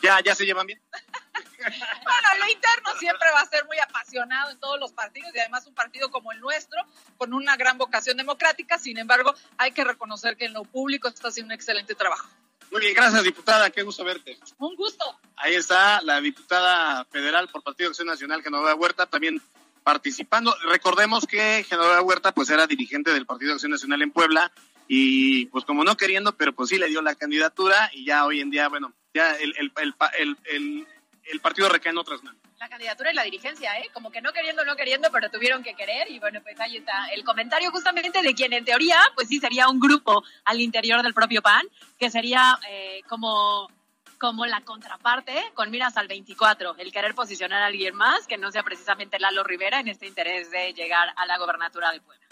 ¿Ya, 0.02 0.20
ya 0.22 0.34
se 0.34 0.48
llevan 0.48 0.66
bien? 0.66 0.82
bueno, 1.60 2.28
lo 2.40 2.52
interno 2.52 2.96
siempre 2.98 3.30
va 3.36 3.42
a 3.42 3.46
ser 3.46 3.66
muy 3.66 3.78
apasionado 3.78 4.50
en 4.50 4.60
todos 4.60 4.80
los 4.80 4.94
partidos 4.94 5.30
y 5.36 5.40
además 5.40 5.68
un 5.68 5.76
partido 5.76 6.10
como 6.10 6.32
el 6.32 6.40
nuestro, 6.40 6.82
con 7.18 7.36
una 7.36 7.56
gran 7.56 7.78
vocación 7.78 8.18
democrática. 8.18 8.80
Sin 8.80 8.98
embargo, 8.98 9.36
hay 9.60 9.74
que 9.74 9.84
reconocer 9.84 10.38
que 10.38 10.46
en 10.46 10.54
lo 10.54 10.64
público 10.64 11.08
está 11.08 11.28
haciendo 11.28 11.50
un 11.50 11.60
excelente 11.60 11.94
trabajo. 11.94 12.28
Muy 12.74 12.82
bien, 12.82 12.96
gracias 12.96 13.24
diputada, 13.24 13.70
qué 13.70 13.84
gusto 13.84 14.04
verte. 14.04 14.36
Un 14.58 14.76
gusto. 14.76 15.06
Ahí 15.36 15.54
está 15.54 16.02
la 16.02 16.20
diputada 16.20 17.06
federal 17.06 17.48
por 17.50 17.62
Partido 17.62 17.90
Acción 17.90 18.08
Nacional, 18.08 18.42
Genoveva 18.42 18.74
Huerta, 18.74 19.06
también 19.06 19.40
participando. 19.84 20.56
Recordemos 20.68 21.28
que 21.28 21.64
Genoveva 21.70 22.02
Huerta 22.02 22.32
pues 22.34 22.50
era 22.50 22.66
dirigente 22.66 23.14
del 23.14 23.28
Partido 23.28 23.54
Acción 23.54 23.74
Nacional 23.74 24.02
en 24.02 24.10
Puebla 24.10 24.52
y 24.88 25.46
pues 25.48 25.66
como 25.66 25.84
no 25.84 25.96
queriendo, 25.96 26.36
pero 26.36 26.54
pues 26.54 26.70
sí 26.70 26.80
le 26.80 26.88
dio 26.88 27.04
la 27.04 27.14
candidatura 27.14 27.92
y 27.94 28.06
ya 28.06 28.26
hoy 28.26 28.42
en 28.42 28.50
día, 28.50 28.70
bueno, 28.70 28.92
ya 29.14 29.36
el, 29.36 29.54
el, 29.56 29.72
el, 30.18 30.38
el, 30.46 30.88
el 31.26 31.40
partido 31.42 31.70
recae 31.70 31.92
en 31.92 32.00
otras 32.00 32.24
manos 32.24 32.43
la 32.64 32.70
candidatura 32.70 33.12
y 33.12 33.16
la 33.16 33.24
dirigencia, 33.24 33.78
¿eh? 33.80 33.90
Como 33.94 34.10
que 34.10 34.22
no 34.22 34.32
queriendo, 34.32 34.64
no 34.64 34.78
queriendo, 34.78 35.12
pero 35.12 35.30
tuvieron 35.30 35.64
que 35.64 35.76
querer 35.76 36.10
y 36.10 36.20
bueno, 36.20 36.42
pues 36.42 36.58
ahí 36.62 36.78
está 36.78 37.08
el 37.14 37.26
comentario 37.26 37.70
justamente 37.72 38.22
de 38.22 38.34
quien 38.34 38.54
en 38.54 38.64
teoría, 38.64 38.98
pues 39.16 39.28
sí 39.28 39.40
sería 39.40 39.68
un 39.68 39.82
grupo 39.82 40.24
al 40.46 40.62
interior 40.62 41.02
del 41.04 41.14
propio 41.14 41.42
PAN, 41.42 41.68
que 42.00 42.10
sería 42.10 42.58
eh, 42.70 43.02
como 43.10 43.70
como 44.18 44.46
la 44.46 44.62
contraparte 44.62 45.34
con 45.54 45.70
miras 45.70 45.98
al 45.98 46.08
24, 46.08 46.78
el 46.78 46.94
querer 46.94 47.14
posicionar 47.14 47.62
a 47.62 47.66
alguien 47.66 47.94
más 47.94 48.26
que 48.26 48.38
no 48.38 48.50
sea 48.54 48.64
precisamente 48.64 49.20
Lalo 49.20 49.44
Rivera 49.44 49.82
en 49.82 49.90
este 49.90 50.08
interés 50.08 50.50
de 50.50 50.72
llegar 50.72 51.10
a 51.18 51.26
la 51.26 51.38
gobernatura 51.38 51.92
de 51.92 52.00
Puebla. 52.00 52.26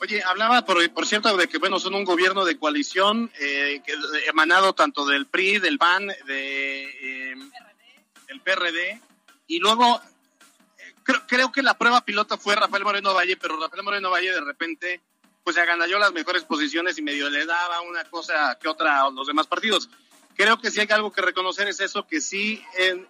Oye, 0.00 0.22
hablaba 0.22 0.66
por, 0.66 0.92
por 0.92 1.06
cierto 1.06 1.34
de 1.34 1.48
que 1.48 1.56
bueno 1.56 1.78
son 1.78 1.94
un 1.94 2.04
gobierno 2.04 2.44
de 2.44 2.58
coalición 2.58 3.30
eh, 3.40 3.80
que, 3.86 3.94
emanado 4.28 4.74
tanto 4.74 5.06
del 5.06 5.24
PRI, 5.24 5.58
del 5.58 5.78
PAN, 5.78 6.08
de, 6.26 7.30
eh, 7.32 7.34
del 8.26 8.40
PRD 8.42 9.07
y 9.48 9.58
luego, 9.58 10.00
creo, 11.02 11.26
creo 11.26 11.50
que 11.50 11.62
la 11.62 11.76
prueba 11.76 12.04
pilota 12.04 12.36
fue 12.36 12.54
Rafael 12.54 12.84
Moreno 12.84 13.14
Valle, 13.14 13.36
pero 13.36 13.58
Rafael 13.58 13.82
Moreno 13.82 14.10
Valle 14.10 14.30
de 14.30 14.40
repente, 14.42 15.00
pues 15.42 15.56
se 15.56 15.62
aganalló 15.62 15.98
las 15.98 16.12
mejores 16.12 16.44
posiciones 16.44 16.98
y 16.98 17.02
medio 17.02 17.30
le 17.30 17.46
daba 17.46 17.80
una 17.80 18.04
cosa 18.04 18.56
que 18.60 18.68
otra 18.68 19.02
a 19.02 19.10
los 19.10 19.26
demás 19.26 19.46
partidos. 19.46 19.88
Creo 20.36 20.60
que 20.60 20.70
sí 20.70 20.80
hay 20.80 20.88
algo 20.90 21.10
que 21.10 21.22
reconocer 21.22 21.66
es 21.66 21.80
eso, 21.80 22.06
que 22.06 22.20
sí, 22.20 22.62
en, 22.76 23.08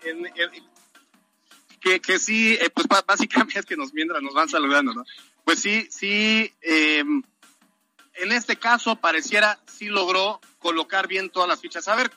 que, 1.81 2.01
que 2.01 2.19
sí, 2.19 2.55
eh, 2.55 2.71
pues 2.71 2.87
básicamente 3.07 3.59
es 3.59 3.67
que 3.67 3.77
nos 3.77 3.93
mientras 3.93 4.23
nos 4.23 4.33
van 4.33 4.49
saludando, 4.49 4.95
¿no? 4.95 5.05
Pues 5.45 5.61
sí, 5.61 5.89
sí, 5.91 6.55
em, 6.61 7.23
en 8.15 8.33
este 8.33 8.57
caso 8.57 8.97
pareciera 8.97 9.59
sí 9.67 9.87
logró 9.87 10.41
colocar 10.59 11.09
bien 11.09 11.31
todas 11.31 11.49
las 11.49 11.61
fichas. 11.61 11.89
A 11.89 11.97
ver, 11.97 12.13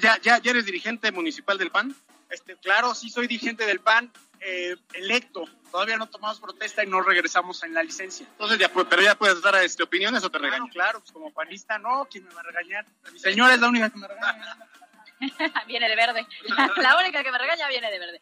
¿ya, 0.00 0.18
ya, 0.20 0.38
ya 0.38 0.50
eres 0.50 0.64
dirigente 0.64 1.12
municipal 1.12 1.58
del 1.58 1.70
PAN? 1.70 1.94
Este, 2.34 2.56
claro, 2.56 2.96
sí 2.96 3.10
soy 3.10 3.28
dirigente 3.28 3.64
del 3.64 3.78
PAN, 3.78 4.12
eh, 4.40 4.74
electo. 4.94 5.44
Todavía 5.70 5.96
no 5.96 6.08
tomamos 6.08 6.40
protesta 6.40 6.82
y 6.82 6.88
no 6.88 7.00
regresamos 7.00 7.62
en 7.62 7.72
la 7.72 7.82
licencia. 7.84 8.26
Entonces, 8.28 8.58
ya, 8.58 8.68
pero 8.68 9.02
ya 9.02 9.14
puedes 9.14 9.40
dar 9.40 9.54
este, 9.62 9.84
opiniones 9.84 10.24
o 10.24 10.30
te 10.30 10.38
regaño. 10.38 10.66
Claro, 10.72 10.98
pues 10.98 11.12
como 11.12 11.32
panista 11.32 11.78
no, 11.78 12.08
¿quién 12.10 12.24
me 12.24 12.34
va 12.34 12.40
a 12.40 12.42
regañar? 12.42 12.86
Mi 13.12 13.20
señora 13.20 13.54
es 13.54 13.60
la 13.60 13.68
única 13.68 13.88
que 13.88 13.98
me 13.98 14.08
regaña. 14.08 14.58
viene 15.68 15.88
de 15.88 15.94
verde. 15.94 16.26
la 16.82 16.98
única 16.98 17.22
que 17.22 17.30
me 17.30 17.38
regaña 17.38 17.68
viene 17.68 17.88
de 17.88 17.98
verde. 18.00 18.20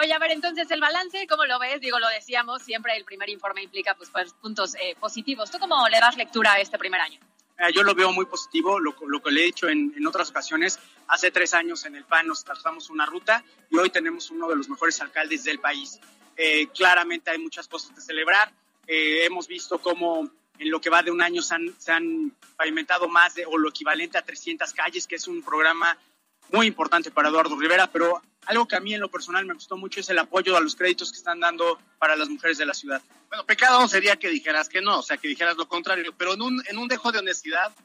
Oye, 0.00 0.12
a 0.14 0.18
ver, 0.18 0.30
entonces 0.30 0.70
el 0.70 0.80
balance, 0.80 1.26
¿cómo 1.26 1.44
lo 1.44 1.58
ves? 1.58 1.82
Digo, 1.82 1.98
lo 1.98 2.08
decíamos, 2.08 2.62
siempre 2.62 2.96
el 2.96 3.04
primer 3.04 3.28
informe 3.28 3.62
implica 3.62 3.94
pues, 3.94 4.08
pues 4.08 4.32
puntos 4.32 4.74
eh, 4.76 4.96
positivos. 4.98 5.50
¿Tú 5.50 5.58
cómo 5.58 5.86
le 5.90 6.00
das 6.00 6.16
lectura 6.16 6.54
a 6.54 6.60
este 6.60 6.78
primer 6.78 7.02
año? 7.02 7.20
Eh, 7.58 7.72
yo 7.72 7.82
lo 7.82 7.94
veo 7.94 8.12
muy 8.12 8.26
positivo, 8.26 8.78
lo, 8.78 8.94
que 8.94 9.30
le 9.30 9.42
he 9.42 9.44
dicho 9.46 9.68
en, 9.68 9.92
en, 9.96 10.06
otras 10.06 10.30
ocasiones. 10.30 10.78
Hace 11.08 11.30
tres 11.30 11.54
años 11.54 11.84
en 11.86 11.96
el 11.96 12.04
PAN 12.04 12.28
nos 12.28 12.44
trazamos 12.44 12.88
una 12.88 13.04
ruta 13.04 13.44
y 13.70 13.76
hoy 13.78 13.90
tenemos 13.90 14.30
uno 14.30 14.48
de 14.48 14.56
los 14.56 14.68
mejores 14.68 15.00
alcaldes 15.00 15.44
del 15.44 15.58
país. 15.58 15.98
Eh, 16.36 16.68
claramente 16.68 17.32
hay 17.32 17.38
muchas 17.38 17.66
cosas 17.66 17.90
que 17.90 18.00
celebrar. 18.00 18.52
Eh, 18.86 19.24
hemos 19.26 19.48
visto 19.48 19.80
cómo 19.80 20.30
en 20.58 20.70
lo 20.70 20.80
que 20.80 20.88
va 20.88 21.02
de 21.02 21.10
un 21.10 21.20
año 21.20 21.42
se 21.42 21.56
han, 21.56 21.74
se 21.78 21.90
han 21.90 22.32
pavimentado 22.56 23.08
más 23.08 23.34
de, 23.34 23.44
o 23.44 23.58
lo 23.58 23.70
equivalente 23.70 24.18
a 24.18 24.22
300 24.22 24.72
calles, 24.72 25.08
que 25.08 25.16
es 25.16 25.26
un 25.26 25.42
programa 25.42 25.98
muy 26.52 26.66
importante 26.66 27.10
para 27.10 27.28
Eduardo 27.28 27.58
Rivera, 27.58 27.90
pero 27.90 28.22
algo 28.48 28.66
que 28.66 28.76
a 28.76 28.80
mí 28.80 28.94
en 28.94 29.00
lo 29.00 29.10
personal 29.10 29.44
me 29.44 29.52
gustó 29.52 29.76
mucho 29.76 30.00
es 30.00 30.08
el 30.08 30.18
apoyo 30.18 30.56
a 30.56 30.60
los 30.60 30.74
créditos 30.74 31.12
que 31.12 31.18
están 31.18 31.38
dando 31.38 31.78
para 31.98 32.16
las 32.16 32.30
mujeres 32.30 32.56
de 32.56 32.64
la 32.64 32.72
ciudad. 32.72 33.02
Bueno, 33.28 33.44
pecado 33.44 33.86
sería 33.86 34.16
que 34.16 34.28
dijeras 34.30 34.70
que 34.70 34.80
no, 34.80 35.00
o 35.00 35.02
sea, 35.02 35.18
que 35.18 35.28
dijeras 35.28 35.58
lo 35.58 35.68
contrario, 35.68 36.14
pero 36.16 36.32
en 36.32 36.40
un, 36.40 36.62
en 36.66 36.78
un 36.78 36.88
dejo 36.88 37.12
de 37.12 37.18
honestidad, 37.18 37.76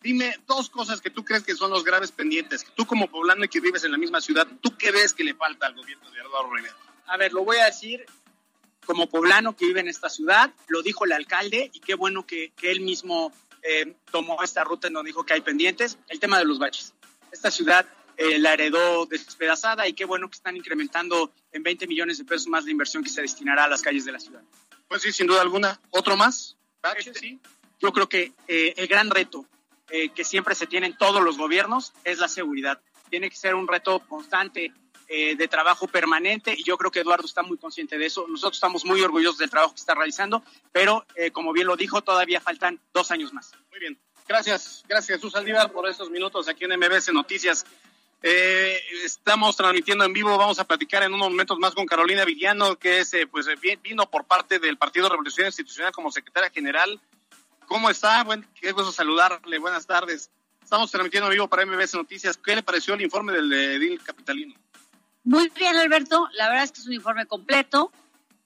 dime 0.00 0.38
dos 0.46 0.70
cosas 0.70 1.00
que 1.00 1.10
tú 1.10 1.24
crees 1.24 1.42
que 1.42 1.56
son 1.56 1.72
los 1.72 1.82
graves 1.82 2.12
pendientes. 2.12 2.64
Tú 2.76 2.86
como 2.86 3.08
poblano 3.08 3.44
y 3.44 3.48
que 3.48 3.58
vives 3.58 3.82
en 3.82 3.90
la 3.90 3.98
misma 3.98 4.20
ciudad, 4.20 4.46
¿tú 4.60 4.76
qué 4.78 4.92
ves 4.92 5.14
que 5.14 5.24
le 5.24 5.34
falta 5.34 5.66
al 5.66 5.74
gobierno 5.74 6.08
de 6.12 6.20
Eduardo 6.20 6.54
Rivera? 6.54 6.76
A 7.06 7.16
ver, 7.16 7.32
lo 7.32 7.44
voy 7.44 7.56
a 7.56 7.64
decir 7.64 8.06
como 8.86 9.08
poblano 9.08 9.56
que 9.56 9.66
vive 9.66 9.80
en 9.80 9.88
esta 9.88 10.08
ciudad, 10.08 10.52
lo 10.68 10.82
dijo 10.82 11.04
el 11.04 11.12
alcalde 11.12 11.70
y 11.72 11.80
qué 11.80 11.94
bueno 11.94 12.24
que, 12.24 12.52
que 12.56 12.70
él 12.70 12.82
mismo 12.82 13.32
eh, 13.62 13.96
tomó 14.12 14.44
esta 14.44 14.62
ruta 14.62 14.86
en 14.86 14.92
donde 14.92 15.08
dijo 15.08 15.26
que 15.26 15.34
hay 15.34 15.40
pendientes, 15.40 15.98
el 16.08 16.20
tema 16.20 16.38
de 16.38 16.44
los 16.44 16.60
baches. 16.60 16.94
Esta 17.32 17.50
ciudad 17.50 17.84
eh, 18.16 18.38
la 18.38 18.52
heredó 18.52 19.06
despedazada 19.06 19.88
y 19.88 19.92
qué 19.92 20.04
bueno 20.04 20.28
que 20.28 20.36
están 20.36 20.56
incrementando 20.56 21.32
en 21.52 21.62
20 21.62 21.86
millones 21.86 22.18
de 22.18 22.24
pesos 22.24 22.46
más 22.46 22.64
la 22.64 22.70
inversión 22.70 23.02
que 23.02 23.10
se 23.10 23.22
destinará 23.22 23.64
a 23.64 23.68
las 23.68 23.82
calles 23.82 24.04
de 24.04 24.12
la 24.12 24.20
ciudad. 24.20 24.42
Pues 24.88 25.02
sí, 25.02 25.12
sin 25.12 25.26
duda 25.26 25.42
alguna. 25.42 25.80
¿Otro 25.90 26.16
más? 26.16 26.56
Este, 26.96 27.14
sí. 27.14 27.40
Yo 27.80 27.92
creo 27.92 28.08
que 28.08 28.32
eh, 28.46 28.74
el 28.76 28.86
gran 28.86 29.10
reto 29.10 29.46
eh, 29.90 30.10
que 30.10 30.22
siempre 30.22 30.54
se 30.54 30.66
tiene 30.66 30.86
en 30.86 30.96
todos 30.96 31.22
los 31.22 31.36
gobiernos 31.36 31.92
es 32.04 32.18
la 32.18 32.28
seguridad. 32.28 32.80
Tiene 33.10 33.28
que 33.30 33.36
ser 33.36 33.54
un 33.54 33.66
reto 33.68 34.00
constante 34.00 34.72
de 35.06 35.48
trabajo 35.48 35.86
permanente 35.86 36.54
y 36.56 36.64
yo 36.64 36.76
creo 36.76 36.90
que 36.90 37.00
Eduardo 37.00 37.26
está 37.26 37.42
muy 37.42 37.56
consciente 37.56 37.98
de 37.98 38.06
eso. 38.06 38.26
Nosotros 38.26 38.56
estamos 38.56 38.84
muy 38.84 39.00
orgullosos 39.00 39.38
del 39.38 39.50
trabajo 39.50 39.74
que 39.74 39.78
está 39.78 39.94
realizando, 39.94 40.42
pero 40.72 41.06
como 41.32 41.52
bien 41.52 41.68
lo 41.68 41.76
dijo, 41.76 42.02
todavía 42.02 42.40
faltan 42.40 42.80
dos 42.92 43.12
años 43.12 43.32
más. 43.32 43.52
Muy 43.70 43.78
bien. 43.78 43.98
Gracias, 44.26 44.82
gracias 44.88 45.18
Jesús 45.18 45.34
Aldívar 45.36 45.70
por 45.70 45.86
estos 45.88 46.10
minutos 46.10 46.48
aquí 46.48 46.64
en 46.64 46.78
MBS 46.78 47.12
Noticias. 47.12 47.64
Eh, 48.26 48.80
estamos 49.04 49.54
transmitiendo 49.54 50.02
en 50.02 50.14
vivo, 50.14 50.38
vamos 50.38 50.58
a 50.58 50.64
platicar 50.64 51.02
en 51.02 51.12
unos 51.12 51.28
momentos 51.28 51.58
más 51.58 51.74
con 51.74 51.84
Carolina 51.84 52.24
Villano, 52.24 52.76
que 52.76 53.00
es, 53.00 53.12
eh, 53.12 53.26
pues, 53.26 53.46
vino 53.82 54.08
por 54.08 54.24
parte 54.24 54.58
del 54.58 54.78
Partido 54.78 55.10
Revolución 55.10 55.48
Institucional 55.48 55.92
como 55.92 56.10
secretaria 56.10 56.48
general. 56.48 56.98
¿Cómo 57.66 57.90
está? 57.90 58.24
Buen, 58.24 58.48
qué 58.58 58.72
gusto 58.72 58.92
saludarle, 58.92 59.58
buenas 59.58 59.86
tardes. 59.86 60.30
Estamos 60.62 60.90
transmitiendo 60.90 61.26
en 61.26 61.34
vivo 61.34 61.48
para 61.48 61.66
MBS 61.66 61.96
Noticias. 61.96 62.38
¿Qué 62.38 62.56
le 62.56 62.62
pareció 62.62 62.94
el 62.94 63.02
informe 63.02 63.34
del 63.34 63.52
edil 63.52 64.02
capitalino? 64.02 64.54
Muy 65.24 65.50
bien, 65.50 65.76
Alberto. 65.76 66.26
La 66.32 66.48
verdad 66.48 66.64
es 66.64 66.72
que 66.72 66.80
es 66.80 66.86
un 66.86 66.94
informe 66.94 67.26
completo. 67.26 67.92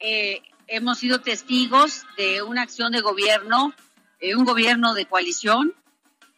Eh, 0.00 0.42
hemos 0.66 0.98
sido 0.98 1.20
testigos 1.20 2.04
de 2.16 2.42
una 2.42 2.62
acción 2.62 2.90
de 2.90 3.00
gobierno, 3.00 3.72
eh, 4.18 4.34
un 4.34 4.44
gobierno 4.44 4.94
de 4.94 5.06
coalición 5.06 5.72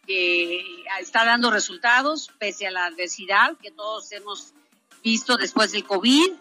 que 0.05 0.83
está 0.99 1.25
dando 1.25 1.51
resultados 1.51 2.29
pese 2.39 2.67
a 2.67 2.71
la 2.71 2.85
adversidad 2.85 3.57
que 3.57 3.71
todos 3.71 4.11
hemos 4.11 4.53
visto 5.03 5.37
después 5.37 5.71
del 5.71 5.85
COVID 5.85 6.31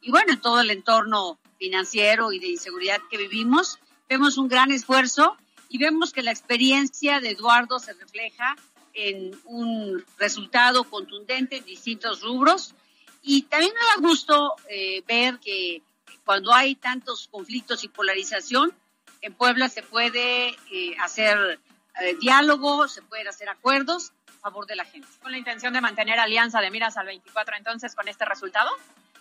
y 0.00 0.10
bueno, 0.10 0.32
en 0.32 0.40
todo 0.40 0.60
el 0.60 0.70
entorno 0.70 1.38
financiero 1.58 2.32
y 2.32 2.38
de 2.38 2.48
inseguridad 2.48 3.00
que 3.10 3.16
vivimos. 3.16 3.78
Vemos 4.08 4.38
un 4.38 4.48
gran 4.48 4.70
esfuerzo 4.70 5.36
y 5.68 5.78
vemos 5.78 6.12
que 6.12 6.22
la 6.22 6.30
experiencia 6.30 7.20
de 7.20 7.30
Eduardo 7.30 7.78
se 7.78 7.92
refleja 7.92 8.56
en 8.94 9.38
un 9.44 10.04
resultado 10.18 10.84
contundente 10.84 11.58
en 11.58 11.64
distintos 11.64 12.22
rubros 12.22 12.74
y 13.22 13.42
también 13.42 13.72
me 13.74 13.80
da 13.80 14.08
gusto 14.08 14.54
eh, 14.70 15.02
ver 15.06 15.38
que 15.38 15.82
cuando 16.24 16.52
hay 16.52 16.74
tantos 16.74 17.28
conflictos 17.30 17.84
y 17.84 17.88
polarización, 17.88 18.72
en 19.20 19.34
Puebla 19.34 19.68
se 19.68 19.82
puede 19.82 20.56
eh, 20.70 20.96
hacer 21.00 21.58
eh, 22.00 22.16
diálogo, 22.20 22.88
se 22.88 23.02
pueden 23.02 23.28
hacer 23.28 23.48
acuerdos 23.48 24.12
a 24.38 24.40
favor 24.40 24.66
de 24.66 24.76
la 24.76 24.84
gente. 24.84 25.08
¿Con 25.20 25.32
la 25.32 25.38
intención 25.38 25.72
de 25.72 25.80
mantener 25.80 26.18
alianza 26.18 26.60
de 26.60 26.70
miras 26.70 26.96
al 26.96 27.06
24 27.06 27.56
entonces 27.56 27.94
con 27.94 28.08
este 28.08 28.24
resultado? 28.24 28.70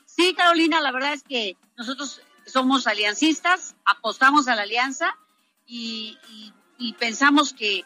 Sí, 0.06 0.34
Carolina, 0.36 0.82
la 0.82 0.92
verdad 0.92 1.14
es 1.14 1.24
que 1.24 1.58
nosotros 1.76 2.22
somos 2.46 2.88
aliancistas, 2.88 3.76
apostamos 3.86 4.48
a 4.48 4.56
la 4.56 4.64
alianza 4.64 5.16
y, 5.66 6.18
pensamos 7.00 7.54
que 7.54 7.84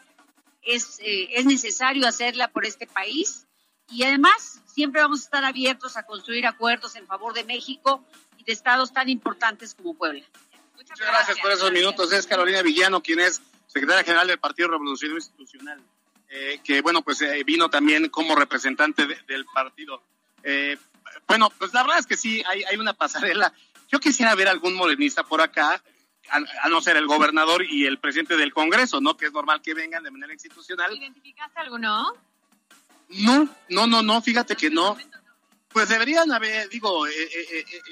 es, 0.62 1.00
es 1.02 1.44
necesario 1.44 2.06
hacerla 2.06 2.48
por 2.48 2.64
este 2.64 2.86
país 2.86 3.46
y 3.90 4.04
además 4.04 4.60
siempre 4.66 5.02
vamos 5.02 5.20
a 5.20 5.24
estar 5.24 5.44
abiertos 5.44 5.96
a 5.96 6.04
construir 6.04 6.46
acuerdos 6.46 6.96
en 6.96 7.06
favor 7.06 7.34
de 7.34 7.44
México 7.44 8.04
y 8.38 8.44
de 8.44 8.52
estados 8.52 8.92
tan 8.92 9.08
importantes 9.08 9.74
como 9.74 9.94
Puebla. 9.94 10.24
Muchas 10.76 10.98
gracias, 10.98 11.38
por 11.38 11.52
esos 11.52 11.70
minutos. 11.72 12.12
Es 12.12 12.26
Carolina 12.26 12.62
Villano, 12.62 13.02
quien 13.02 13.20
es 13.20 13.40
secretaria 13.72 14.04
general 14.04 14.26
del 14.26 14.38
Partido 14.38 14.68
Revolucionario 14.68 15.18
Institucional, 15.18 15.80
eh, 16.28 16.60
que 16.62 16.80
bueno, 16.82 17.02
pues 17.02 17.22
eh, 17.22 17.42
vino 17.44 17.70
también 17.70 18.08
como 18.08 18.34
representante 18.34 19.06
del 19.06 19.44
partido. 19.46 20.02
Eh, 20.42 20.76
bueno, 21.26 21.50
pues 21.58 21.72
la 21.72 21.82
verdad 21.82 21.98
es 21.98 22.06
que 22.06 22.16
sí, 22.16 22.42
hay, 22.46 22.64
hay 22.64 22.76
una 22.76 22.92
pasarela. 22.92 23.52
Yo 23.90 24.00
quisiera 24.00 24.34
ver 24.34 24.48
algún 24.48 24.74
morenista 24.74 25.24
por 25.24 25.40
acá, 25.40 25.82
a, 26.30 26.68
no 26.68 26.80
ser 26.80 26.96
el 26.96 27.06
gobernador 27.06 27.64
y 27.64 27.86
el 27.86 27.98
presidente 27.98 28.36
del 28.36 28.52
Congreso, 28.52 29.00
¿no? 29.00 29.16
Que 29.16 29.26
es 29.26 29.32
normal 29.32 29.60
que 29.60 29.74
vengan 29.74 30.02
de 30.02 30.10
manera 30.10 30.32
institucional. 30.32 30.96
¿Identificaste 30.96 31.60
alguno? 31.60 32.14
No, 33.10 33.48
no, 33.68 33.86
no, 33.86 34.02
no, 34.02 34.22
fíjate 34.22 34.56
que 34.56 34.70
no. 34.70 34.96
Pues 35.68 35.88
deberían 35.88 36.30
haber, 36.32 36.68
digo, 36.68 37.06
eh, 37.06 37.12
eh, 37.12 37.64
eh, 37.66 37.82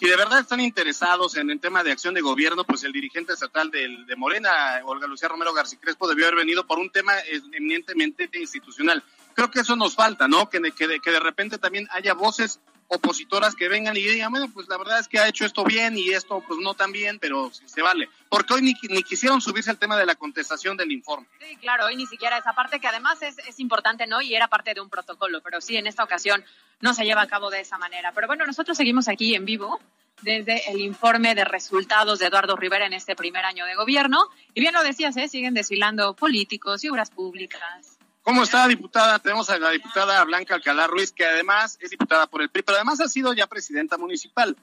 si 0.00 0.08
de 0.08 0.16
verdad 0.16 0.40
están 0.40 0.60
interesados 0.60 1.36
en 1.36 1.50
el 1.50 1.60
tema 1.60 1.84
de 1.84 1.92
acción 1.92 2.14
de 2.14 2.22
gobierno, 2.22 2.64
pues 2.64 2.84
el 2.84 2.92
dirigente 2.92 3.34
estatal 3.34 3.70
de 3.70 4.16
Morena, 4.16 4.80
Olga 4.84 5.06
Lucía 5.06 5.28
Romero 5.28 5.52
García 5.52 5.78
Crespo, 5.78 6.08
debió 6.08 6.24
haber 6.24 6.38
venido 6.38 6.66
por 6.66 6.78
un 6.78 6.88
tema 6.88 7.12
eminentemente 7.52 8.30
institucional. 8.32 9.04
Creo 9.34 9.50
que 9.50 9.60
eso 9.60 9.76
nos 9.76 9.94
falta, 9.94 10.26
¿no? 10.26 10.48
Que, 10.48 10.58
que, 10.72 11.00
que 11.00 11.10
de 11.10 11.20
repente 11.20 11.58
también 11.58 11.86
haya 11.90 12.14
voces 12.14 12.60
opositoras 12.88 13.54
que 13.54 13.68
vengan 13.68 13.94
y 13.94 14.00
digan, 14.00 14.30
bueno, 14.30 14.50
pues 14.54 14.68
la 14.68 14.78
verdad 14.78 15.00
es 15.00 15.06
que 15.06 15.18
ha 15.18 15.28
hecho 15.28 15.44
esto 15.44 15.64
bien 15.64 15.98
y 15.98 16.08
esto 16.08 16.42
pues 16.48 16.58
no 16.60 16.72
tan 16.72 16.92
bien, 16.92 17.18
pero 17.18 17.50
se 17.52 17.82
vale. 17.82 18.08
Porque 18.30 18.54
hoy 18.54 18.62
ni, 18.62 18.74
ni 18.88 19.02
quisieron 19.02 19.42
subirse 19.42 19.70
al 19.70 19.78
tema 19.78 19.98
de 19.98 20.06
la 20.06 20.14
contestación 20.14 20.76
del 20.78 20.90
informe. 20.92 21.26
Sí, 21.38 21.56
claro, 21.56 21.84
hoy 21.86 21.96
ni 21.96 22.06
siquiera 22.06 22.38
esa 22.38 22.54
parte 22.54 22.80
que 22.80 22.86
además 22.86 23.20
es, 23.20 23.36
es 23.40 23.60
importante, 23.60 24.06
¿no? 24.06 24.22
Y 24.22 24.34
era 24.34 24.48
parte 24.48 24.72
de 24.72 24.80
un 24.80 24.88
protocolo, 24.88 25.42
pero 25.42 25.60
sí, 25.60 25.76
en 25.76 25.86
esta 25.86 26.04
ocasión 26.04 26.42
no 26.80 26.94
se 26.94 27.04
lleva 27.04 27.20
a 27.20 27.26
cabo 27.26 27.50
de 27.50 27.60
esa 27.60 27.76
manera. 27.76 28.12
Pero 28.12 28.26
bueno, 28.26 28.46
nosotros 28.46 28.76
seguimos 28.76 29.08
aquí 29.08 29.34
en 29.34 29.44
vivo 29.44 29.78
desde 30.22 30.70
el 30.70 30.80
informe 30.80 31.34
de 31.34 31.44
resultados 31.44 32.18
de 32.18 32.26
Eduardo 32.26 32.56
Rivera 32.56 32.86
en 32.86 32.92
este 32.94 33.16
primer 33.16 33.44
año 33.44 33.66
de 33.66 33.74
gobierno. 33.74 34.28
Y 34.54 34.60
bien 34.60 34.74
lo 34.74 34.82
decías, 34.82 35.16
¿eh? 35.16 35.28
siguen 35.28 35.54
desfilando 35.54 36.14
políticos 36.14 36.84
y 36.84 36.88
obras 36.88 37.10
públicas 37.10 37.98
¿Cómo 38.22 38.42
está, 38.42 38.68
diputada? 38.68 39.18
Tenemos 39.18 39.48
a 39.48 39.58
la 39.58 39.70
diputada 39.70 40.22
Blanca 40.24 40.54
Alcalá 40.54 40.86
Ruiz, 40.86 41.10
que 41.10 41.24
además 41.24 41.78
es 41.80 41.90
diputada 41.90 42.26
por 42.26 42.42
el 42.42 42.50
PRI, 42.50 42.62
pero 42.62 42.76
además 42.76 43.00
ha 43.00 43.08
sido 43.08 43.32
ya 43.32 43.46
presidenta 43.46 43.96
municipal. 43.96 44.56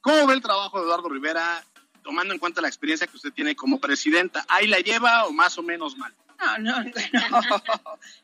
¿Cómo 0.00 0.26
ve 0.26 0.34
el 0.34 0.42
trabajo 0.42 0.78
de 0.78 0.84
Eduardo 0.84 1.08
Rivera, 1.08 1.64
tomando 2.04 2.32
en 2.32 2.38
cuenta 2.38 2.60
la 2.60 2.68
experiencia 2.68 3.08
que 3.08 3.16
usted 3.16 3.32
tiene 3.32 3.56
como 3.56 3.80
presidenta? 3.80 4.44
¿Ahí 4.48 4.68
la 4.68 4.78
lleva 4.78 5.24
o 5.24 5.32
más 5.32 5.58
o 5.58 5.62
menos 5.62 5.96
mal? 5.96 6.14
No, 6.38 6.58
no, 6.58 6.84
no. 7.12 7.40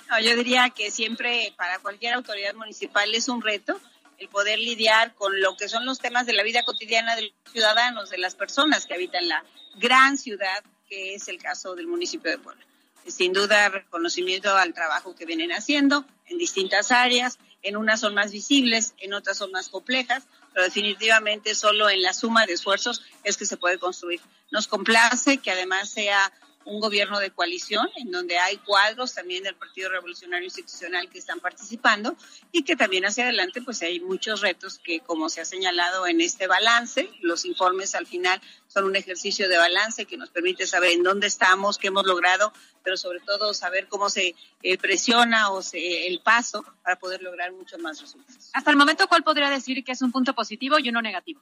no 0.09 0.21
yo 0.21 0.37
diría 0.37 0.71
que 0.71 0.93
siempre 0.93 1.53
para 1.57 1.81
cualquier 1.81 2.15
autoridad 2.15 2.55
municipal 2.55 3.13
es 3.13 3.29
un 3.29 3.43
reto 3.43 3.81
el 4.19 4.29
poder 4.29 4.59
lidiar 4.59 5.15
con 5.15 5.41
lo 5.41 5.57
que 5.57 5.67
son 5.69 5.87
los 5.87 5.99
temas 5.99 6.27
de 6.27 6.35
la 6.35 6.43
vida 6.43 6.63
cotidiana 6.63 7.17
de 7.17 7.23
los 7.23 7.33
ciudadanos, 7.51 8.11
de 8.11 8.19
las 8.19 8.35
personas 8.35 8.85
que 8.85 8.93
habitan 8.93 9.27
la 9.27 9.43
gran 9.77 10.19
ciudad, 10.19 10.63
que 10.91 11.15
es 11.15 11.27
el 11.29 11.39
caso 11.39 11.75
del 11.75 11.87
municipio 11.87 12.31
de 12.31 12.37
Puebla 12.37 12.63
sin 13.07 13.33
duda 13.33 13.69
reconocimiento 13.69 14.55
al 14.57 14.75
trabajo 14.75 15.15
que 15.15 15.27
vienen 15.27 15.53
haciendo 15.53 16.05
en 16.27 16.39
distintas 16.39 16.91
áreas. 16.93 17.39
En 17.63 17.77
unas 17.77 18.01
son 18.01 18.15
más 18.15 18.33
visibles, 18.33 18.95
en 18.99 19.13
otras 19.13 19.37
son 19.37 19.51
más 19.53 19.69
complejas, 19.69 20.27
pero 20.53 20.65
definitivamente 20.65 21.55
solo 21.55 21.89
en 21.89 22.03
la 22.03 22.13
suma 22.13 22.47
de 22.47 22.55
esfuerzos 22.55 23.03
es 23.25 23.37
que 23.37 23.47
se 23.47 23.57
puede 23.57 23.79
construir. 23.79 24.21
Nos 24.51 24.67
complace 24.67 25.39
que 25.39 25.51
además 25.51 25.91
sea 25.91 26.33
un 26.65 26.81
gobierno 26.81 27.19
de 27.19 27.31
coalición 27.31 27.89
en 27.97 28.11
donde 28.11 28.39
hay 28.39 28.59
cuadros 28.59 29.15
también 29.15 29.43
del 29.45 29.55
Partido 29.55 29.91
Revolucionario 29.91 30.45
Institucional 30.45 31.09
que 31.09 31.19
están 31.19 31.41
participando 31.41 32.17
y 32.53 32.65
que 32.65 32.77
también 32.77 33.05
hacia 33.05 33.25
adelante 33.25 33.63
pues 33.63 33.83
hay 33.83 34.01
muchos 34.01 34.41
retos 34.41 34.79
que 34.79 35.01
como 35.01 35.29
se 35.29 35.41
ha 35.41 35.45
señalado 35.45 36.07
en 36.07 36.21
este 36.21 36.47
balance, 36.47 37.11
los 37.23 37.45
informes 37.45 37.95
al 37.95 38.07
final 38.07 38.41
son 38.69 38.85
un 38.85 38.97
ejercicio 38.97 39.49
de 39.49 39.57
balance 39.57 40.05
que 40.07 40.17
nos 40.17 40.31
permite 40.31 40.67
saber 40.67 40.93
en 40.93 41.03
dónde 41.03 41.27
estamos, 41.27 41.79
qué 41.79 41.89
hemos 41.89 42.07
logrado, 42.07 42.53
pero 42.85 42.97
sobre 42.97 43.21
todo 43.21 43.53
saber 43.55 43.89
cómo 43.89 44.09
se 44.11 44.35
eh, 44.63 44.79
presiona 44.79 45.51
o 45.51 45.63
se, 45.63 46.07
el 46.07 46.21
paso 46.21 46.65
para 46.83 46.99
poder 46.99 47.23
lograr 47.23 47.53
muchos 47.53 47.81
más 47.81 48.01
resultados. 48.01 48.51
Hasta 48.53 48.71
el 48.71 48.77
momento, 48.77 49.09
¿cuál 49.09 49.25
podría 49.25 49.51
decir 49.51 49.83
que 49.83 49.93
es 49.93 50.03
un 50.03 50.13
punto 50.13 50.35
positivo 50.35 50.79
y 50.79 50.89
uno 50.89 51.03
negativo? 51.03 51.41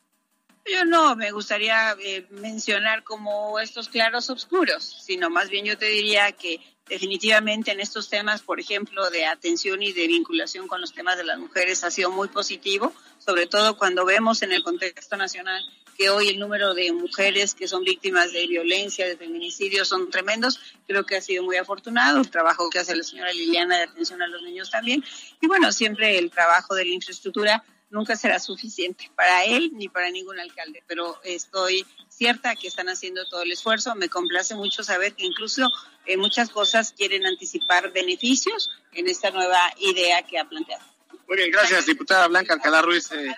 Yo 0.71 0.85
no 0.85 1.17
me 1.17 1.31
gustaría 1.31 1.97
eh, 1.99 2.27
mencionar 2.31 3.03
como 3.03 3.59
estos 3.59 3.89
claros 3.89 4.29
oscuros, 4.29 4.85
sino 5.03 5.31
más 5.31 5.49
bien 5.49 5.65
yo 5.65 5.79
te 5.79 5.87
diría 5.87 6.33
que 6.33 6.61
definitivamente 6.87 7.71
en 7.71 7.81
estos 7.81 8.09
temas, 8.09 8.43
por 8.43 8.61
ejemplo, 8.61 9.09
de 9.11 9.27
atención 9.27 9.83
y 9.83 9.93
de 9.93 10.07
vinculación 10.07 10.69
con 10.69 10.81
los 10.81 10.93
temas 10.93 11.17
de 11.17 11.25
las 11.25 11.39
mujeres 11.39 11.85
ha 11.85 11.91
sido 11.91 12.11
muy 12.11 12.29
positivo, 12.29 12.93
sobre 13.19 13.47
todo 13.47 13.77
cuando 13.79 14.05
vemos 14.05 14.43
en 14.43 14.53
el 14.53 14.63
contexto 14.63 15.17
nacional 15.17 15.63
que 15.97 16.11
hoy 16.11 16.29
el 16.29 16.39
número 16.39 16.75
de 16.75 16.93
mujeres 16.93 17.55
que 17.55 17.67
son 17.67 17.83
víctimas 17.83 18.33
de 18.33 18.47
violencia, 18.47 19.05
de 19.07 19.17
feminicidio 19.17 19.85
son 19.85 20.11
tremendos. 20.11 20.61
Creo 20.87 21.05
que 21.05 21.17
ha 21.17 21.21
sido 21.21 21.43
muy 21.43 21.57
afortunado 21.57 22.21
el 22.21 22.31
trabajo 22.31 22.71
que 22.71 22.79
hace 22.79 22.95
la 22.95 23.03
señora 23.03 23.33
Liliana 23.33 23.79
de 23.79 23.83
atención 23.83 24.23
a 24.23 24.29
los 24.29 24.43
niños 24.43 24.71
también. 24.71 25.05
Y 25.41 25.49
bueno, 25.49 25.73
siempre 25.73 26.17
el 26.17 26.31
trabajo 26.31 26.77
de 26.77 26.85
la 26.85 26.95
infraestructura 26.95 27.65
nunca 27.91 28.17
será 28.17 28.39
suficiente 28.39 29.11
para 29.15 29.45
él 29.45 29.71
ni 29.75 29.89
para 29.89 30.11
ningún 30.11 30.39
alcalde, 30.39 30.83
pero 30.87 31.21
estoy 31.25 31.87
cierta 32.09 32.55
que 32.57 32.69
están 32.69 32.89
haciendo 32.89 33.27
todo 33.29 33.43
el 33.43 33.53
esfuerzo. 33.53 33.95
Me 33.95 34.09
complace 34.09 34.55
mucho 34.55 34.83
saber 34.83 35.15
que 35.15 35.25
incluso 35.25 35.63
en 36.07 36.15
eh, 36.15 36.17
muchas 36.17 36.51
cosas 36.51 36.93
quieren 36.93 37.27
anticipar 37.27 37.93
beneficios 37.93 38.71
en 38.93 39.09
esta 39.09 39.31
nueva 39.31 39.61
idea 39.79 40.23
que 40.23 40.39
ha 40.39 40.49
planteado. 40.49 40.85
Muy 41.27 41.37
bien, 41.37 41.51
gracias, 41.51 41.87
diputada 41.87 42.27
Blanca 42.27 42.55
Alcalá 42.55 42.83
Ruiz, 42.83 43.11
eh, 43.13 43.35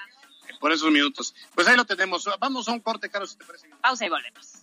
por 0.60 0.72
esos 0.72 0.90
minutos. 0.90 1.34
Pues 1.54 1.66
ahí 1.66 1.76
lo 1.76 1.84
tenemos. 1.84 2.28
Vamos 2.38 2.68
a 2.68 2.72
un 2.72 2.80
corte, 2.80 3.10
Carlos, 3.10 3.30
si 3.30 3.36
te 3.36 3.44
parece. 3.44 3.68
Pausa 3.80 4.06
y 4.06 4.08
volvemos. 4.08 4.59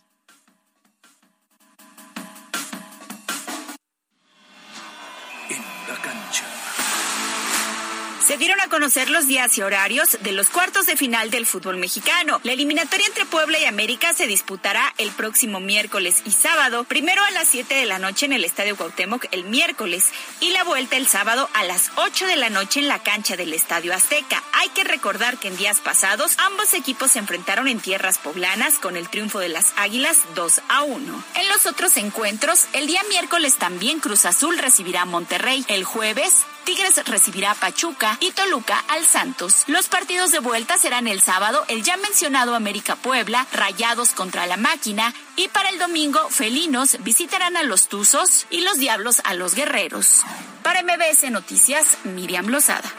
Se 8.28 8.36
dieron 8.36 8.60
a 8.60 8.68
conocer 8.68 9.10
los 9.10 9.26
días 9.26 9.58
y 9.58 9.62
horarios 9.62 10.18
de 10.20 10.34
los 10.34 10.50
cuartos 10.50 10.86
de 10.86 10.98
final 10.98 11.30
del 11.30 11.46
fútbol 11.46 11.78
mexicano. 11.78 12.42
La 12.44 12.52
eliminatoria 12.52 13.08
entre 13.08 13.26
Puebla 13.26 13.58
y 13.58 13.64
América 13.64 14.14
se 14.14 14.28
disputará 14.28 14.94
el 14.98 15.12
próximo 15.12 15.62
miércoles 15.62 16.24
y 16.26 16.32
sábado, 16.32 16.84
primero 16.84 17.24
a 17.24 17.32
las 17.32 17.48
7 17.48 17.74
de 17.74 17.86
la 17.86 18.00
noche 18.00 18.26
en 18.26 18.34
el 18.34 18.44
Estadio 18.44 18.76
Cuauhtémoc 18.76 19.28
el 19.32 19.46
miércoles 19.46 20.12
y 20.42 20.50
la 20.52 20.66
vuelta 20.66 20.98
el 20.98 21.08
sábado 21.08 21.50
a 21.54 21.64
las 21.64 21.90
8 21.96 22.28
de 22.28 22.36
la 22.36 22.50
noche 22.50 22.82
en 22.82 22.90
la 22.90 23.02
cancha 23.02 23.38
del 23.38 23.54
Estadio 23.54 23.94
Azteca. 23.94 24.44
Hay 24.52 24.68
que 24.72 24.84
recordar 24.84 25.38
que 25.38 25.48
en 25.48 25.56
días 25.56 25.80
pasados 25.80 26.34
ambos 26.38 26.74
equipos 26.74 27.12
se 27.12 27.20
enfrentaron 27.20 27.70
en 27.70 27.80
tierras 27.80 28.18
poblanas 28.18 28.74
con 28.78 28.98
el 28.98 29.08
triunfo 29.08 29.40
de 29.40 29.48
las 29.48 29.72
Águilas 29.78 30.18
2 30.36 30.64
a 30.68 30.84
1. 30.84 31.24
En 31.36 31.48
los 31.48 31.66
otros 31.66 31.96
encuentros, 31.96 32.66
el 32.74 32.88
día 32.88 33.04
miércoles 33.08 33.56
también 33.56 34.02
Cruz 34.02 34.26
Azul 34.26 34.58
recibirá 34.58 35.04
a 35.04 35.06
Monterrey. 35.06 35.64
El 35.70 35.86
jueves 35.86 36.46
Tigres 36.68 37.02
recibirá 37.06 37.52
a 37.52 37.56
Pachuca 37.56 38.18
y 38.20 38.32
Toluca 38.32 38.78
al 38.90 39.06
Santos. 39.06 39.64
Los 39.68 39.88
partidos 39.88 40.34
de 40.34 40.40
vuelta 40.40 40.78
serán 40.78 41.08
el 41.08 41.22
sábado 41.22 41.64
el 41.70 41.82
ya 41.82 41.96
mencionado 41.96 42.56
América 42.56 42.98
Puebla, 42.98 43.48
Rayados 43.54 44.10
contra 44.10 44.46
la 44.48 44.58
Máquina 44.58 45.14
y 45.38 45.48
para 45.48 45.70
el 45.70 45.80
domingo 45.80 46.20
Felinos 46.30 46.98
visitarán 47.06 47.56
a 47.56 47.64
los 47.64 47.88
Tuzos 47.88 48.48
y 48.50 48.60
los 48.60 48.80
Diablos 48.80 49.22
a 49.24 49.34
los 49.34 49.56
Guerreros. 49.56 50.24
Para 50.62 50.84
MBS 50.84 51.32
Noticias, 51.32 52.00
Miriam 52.04 52.48
Lozada. 52.48 52.92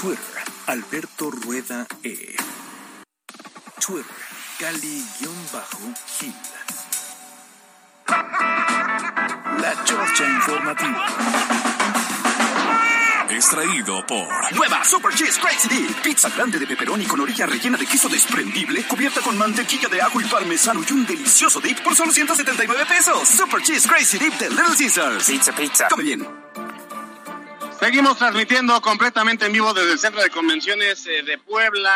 Twitter, 0.00 0.44
Alberto 0.66 1.32
Rueda 1.32 1.88
E. 2.04 2.36
Twitter, 3.84 4.06
Cali-Gil. 4.60 6.34
Chorcha 9.98 10.28
Informativa. 10.28 11.06
Extraído 13.30 14.06
por 14.06 14.28
Nueva 14.54 14.84
Super 14.84 15.12
Cheese 15.12 15.40
Crazy 15.40 15.68
Dip. 15.68 16.02
Pizza 16.02 16.28
grande 16.28 16.56
de 16.56 16.68
pepperoni 16.68 17.04
con 17.04 17.18
orilla 17.18 17.46
rellena 17.46 17.76
de 17.76 17.84
queso 17.84 18.08
desprendible, 18.08 18.84
cubierta 18.84 19.20
con 19.20 19.36
mantequilla 19.36 19.88
de 19.88 20.00
ajo 20.00 20.20
y 20.20 20.24
parmesano 20.24 20.82
y 20.88 20.92
un 20.92 21.04
delicioso 21.04 21.60
dip 21.60 21.80
por 21.80 21.96
solo 21.96 22.12
179 22.12 22.84
pesos. 22.86 23.26
Super 23.26 23.60
Cheese 23.60 23.88
Crazy 23.88 24.18
Dip 24.18 24.34
de 24.34 24.50
Little 24.50 24.76
Caesars. 24.78 25.26
Pizza, 25.26 25.52
pizza. 25.52 25.88
Come 25.88 26.04
bien. 26.04 26.28
Seguimos 27.80 28.18
transmitiendo 28.18 28.80
completamente 28.80 29.46
en 29.46 29.52
vivo 29.52 29.74
desde 29.74 29.92
el 29.94 29.98
Centro 29.98 30.22
de 30.22 30.30
Convenciones 30.30 31.04
eh, 31.08 31.24
de 31.24 31.38
Puebla. 31.38 31.92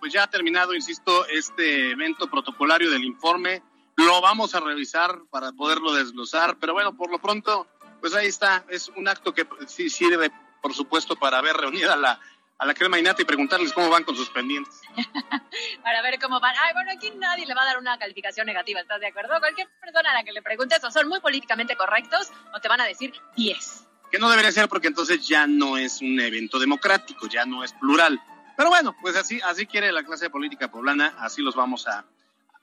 pues 0.00 0.14
ya 0.14 0.22
ha 0.22 0.30
terminado, 0.30 0.74
insisto, 0.74 1.26
este 1.26 1.90
evento 1.90 2.30
protocolario 2.30 2.90
del 2.90 3.04
informe. 3.04 3.62
Lo 3.96 4.20
vamos 4.20 4.54
a 4.54 4.60
revisar 4.60 5.20
para 5.30 5.52
poderlo 5.52 5.92
desglosar, 5.92 6.56
pero 6.58 6.72
bueno, 6.72 6.96
por 6.96 7.10
lo 7.10 7.18
pronto 7.20 7.66
pues 8.02 8.14
ahí 8.14 8.26
está, 8.26 8.64
es 8.68 8.88
un 8.88 9.06
acto 9.06 9.32
que 9.32 9.46
sí 9.68 9.88
sirve, 9.88 10.32
por 10.60 10.74
supuesto, 10.74 11.14
para 11.14 11.40
ver 11.40 11.56
reunida 11.56 11.94
la, 11.94 12.18
a 12.58 12.66
la 12.66 12.74
crema 12.74 12.98
innata 12.98 13.22
y 13.22 13.24
preguntarles 13.24 13.72
cómo 13.72 13.90
van 13.90 14.02
con 14.02 14.16
sus 14.16 14.28
pendientes. 14.28 14.80
para 15.84 16.02
ver 16.02 16.18
cómo 16.18 16.40
van. 16.40 16.52
Ay, 16.60 16.72
bueno, 16.74 16.90
aquí 16.90 17.12
nadie 17.16 17.46
le 17.46 17.54
va 17.54 17.62
a 17.62 17.66
dar 17.66 17.78
una 17.78 17.96
calificación 17.98 18.48
negativa, 18.48 18.80
¿estás 18.80 19.00
de 19.00 19.06
acuerdo? 19.06 19.38
Cualquier 19.38 19.68
persona 19.80 20.10
a 20.10 20.14
la 20.14 20.24
que 20.24 20.32
le 20.32 20.42
preguntes 20.42 20.82
o 20.82 20.90
son 20.90 21.08
muy 21.08 21.20
políticamente 21.20 21.76
correctos 21.76 22.32
o 22.52 22.60
te 22.60 22.68
van 22.68 22.80
a 22.80 22.86
decir 22.86 23.14
10. 23.36 23.86
Que 24.10 24.18
no 24.18 24.28
debería 24.28 24.50
ser 24.50 24.68
porque 24.68 24.88
entonces 24.88 25.26
ya 25.26 25.46
no 25.46 25.76
es 25.76 26.02
un 26.02 26.18
evento 26.18 26.58
democrático, 26.58 27.28
ya 27.28 27.46
no 27.46 27.62
es 27.62 27.72
plural. 27.74 28.20
Pero 28.56 28.68
bueno, 28.68 28.96
pues 29.00 29.14
así, 29.14 29.40
así 29.44 29.66
quiere 29.66 29.92
la 29.92 30.02
clase 30.02 30.28
política 30.28 30.72
poblana, 30.72 31.14
así 31.20 31.40
los 31.40 31.54
vamos 31.54 31.86
a, 31.86 32.04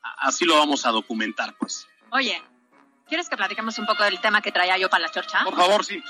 así 0.01 0.45
lo 0.45 0.57
vamos 0.57 0.85
a 0.85 0.91
documentar, 0.91 1.55
pues. 1.57 1.87
Oye, 2.11 2.41
¿Quieres 3.09 3.27
que 3.27 3.35
platiquemos 3.35 3.77
un 3.79 3.87
poco 3.87 4.03
del 4.03 4.21
tema 4.21 4.39
que 4.39 4.51
traía 4.51 4.77
yo 4.77 4.87
para 4.87 5.07
la 5.07 5.11
chorcha? 5.11 5.43
Por 5.43 5.55
favor, 5.55 5.83
sí. 5.83 6.01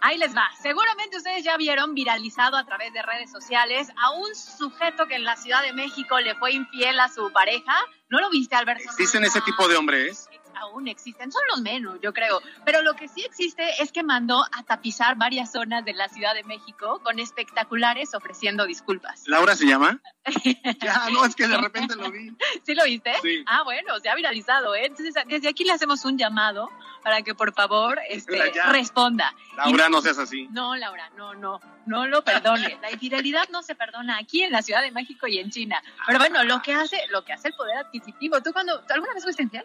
Ahí 0.00 0.16
les 0.16 0.34
va. 0.36 0.48
Seguramente 0.62 1.16
ustedes 1.16 1.42
ya 1.42 1.56
vieron 1.56 1.94
viralizado 1.94 2.56
a 2.56 2.64
través 2.64 2.92
de 2.92 3.02
redes 3.02 3.32
sociales 3.32 3.88
a 3.96 4.12
un 4.12 4.32
sujeto 4.36 5.08
que 5.08 5.16
en 5.16 5.24
la 5.24 5.34
Ciudad 5.34 5.62
de 5.62 5.72
México 5.72 6.20
le 6.20 6.36
fue 6.36 6.52
infiel 6.52 7.00
a 7.00 7.08
su 7.08 7.32
pareja. 7.32 7.74
¿No 8.08 8.20
lo 8.20 8.30
viste, 8.30 8.54
Alberto? 8.54 8.84
¿Existen 8.84 9.24
ese 9.24 9.40
tipo 9.40 9.66
de 9.66 9.76
hombres? 9.76 10.28
Aún 10.58 10.88
existen, 10.88 11.30
son 11.32 11.42
los 11.50 11.60
menos, 11.60 11.98
yo 12.02 12.12
creo. 12.12 12.40
Pero 12.64 12.82
lo 12.82 12.94
que 12.94 13.08
sí 13.08 13.22
existe 13.22 13.82
es 13.82 13.92
que 13.92 14.02
mandó 14.02 14.44
a 14.52 14.62
tapizar 14.64 15.16
varias 15.16 15.52
zonas 15.52 15.84
de 15.84 15.94
la 15.94 16.08
Ciudad 16.08 16.34
de 16.34 16.44
México 16.44 17.00
con 17.02 17.18
espectaculares 17.18 18.14
ofreciendo 18.14 18.66
disculpas. 18.66 19.22
¿Laura 19.26 19.56
se 19.56 19.66
llama? 19.66 20.00
ya, 20.82 21.08
no, 21.10 21.24
es 21.24 21.34
que 21.34 21.48
de 21.48 21.56
repente 21.56 21.96
lo 21.96 22.10
vi. 22.10 22.30
¿Sí 22.64 22.74
lo 22.74 22.84
viste? 22.84 23.12
Sí. 23.22 23.42
Ah, 23.46 23.62
bueno, 23.64 23.98
se 24.00 24.08
ha 24.08 24.14
viralizado, 24.14 24.74
¿eh? 24.74 24.86
Entonces, 24.86 25.14
desde 25.26 25.48
aquí 25.48 25.64
le 25.64 25.72
hacemos 25.72 26.04
un 26.04 26.18
llamado 26.18 26.68
para 27.02 27.22
que 27.22 27.34
por 27.34 27.52
favor 27.54 27.98
este, 28.08 28.52
responda. 28.70 29.34
Laura, 29.56 29.88
no 29.88 30.00
seas 30.00 30.18
así. 30.18 30.48
No, 30.50 30.76
Laura, 30.76 31.10
no, 31.16 31.34
no, 31.34 31.60
no 31.86 32.06
lo 32.06 32.22
perdone. 32.22 32.78
La 32.82 32.90
infidelidad 32.90 33.48
no 33.50 33.62
se 33.62 33.74
perdona 33.74 34.18
aquí 34.18 34.42
en 34.42 34.52
la 34.52 34.62
Ciudad 34.62 34.82
de 34.82 34.90
México 34.90 35.26
y 35.26 35.38
en 35.38 35.50
China. 35.50 35.82
Pero 36.06 36.18
bueno, 36.18 36.44
lo 36.44 36.60
que 36.62 36.74
hace, 36.74 37.00
lo 37.10 37.24
que 37.24 37.32
hace 37.32 37.48
el 37.48 37.54
poder 37.54 37.78
adquisitivo. 37.78 38.42
¿Tú 38.42 38.52
cuando, 38.52 38.82
alguna 38.90 39.14
vez 39.14 39.24
fuiste 39.24 39.42
infiel? 39.42 39.64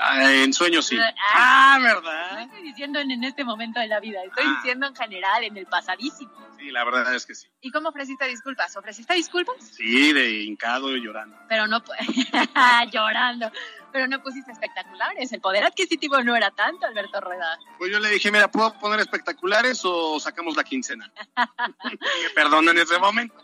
Ah, 0.00 0.32
en 0.32 0.52
sueños 0.52 0.86
sí. 0.86 0.98
Ah, 1.34 1.78
¿verdad? 1.80 2.32
No 2.32 2.40
estoy 2.40 2.62
diciendo 2.62 2.98
en, 2.98 3.24
este 3.24 3.44
momento 3.44 3.80
de 3.80 3.88
la 3.88 4.00
vida, 4.00 4.22
estoy 4.24 4.44
ah. 4.46 4.54
diciendo 4.56 4.86
en 4.86 4.94
general, 4.94 5.44
en 5.44 5.56
el 5.56 5.66
pasadísimo. 5.66 6.32
Sí, 6.58 6.70
la 6.70 6.84
verdad 6.84 7.14
es 7.14 7.26
que 7.26 7.34
sí. 7.34 7.48
¿Y 7.60 7.70
cómo 7.70 7.90
ofreciste 7.90 8.26
disculpas? 8.26 8.76
¿Ofreciste 8.76 9.14
disculpas? 9.14 9.56
Sí, 9.60 10.12
de 10.12 10.42
hincado 10.42 10.96
y 10.96 11.02
llorando. 11.02 11.36
Pero 11.48 11.66
no, 11.66 11.82
llorando. 12.92 13.50
Pero 13.92 14.06
no 14.08 14.22
pusiste 14.22 14.52
espectaculares. 14.52 15.32
El 15.32 15.40
poder 15.40 15.64
adquisitivo 15.64 16.22
no 16.22 16.34
era 16.34 16.50
tanto, 16.50 16.86
Alberto 16.86 17.20
Rueda. 17.20 17.58
Pues 17.78 17.90
yo 17.90 18.00
le 18.00 18.08
dije, 18.10 18.30
mira, 18.30 18.50
¿puedo 18.50 18.72
poner 18.78 19.00
espectaculares 19.00 19.82
o 19.84 20.18
sacamos 20.18 20.56
la 20.56 20.64
quincena? 20.64 21.10
Perdón 22.34 22.68
en 22.68 22.78
ese 22.78 22.98
momento. 22.98 23.34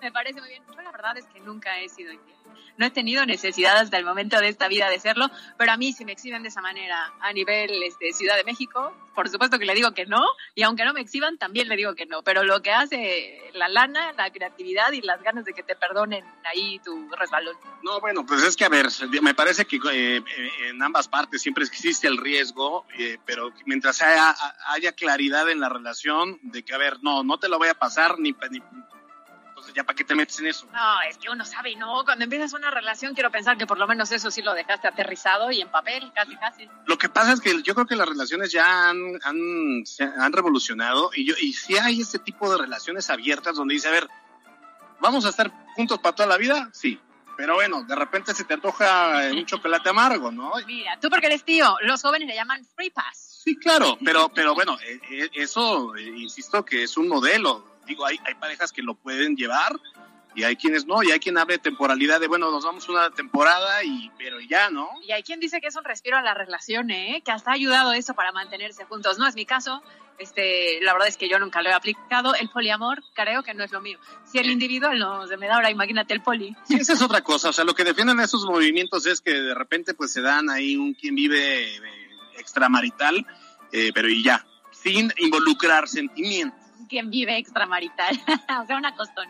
Me 0.00 0.12
parece 0.12 0.40
muy 0.40 0.50
bien. 0.50 0.62
Yo 0.66 0.80
la 0.82 0.92
verdad 0.92 1.16
es 1.18 1.26
que 1.26 1.40
nunca 1.40 1.78
he 1.80 1.88
sido 1.88 2.12
infiel 2.12 2.33
no 2.76 2.86
he 2.86 2.90
tenido 2.90 3.24
necesidad 3.26 3.76
hasta 3.76 3.98
el 3.98 4.04
momento 4.04 4.38
de 4.40 4.48
esta 4.48 4.68
vida 4.68 4.88
de 4.90 4.98
serlo, 4.98 5.30
pero 5.56 5.72
a 5.72 5.76
mí 5.76 5.92
si 5.92 6.04
me 6.04 6.12
exhiben 6.12 6.42
de 6.42 6.48
esa 6.48 6.60
manera 6.60 7.12
a 7.20 7.32
nivel 7.32 7.82
este, 7.82 8.12
Ciudad 8.12 8.36
de 8.36 8.44
México, 8.44 8.94
por 9.14 9.28
supuesto 9.28 9.58
que 9.58 9.64
le 9.64 9.74
digo 9.74 9.92
que 9.92 10.06
no, 10.06 10.22
y 10.54 10.62
aunque 10.62 10.84
no 10.84 10.92
me 10.92 11.00
exhiban, 11.00 11.38
también 11.38 11.68
le 11.68 11.76
digo 11.76 11.94
que 11.94 12.06
no, 12.06 12.22
pero 12.22 12.42
lo 12.42 12.62
que 12.62 12.72
hace 12.72 13.50
la 13.54 13.68
lana, 13.68 14.12
la 14.12 14.30
creatividad 14.30 14.92
y 14.92 15.02
las 15.02 15.22
ganas 15.22 15.44
de 15.44 15.52
que 15.52 15.62
te 15.62 15.76
perdonen 15.76 16.24
ahí 16.44 16.80
tu 16.80 17.08
resbalón. 17.10 17.56
No, 17.82 18.00
bueno, 18.00 18.26
pues 18.26 18.42
es 18.42 18.56
que 18.56 18.64
a 18.64 18.68
ver, 18.68 18.88
me 19.22 19.34
parece 19.34 19.64
que 19.64 19.78
eh, 19.92 20.22
en 20.68 20.82
ambas 20.82 21.08
partes 21.08 21.42
siempre 21.42 21.64
existe 21.64 22.08
el 22.08 22.18
riesgo, 22.18 22.86
eh, 22.98 23.18
pero 23.24 23.52
mientras 23.66 24.02
haya, 24.02 24.34
haya 24.66 24.92
claridad 24.92 25.48
en 25.48 25.60
la 25.60 25.68
relación 25.68 26.38
de 26.42 26.64
que, 26.64 26.74
a 26.74 26.78
ver, 26.78 26.98
no, 27.02 27.22
no 27.22 27.38
te 27.38 27.48
lo 27.48 27.58
voy 27.58 27.68
a 27.68 27.74
pasar 27.74 28.18
ni, 28.18 28.34
ni 28.50 28.60
ya 29.74 29.84
para 29.84 29.96
qué 29.96 30.04
te 30.04 30.14
metes 30.14 30.38
en 30.38 30.46
eso. 30.46 30.66
No, 30.72 31.02
es 31.02 31.18
que 31.18 31.28
uno 31.28 31.44
sabe, 31.44 31.74
¿no? 31.76 32.04
Cuando 32.04 32.24
empiezas 32.24 32.52
una 32.52 32.70
relación, 32.70 33.14
quiero 33.14 33.30
pensar 33.30 33.58
que 33.58 33.66
por 33.66 33.78
lo 33.78 33.86
menos 33.86 34.10
eso 34.12 34.30
sí 34.30 34.40
lo 34.40 34.54
dejaste 34.54 34.88
aterrizado 34.88 35.50
y 35.50 35.60
en 35.60 35.68
papel, 35.68 36.12
casi, 36.14 36.36
casi. 36.36 36.68
Lo 36.86 36.96
que 36.96 37.08
pasa 37.08 37.32
es 37.32 37.40
que 37.40 37.62
yo 37.62 37.74
creo 37.74 37.86
que 37.86 37.96
las 37.96 38.08
relaciones 38.08 38.52
ya 38.52 38.88
han, 38.88 38.98
han, 39.22 39.84
han 40.18 40.32
revolucionado 40.32 41.10
y, 41.14 41.26
yo, 41.26 41.34
y 41.40 41.52
sí 41.52 41.76
hay 41.76 42.00
ese 42.00 42.18
tipo 42.18 42.50
de 42.50 42.58
relaciones 42.58 43.10
abiertas 43.10 43.56
donde 43.56 43.74
dice, 43.74 43.88
a 43.88 43.92
ver, 43.92 44.08
¿vamos 45.00 45.26
a 45.26 45.30
estar 45.30 45.52
juntos 45.74 45.98
para 45.98 46.14
toda 46.14 46.28
la 46.28 46.36
vida? 46.36 46.70
Sí. 46.72 47.00
Pero 47.36 47.54
bueno, 47.54 47.82
de 47.82 47.96
repente 47.96 48.32
se 48.32 48.44
te 48.44 48.54
antoja 48.54 49.28
un 49.32 49.44
chocolate 49.44 49.88
amargo, 49.88 50.30
¿no? 50.30 50.52
Mira, 50.68 50.98
tú 51.00 51.10
porque 51.10 51.26
eres 51.26 51.44
tío, 51.44 51.76
los 51.82 52.00
jóvenes 52.00 52.28
le 52.28 52.34
llaman 52.36 52.64
free 52.76 52.90
pass. 52.90 53.40
Sí, 53.42 53.56
claro, 53.56 53.98
pero, 54.04 54.28
pero 54.28 54.54
bueno, 54.54 54.78
eh, 54.86 55.00
eh, 55.10 55.30
eso, 55.34 55.96
eh, 55.96 56.02
insisto, 56.02 56.64
que 56.64 56.84
es 56.84 56.96
un 56.96 57.08
modelo 57.08 57.73
digo, 57.86 58.06
hay, 58.06 58.18
hay 58.24 58.34
parejas 58.34 58.72
que 58.72 58.82
lo 58.82 58.94
pueden 58.94 59.36
llevar 59.36 59.78
y 60.34 60.42
hay 60.42 60.56
quienes 60.56 60.86
no, 60.86 61.02
y 61.02 61.12
hay 61.12 61.20
quien 61.20 61.38
abre 61.38 61.58
temporalidad 61.58 62.20
de, 62.20 62.26
bueno, 62.26 62.50
nos 62.50 62.64
vamos 62.64 62.88
una 62.88 63.10
temporada 63.10 63.84
y, 63.84 64.10
pero 64.18 64.40
ya, 64.40 64.68
¿no? 64.68 64.88
Y 65.06 65.12
hay 65.12 65.22
quien 65.22 65.38
dice 65.38 65.60
que 65.60 65.68
es 65.68 65.76
un 65.76 65.84
respiro 65.84 66.16
a 66.16 66.22
la 66.22 66.34
relación, 66.34 66.90
¿eh? 66.90 67.22
Que 67.24 67.30
hasta 67.30 67.50
ha 67.50 67.54
ayudado 67.54 67.92
eso 67.92 68.14
para 68.14 68.32
mantenerse 68.32 68.84
juntos. 68.84 69.16
No 69.16 69.28
es 69.28 69.36
mi 69.36 69.46
caso, 69.46 69.80
este, 70.18 70.80
la 70.80 70.92
verdad 70.92 71.08
es 71.08 71.16
que 71.16 71.28
yo 71.28 71.38
nunca 71.38 71.62
lo 71.62 71.70
he 71.70 71.72
aplicado. 71.72 72.34
El 72.34 72.48
poliamor 72.48 73.02
creo 73.14 73.44
que 73.44 73.54
no 73.54 73.62
es 73.62 73.70
lo 73.70 73.80
mío. 73.80 73.98
Si 74.24 74.38
el 74.38 74.50
individual 74.50 74.98
no 74.98 75.26
se 75.28 75.36
me 75.36 75.46
da 75.46 75.54
ahora, 75.54 75.70
imagínate 75.70 76.14
el 76.14 76.20
poli. 76.20 76.56
Sí, 76.66 76.74
esa 76.74 76.94
es 76.94 77.02
otra 77.02 77.22
cosa. 77.22 77.50
O 77.50 77.52
sea, 77.52 77.64
lo 77.64 77.74
que 77.74 77.84
defienden 77.84 78.18
esos 78.18 78.44
movimientos 78.44 79.06
es 79.06 79.20
que 79.20 79.32
de 79.32 79.54
repente 79.54 79.94
pues 79.94 80.12
se 80.12 80.20
dan 80.20 80.50
ahí 80.50 80.76
un 80.76 80.94
quien 80.94 81.14
vive 81.14 81.76
eh, 81.76 81.80
extramarital, 82.38 83.24
eh, 83.70 83.92
pero 83.94 84.08
y 84.08 84.24
ya, 84.24 84.44
sin 84.72 85.12
involucrar 85.18 85.88
sentimientos 85.88 86.63
quien 86.86 87.10
vive 87.10 87.36
extramarital, 87.36 88.20
o 88.62 88.66
sea, 88.66 88.76
una 88.76 88.94
costón. 88.94 89.28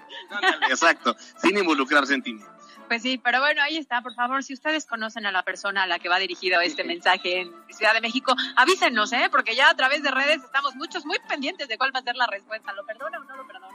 exacto, 0.70 1.16
sin 1.36 1.56
involucrar 1.58 2.06
sentimientos. 2.06 2.54
Pues 2.88 3.02
sí, 3.02 3.18
pero 3.18 3.40
bueno, 3.40 3.62
ahí 3.62 3.78
está. 3.78 4.02
Por 4.02 4.14
favor, 4.14 4.42
si 4.42 4.52
ustedes 4.52 4.84
conocen 4.84 5.24
a 5.26 5.32
la 5.32 5.42
persona 5.42 5.84
a 5.84 5.86
la 5.86 5.98
que 5.98 6.08
va 6.08 6.18
dirigido 6.18 6.60
este 6.60 6.84
mensaje 6.84 7.40
en 7.40 7.52
Ciudad 7.70 7.94
de 7.94 8.00
México, 8.00 8.34
avísenos, 8.56 9.12
¿eh? 9.12 9.28
Porque 9.30 9.56
ya 9.56 9.70
a 9.70 9.74
través 9.74 10.02
de 10.02 10.10
redes 10.10 10.42
estamos 10.44 10.74
muchos 10.74 11.06
muy 11.06 11.18
pendientes 11.28 11.68
de 11.68 11.78
cuál 11.78 11.94
va 11.94 12.00
a 12.00 12.02
ser 12.02 12.16
la 12.16 12.26
respuesta. 12.26 12.72
¿Lo 12.72 12.84
perdona 12.84 13.18
o 13.18 13.24
no 13.24 13.36
lo 13.36 13.46
perdona? 13.46 13.68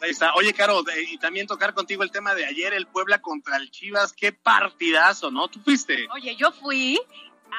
Ahí 0.00 0.10
está. 0.10 0.34
Oye, 0.34 0.52
Caro, 0.52 0.82
y 1.08 1.18
también 1.18 1.46
tocar 1.46 1.74
contigo 1.74 2.02
el 2.02 2.10
tema 2.10 2.34
de 2.34 2.46
ayer, 2.46 2.72
el 2.72 2.86
Puebla 2.86 3.20
contra 3.20 3.56
el 3.56 3.70
Chivas. 3.70 4.12
Qué 4.12 4.32
partidazo, 4.32 5.30
¿no? 5.30 5.48
¿Tú 5.48 5.60
fuiste? 5.60 6.06
Oye, 6.12 6.36
yo 6.36 6.52
fui 6.52 7.00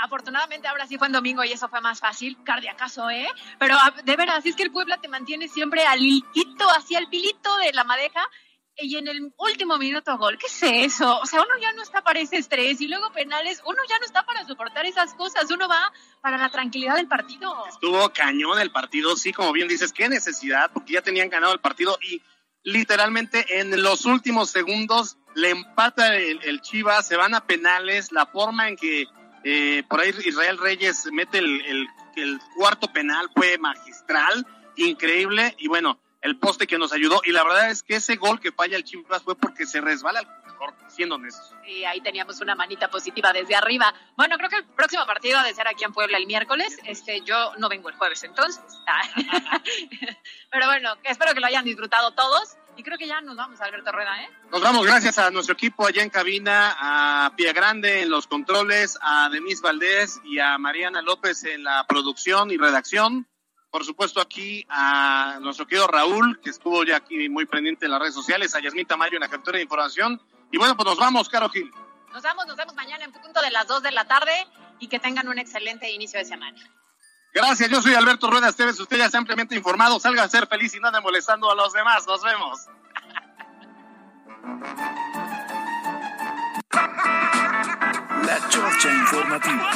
afortunadamente 0.02 0.68
ahora 0.68 0.88
sí 0.88 0.98
fue 0.98 1.08
en 1.08 1.14
domingo 1.14 1.44
y 1.44 1.52
eso 1.52 1.68
fue 1.70 1.82
más 1.82 2.00
fácil, 2.00 2.38
cardiacaso, 2.44 3.10
¿eh? 3.10 3.28
Pero 3.58 3.76
ah, 3.78 3.94
de 4.04 4.16
veras, 4.16 4.46
es 4.46 4.56
que 4.56 4.64
el 4.64 4.72
Puebla 4.72 5.00
te 5.02 5.08
mantiene 5.08 5.48
siempre 5.48 5.86
al 5.86 6.02
hilito, 6.02 6.68
hacia 6.76 7.00
el 7.00 7.08
pilito 7.08 7.56
de 7.58 7.74
la 7.74 7.84
madeja 7.84 8.22
y 8.82 8.96
en 8.96 9.08
el 9.08 9.34
último 9.38 9.78
minuto 9.78 10.18
gol, 10.18 10.38
¿qué 10.38 10.48
es 10.48 10.94
eso? 10.94 11.20
O 11.20 11.26
sea, 11.26 11.42
uno 11.42 11.52
ya 11.62 11.74
no 11.74 11.84
está 11.84 12.02
para 12.02 12.20
ese 12.20 12.38
estrés 12.38 12.80
y 12.82 12.88
luego 12.88 13.12
penales, 13.12 13.62
uno 13.66 13.78
ya 13.90 14.00
no 14.00 14.06
está 14.06 14.26
para 14.26 14.46
soportar 14.46 14.86
esas 14.86 15.14
cosas, 15.16 15.52
uno 15.52 15.68
va 15.68 15.92
para 16.22 16.38
la 16.38 16.50
tranquilidad 16.50 16.96
del 16.96 17.08
partido. 17.08 17.54
Estuvo 17.68 18.10
cañón 18.14 18.60
el 18.60 18.72
partido, 18.72 19.16
sí, 19.18 19.34
como 19.34 19.52
bien 19.52 19.68
dices, 19.68 19.92
qué 19.92 20.08
necesidad, 20.08 20.72
porque 20.74 20.94
ya 20.94 21.02
tenían 21.02 21.30
ganado 21.30 21.54
el 21.54 21.60
partido 21.60 21.98
y 22.02 22.22
literalmente 22.64 23.60
en 23.60 23.82
los 23.82 24.06
últimos 24.06 24.50
segundos 24.50 25.18
le 25.36 25.50
empata 25.50 26.16
el 26.16 26.62
Chivas, 26.62 27.08
se 27.08 27.16
van 27.16 27.36
a 27.36 27.46
penales, 27.46 28.12
la 28.12 28.26
forma 28.26 28.68
en 28.68 28.76
que 28.76 29.08
eh, 29.44 29.84
por 29.88 30.00
ahí 30.00 30.14
Israel 30.26 30.58
Reyes 30.58 31.08
mete 31.12 31.40
el, 31.40 31.88
cuarto 32.56 32.92
penal 32.92 33.30
fue 33.34 33.58
magistral, 33.58 34.46
increíble, 34.76 35.56
y 35.58 35.68
bueno, 35.68 36.00
el 36.22 36.38
poste 36.38 36.68
que 36.68 36.78
nos 36.78 36.92
ayudó. 36.92 37.22
Y 37.24 37.32
la 37.32 37.44
verdad 37.44 37.70
es 37.70 37.82
que 37.82 37.96
ese 37.96 38.18
gol 38.18 38.42
que 38.42 38.52
falla 38.52 38.76
el 38.76 38.84
Chivas 38.84 39.24
fue 39.24 39.38
porque 39.38 39.66
se 39.66 39.80
resbala 39.80 40.20
el 40.20 40.28
mejor, 40.46 40.74
siendo 40.90 41.16
honestos. 41.16 41.56
Y 41.66 41.86
ahí 41.86 42.02
teníamos 42.02 42.42
una 42.42 42.56
manita 42.56 42.90
positiva 42.90 43.32
desde 43.32 43.56
arriba. 43.56 43.94
Bueno, 44.18 44.38
creo 44.38 44.50
que 44.50 44.58
el 44.58 44.66
próximo 44.66 45.06
partido 45.06 45.40
ha 45.40 45.44
de 45.44 45.54
ser 45.54 45.68
aquí 45.68 45.86
en 45.86 45.94
Puebla 45.94 46.18
el 46.18 46.26
miércoles. 46.28 46.78
Este, 46.84 47.22
yo 47.22 47.54
no 47.58 47.70
vengo 47.70 47.88
el 47.88 47.96
jueves 47.96 48.22
entonces. 48.26 48.62
Pero 50.52 50.66
bueno, 50.66 50.98
espero 51.04 51.34
que 51.34 51.40
lo 51.40 51.48
hayan 51.48 51.64
disfrutado 51.64 52.12
todos. 52.12 52.58
Y 52.80 52.84
creo 52.84 52.98
que 52.98 53.08
ya 53.08 53.20
nos 53.20 53.36
vamos, 53.36 53.60
Alberto 53.60 53.92
Rueda, 53.92 54.24
¿eh? 54.24 54.30
Nos 54.54 54.62
vamos 54.62 54.86
gracias 54.86 55.18
a 55.18 55.30
nuestro 55.32 55.52
equipo 55.52 55.86
allá 55.86 56.02
en 56.02 56.10
cabina, 56.10 56.78
a 56.80 57.36
Pia 57.36 57.52
Grande 57.52 58.04
en 58.04 58.10
los 58.10 58.26
controles, 58.26 58.98
a 59.02 59.28
Denise 59.28 59.62
Valdés 59.62 60.22
y 60.24 60.40
a 60.40 60.58
Mariana 60.58 61.02
López 61.02 61.44
en 61.44 61.66
la 61.66 61.86
producción 61.90 62.52
y 62.52 62.58
redacción. 62.58 63.28
Por 63.70 63.84
supuesto 63.84 64.22
aquí 64.22 64.66
a 64.70 65.40
nuestro 65.42 65.68
querido 65.68 65.88
Raúl, 65.88 66.40
que 66.40 66.52
estuvo 66.52 66.86
ya 66.86 66.96
aquí 66.96 67.28
muy 67.28 67.46
pendiente 67.46 67.84
en 67.84 67.92
las 67.92 68.00
redes 68.00 68.16
sociales, 68.16 68.56
a 68.56 68.62
Yasmita 68.62 68.96
Mayo 68.96 69.16
en 69.16 69.24
la 69.24 69.30
captura 69.30 69.58
de 69.58 69.64
información. 69.64 70.22
Y 70.50 70.58
bueno, 70.58 70.78
pues 70.78 70.88
nos 70.88 70.98
vamos, 70.98 71.28
Caro 71.28 71.50
Gil. 71.50 71.70
Nos 72.14 72.24
vamos, 72.24 72.48
nos 72.48 72.56
vemos 72.56 72.76
mañana 72.76 73.04
en 73.04 73.12
punto 73.12 73.42
de 73.42 73.52
las 73.52 73.68
2 73.68 73.84
de 73.84 73.92
la 73.92 74.08
tarde 74.08 74.48
y 74.80 74.88
que 74.88 75.00
tengan 75.00 75.28
un 75.28 75.38
excelente 75.38 75.92
inicio 75.92 76.18
de 76.18 76.24
semana. 76.24 76.58
Gracias, 77.34 77.70
yo 77.70 77.82
soy 77.82 77.94
Alberto 77.94 78.30
Rueda 78.30 78.50
Esteves, 78.50 78.80
usted 78.80 78.98
ya 78.98 79.06
está 79.06 79.18
ampliamente 79.18 79.56
informado, 79.56 80.00
salga 80.00 80.24
a 80.24 80.30
ser 80.30 80.48
feliz 80.48 80.74
y 80.76 80.80
no 80.80 80.88
ande 80.88 81.00
molestando 81.02 81.52
a 81.52 81.56
los 81.56 81.72
demás, 81.74 82.06
nos 82.08 82.24
vemos. 82.24 82.68
La 88.24 88.50
Chorcha 88.50 88.94
Informativa 88.94 89.72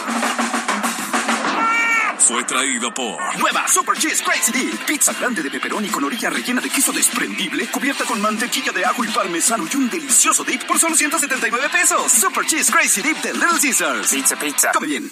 fue 2.24 2.42
traído 2.46 2.94
por 2.94 3.20
Nueva 3.38 3.68
Super 3.68 3.98
Cheese 3.98 4.24
Crazy 4.24 4.52
Dip. 4.54 4.86
Pizza 4.86 5.12
grande 5.12 5.44
de 5.44 5.52
pepperoni 5.52 5.90
con 5.90 6.06
orilla 6.06 6.30
rellena 6.30 6.62
de 6.62 6.70
queso 6.70 6.94
desprendible, 6.94 7.68
cubierta 7.68 8.06
con 8.06 8.22
mantequilla 8.22 8.72
de 8.72 8.86
ajo 8.86 9.04
y 9.04 9.10
parmesano 9.10 9.66
y 9.72 9.76
un 9.76 9.90
delicioso 9.90 10.44
dip 10.46 10.64
por 10.64 10.80
solo 10.80 10.96
179 10.96 11.68
pesos. 11.70 12.10
Super 12.10 12.46
Cheese 12.46 12.72
Crazy 12.72 13.02
Dip 13.02 13.18
de 13.18 13.34
Little 13.34 13.60
Caesars. 13.62 14.10
Pizza, 14.10 14.38
pizza. 14.38 14.72
Come 14.72 14.88
bien. 14.88 15.12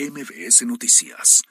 MBS 0.00 0.62
Noticias. 0.62 1.42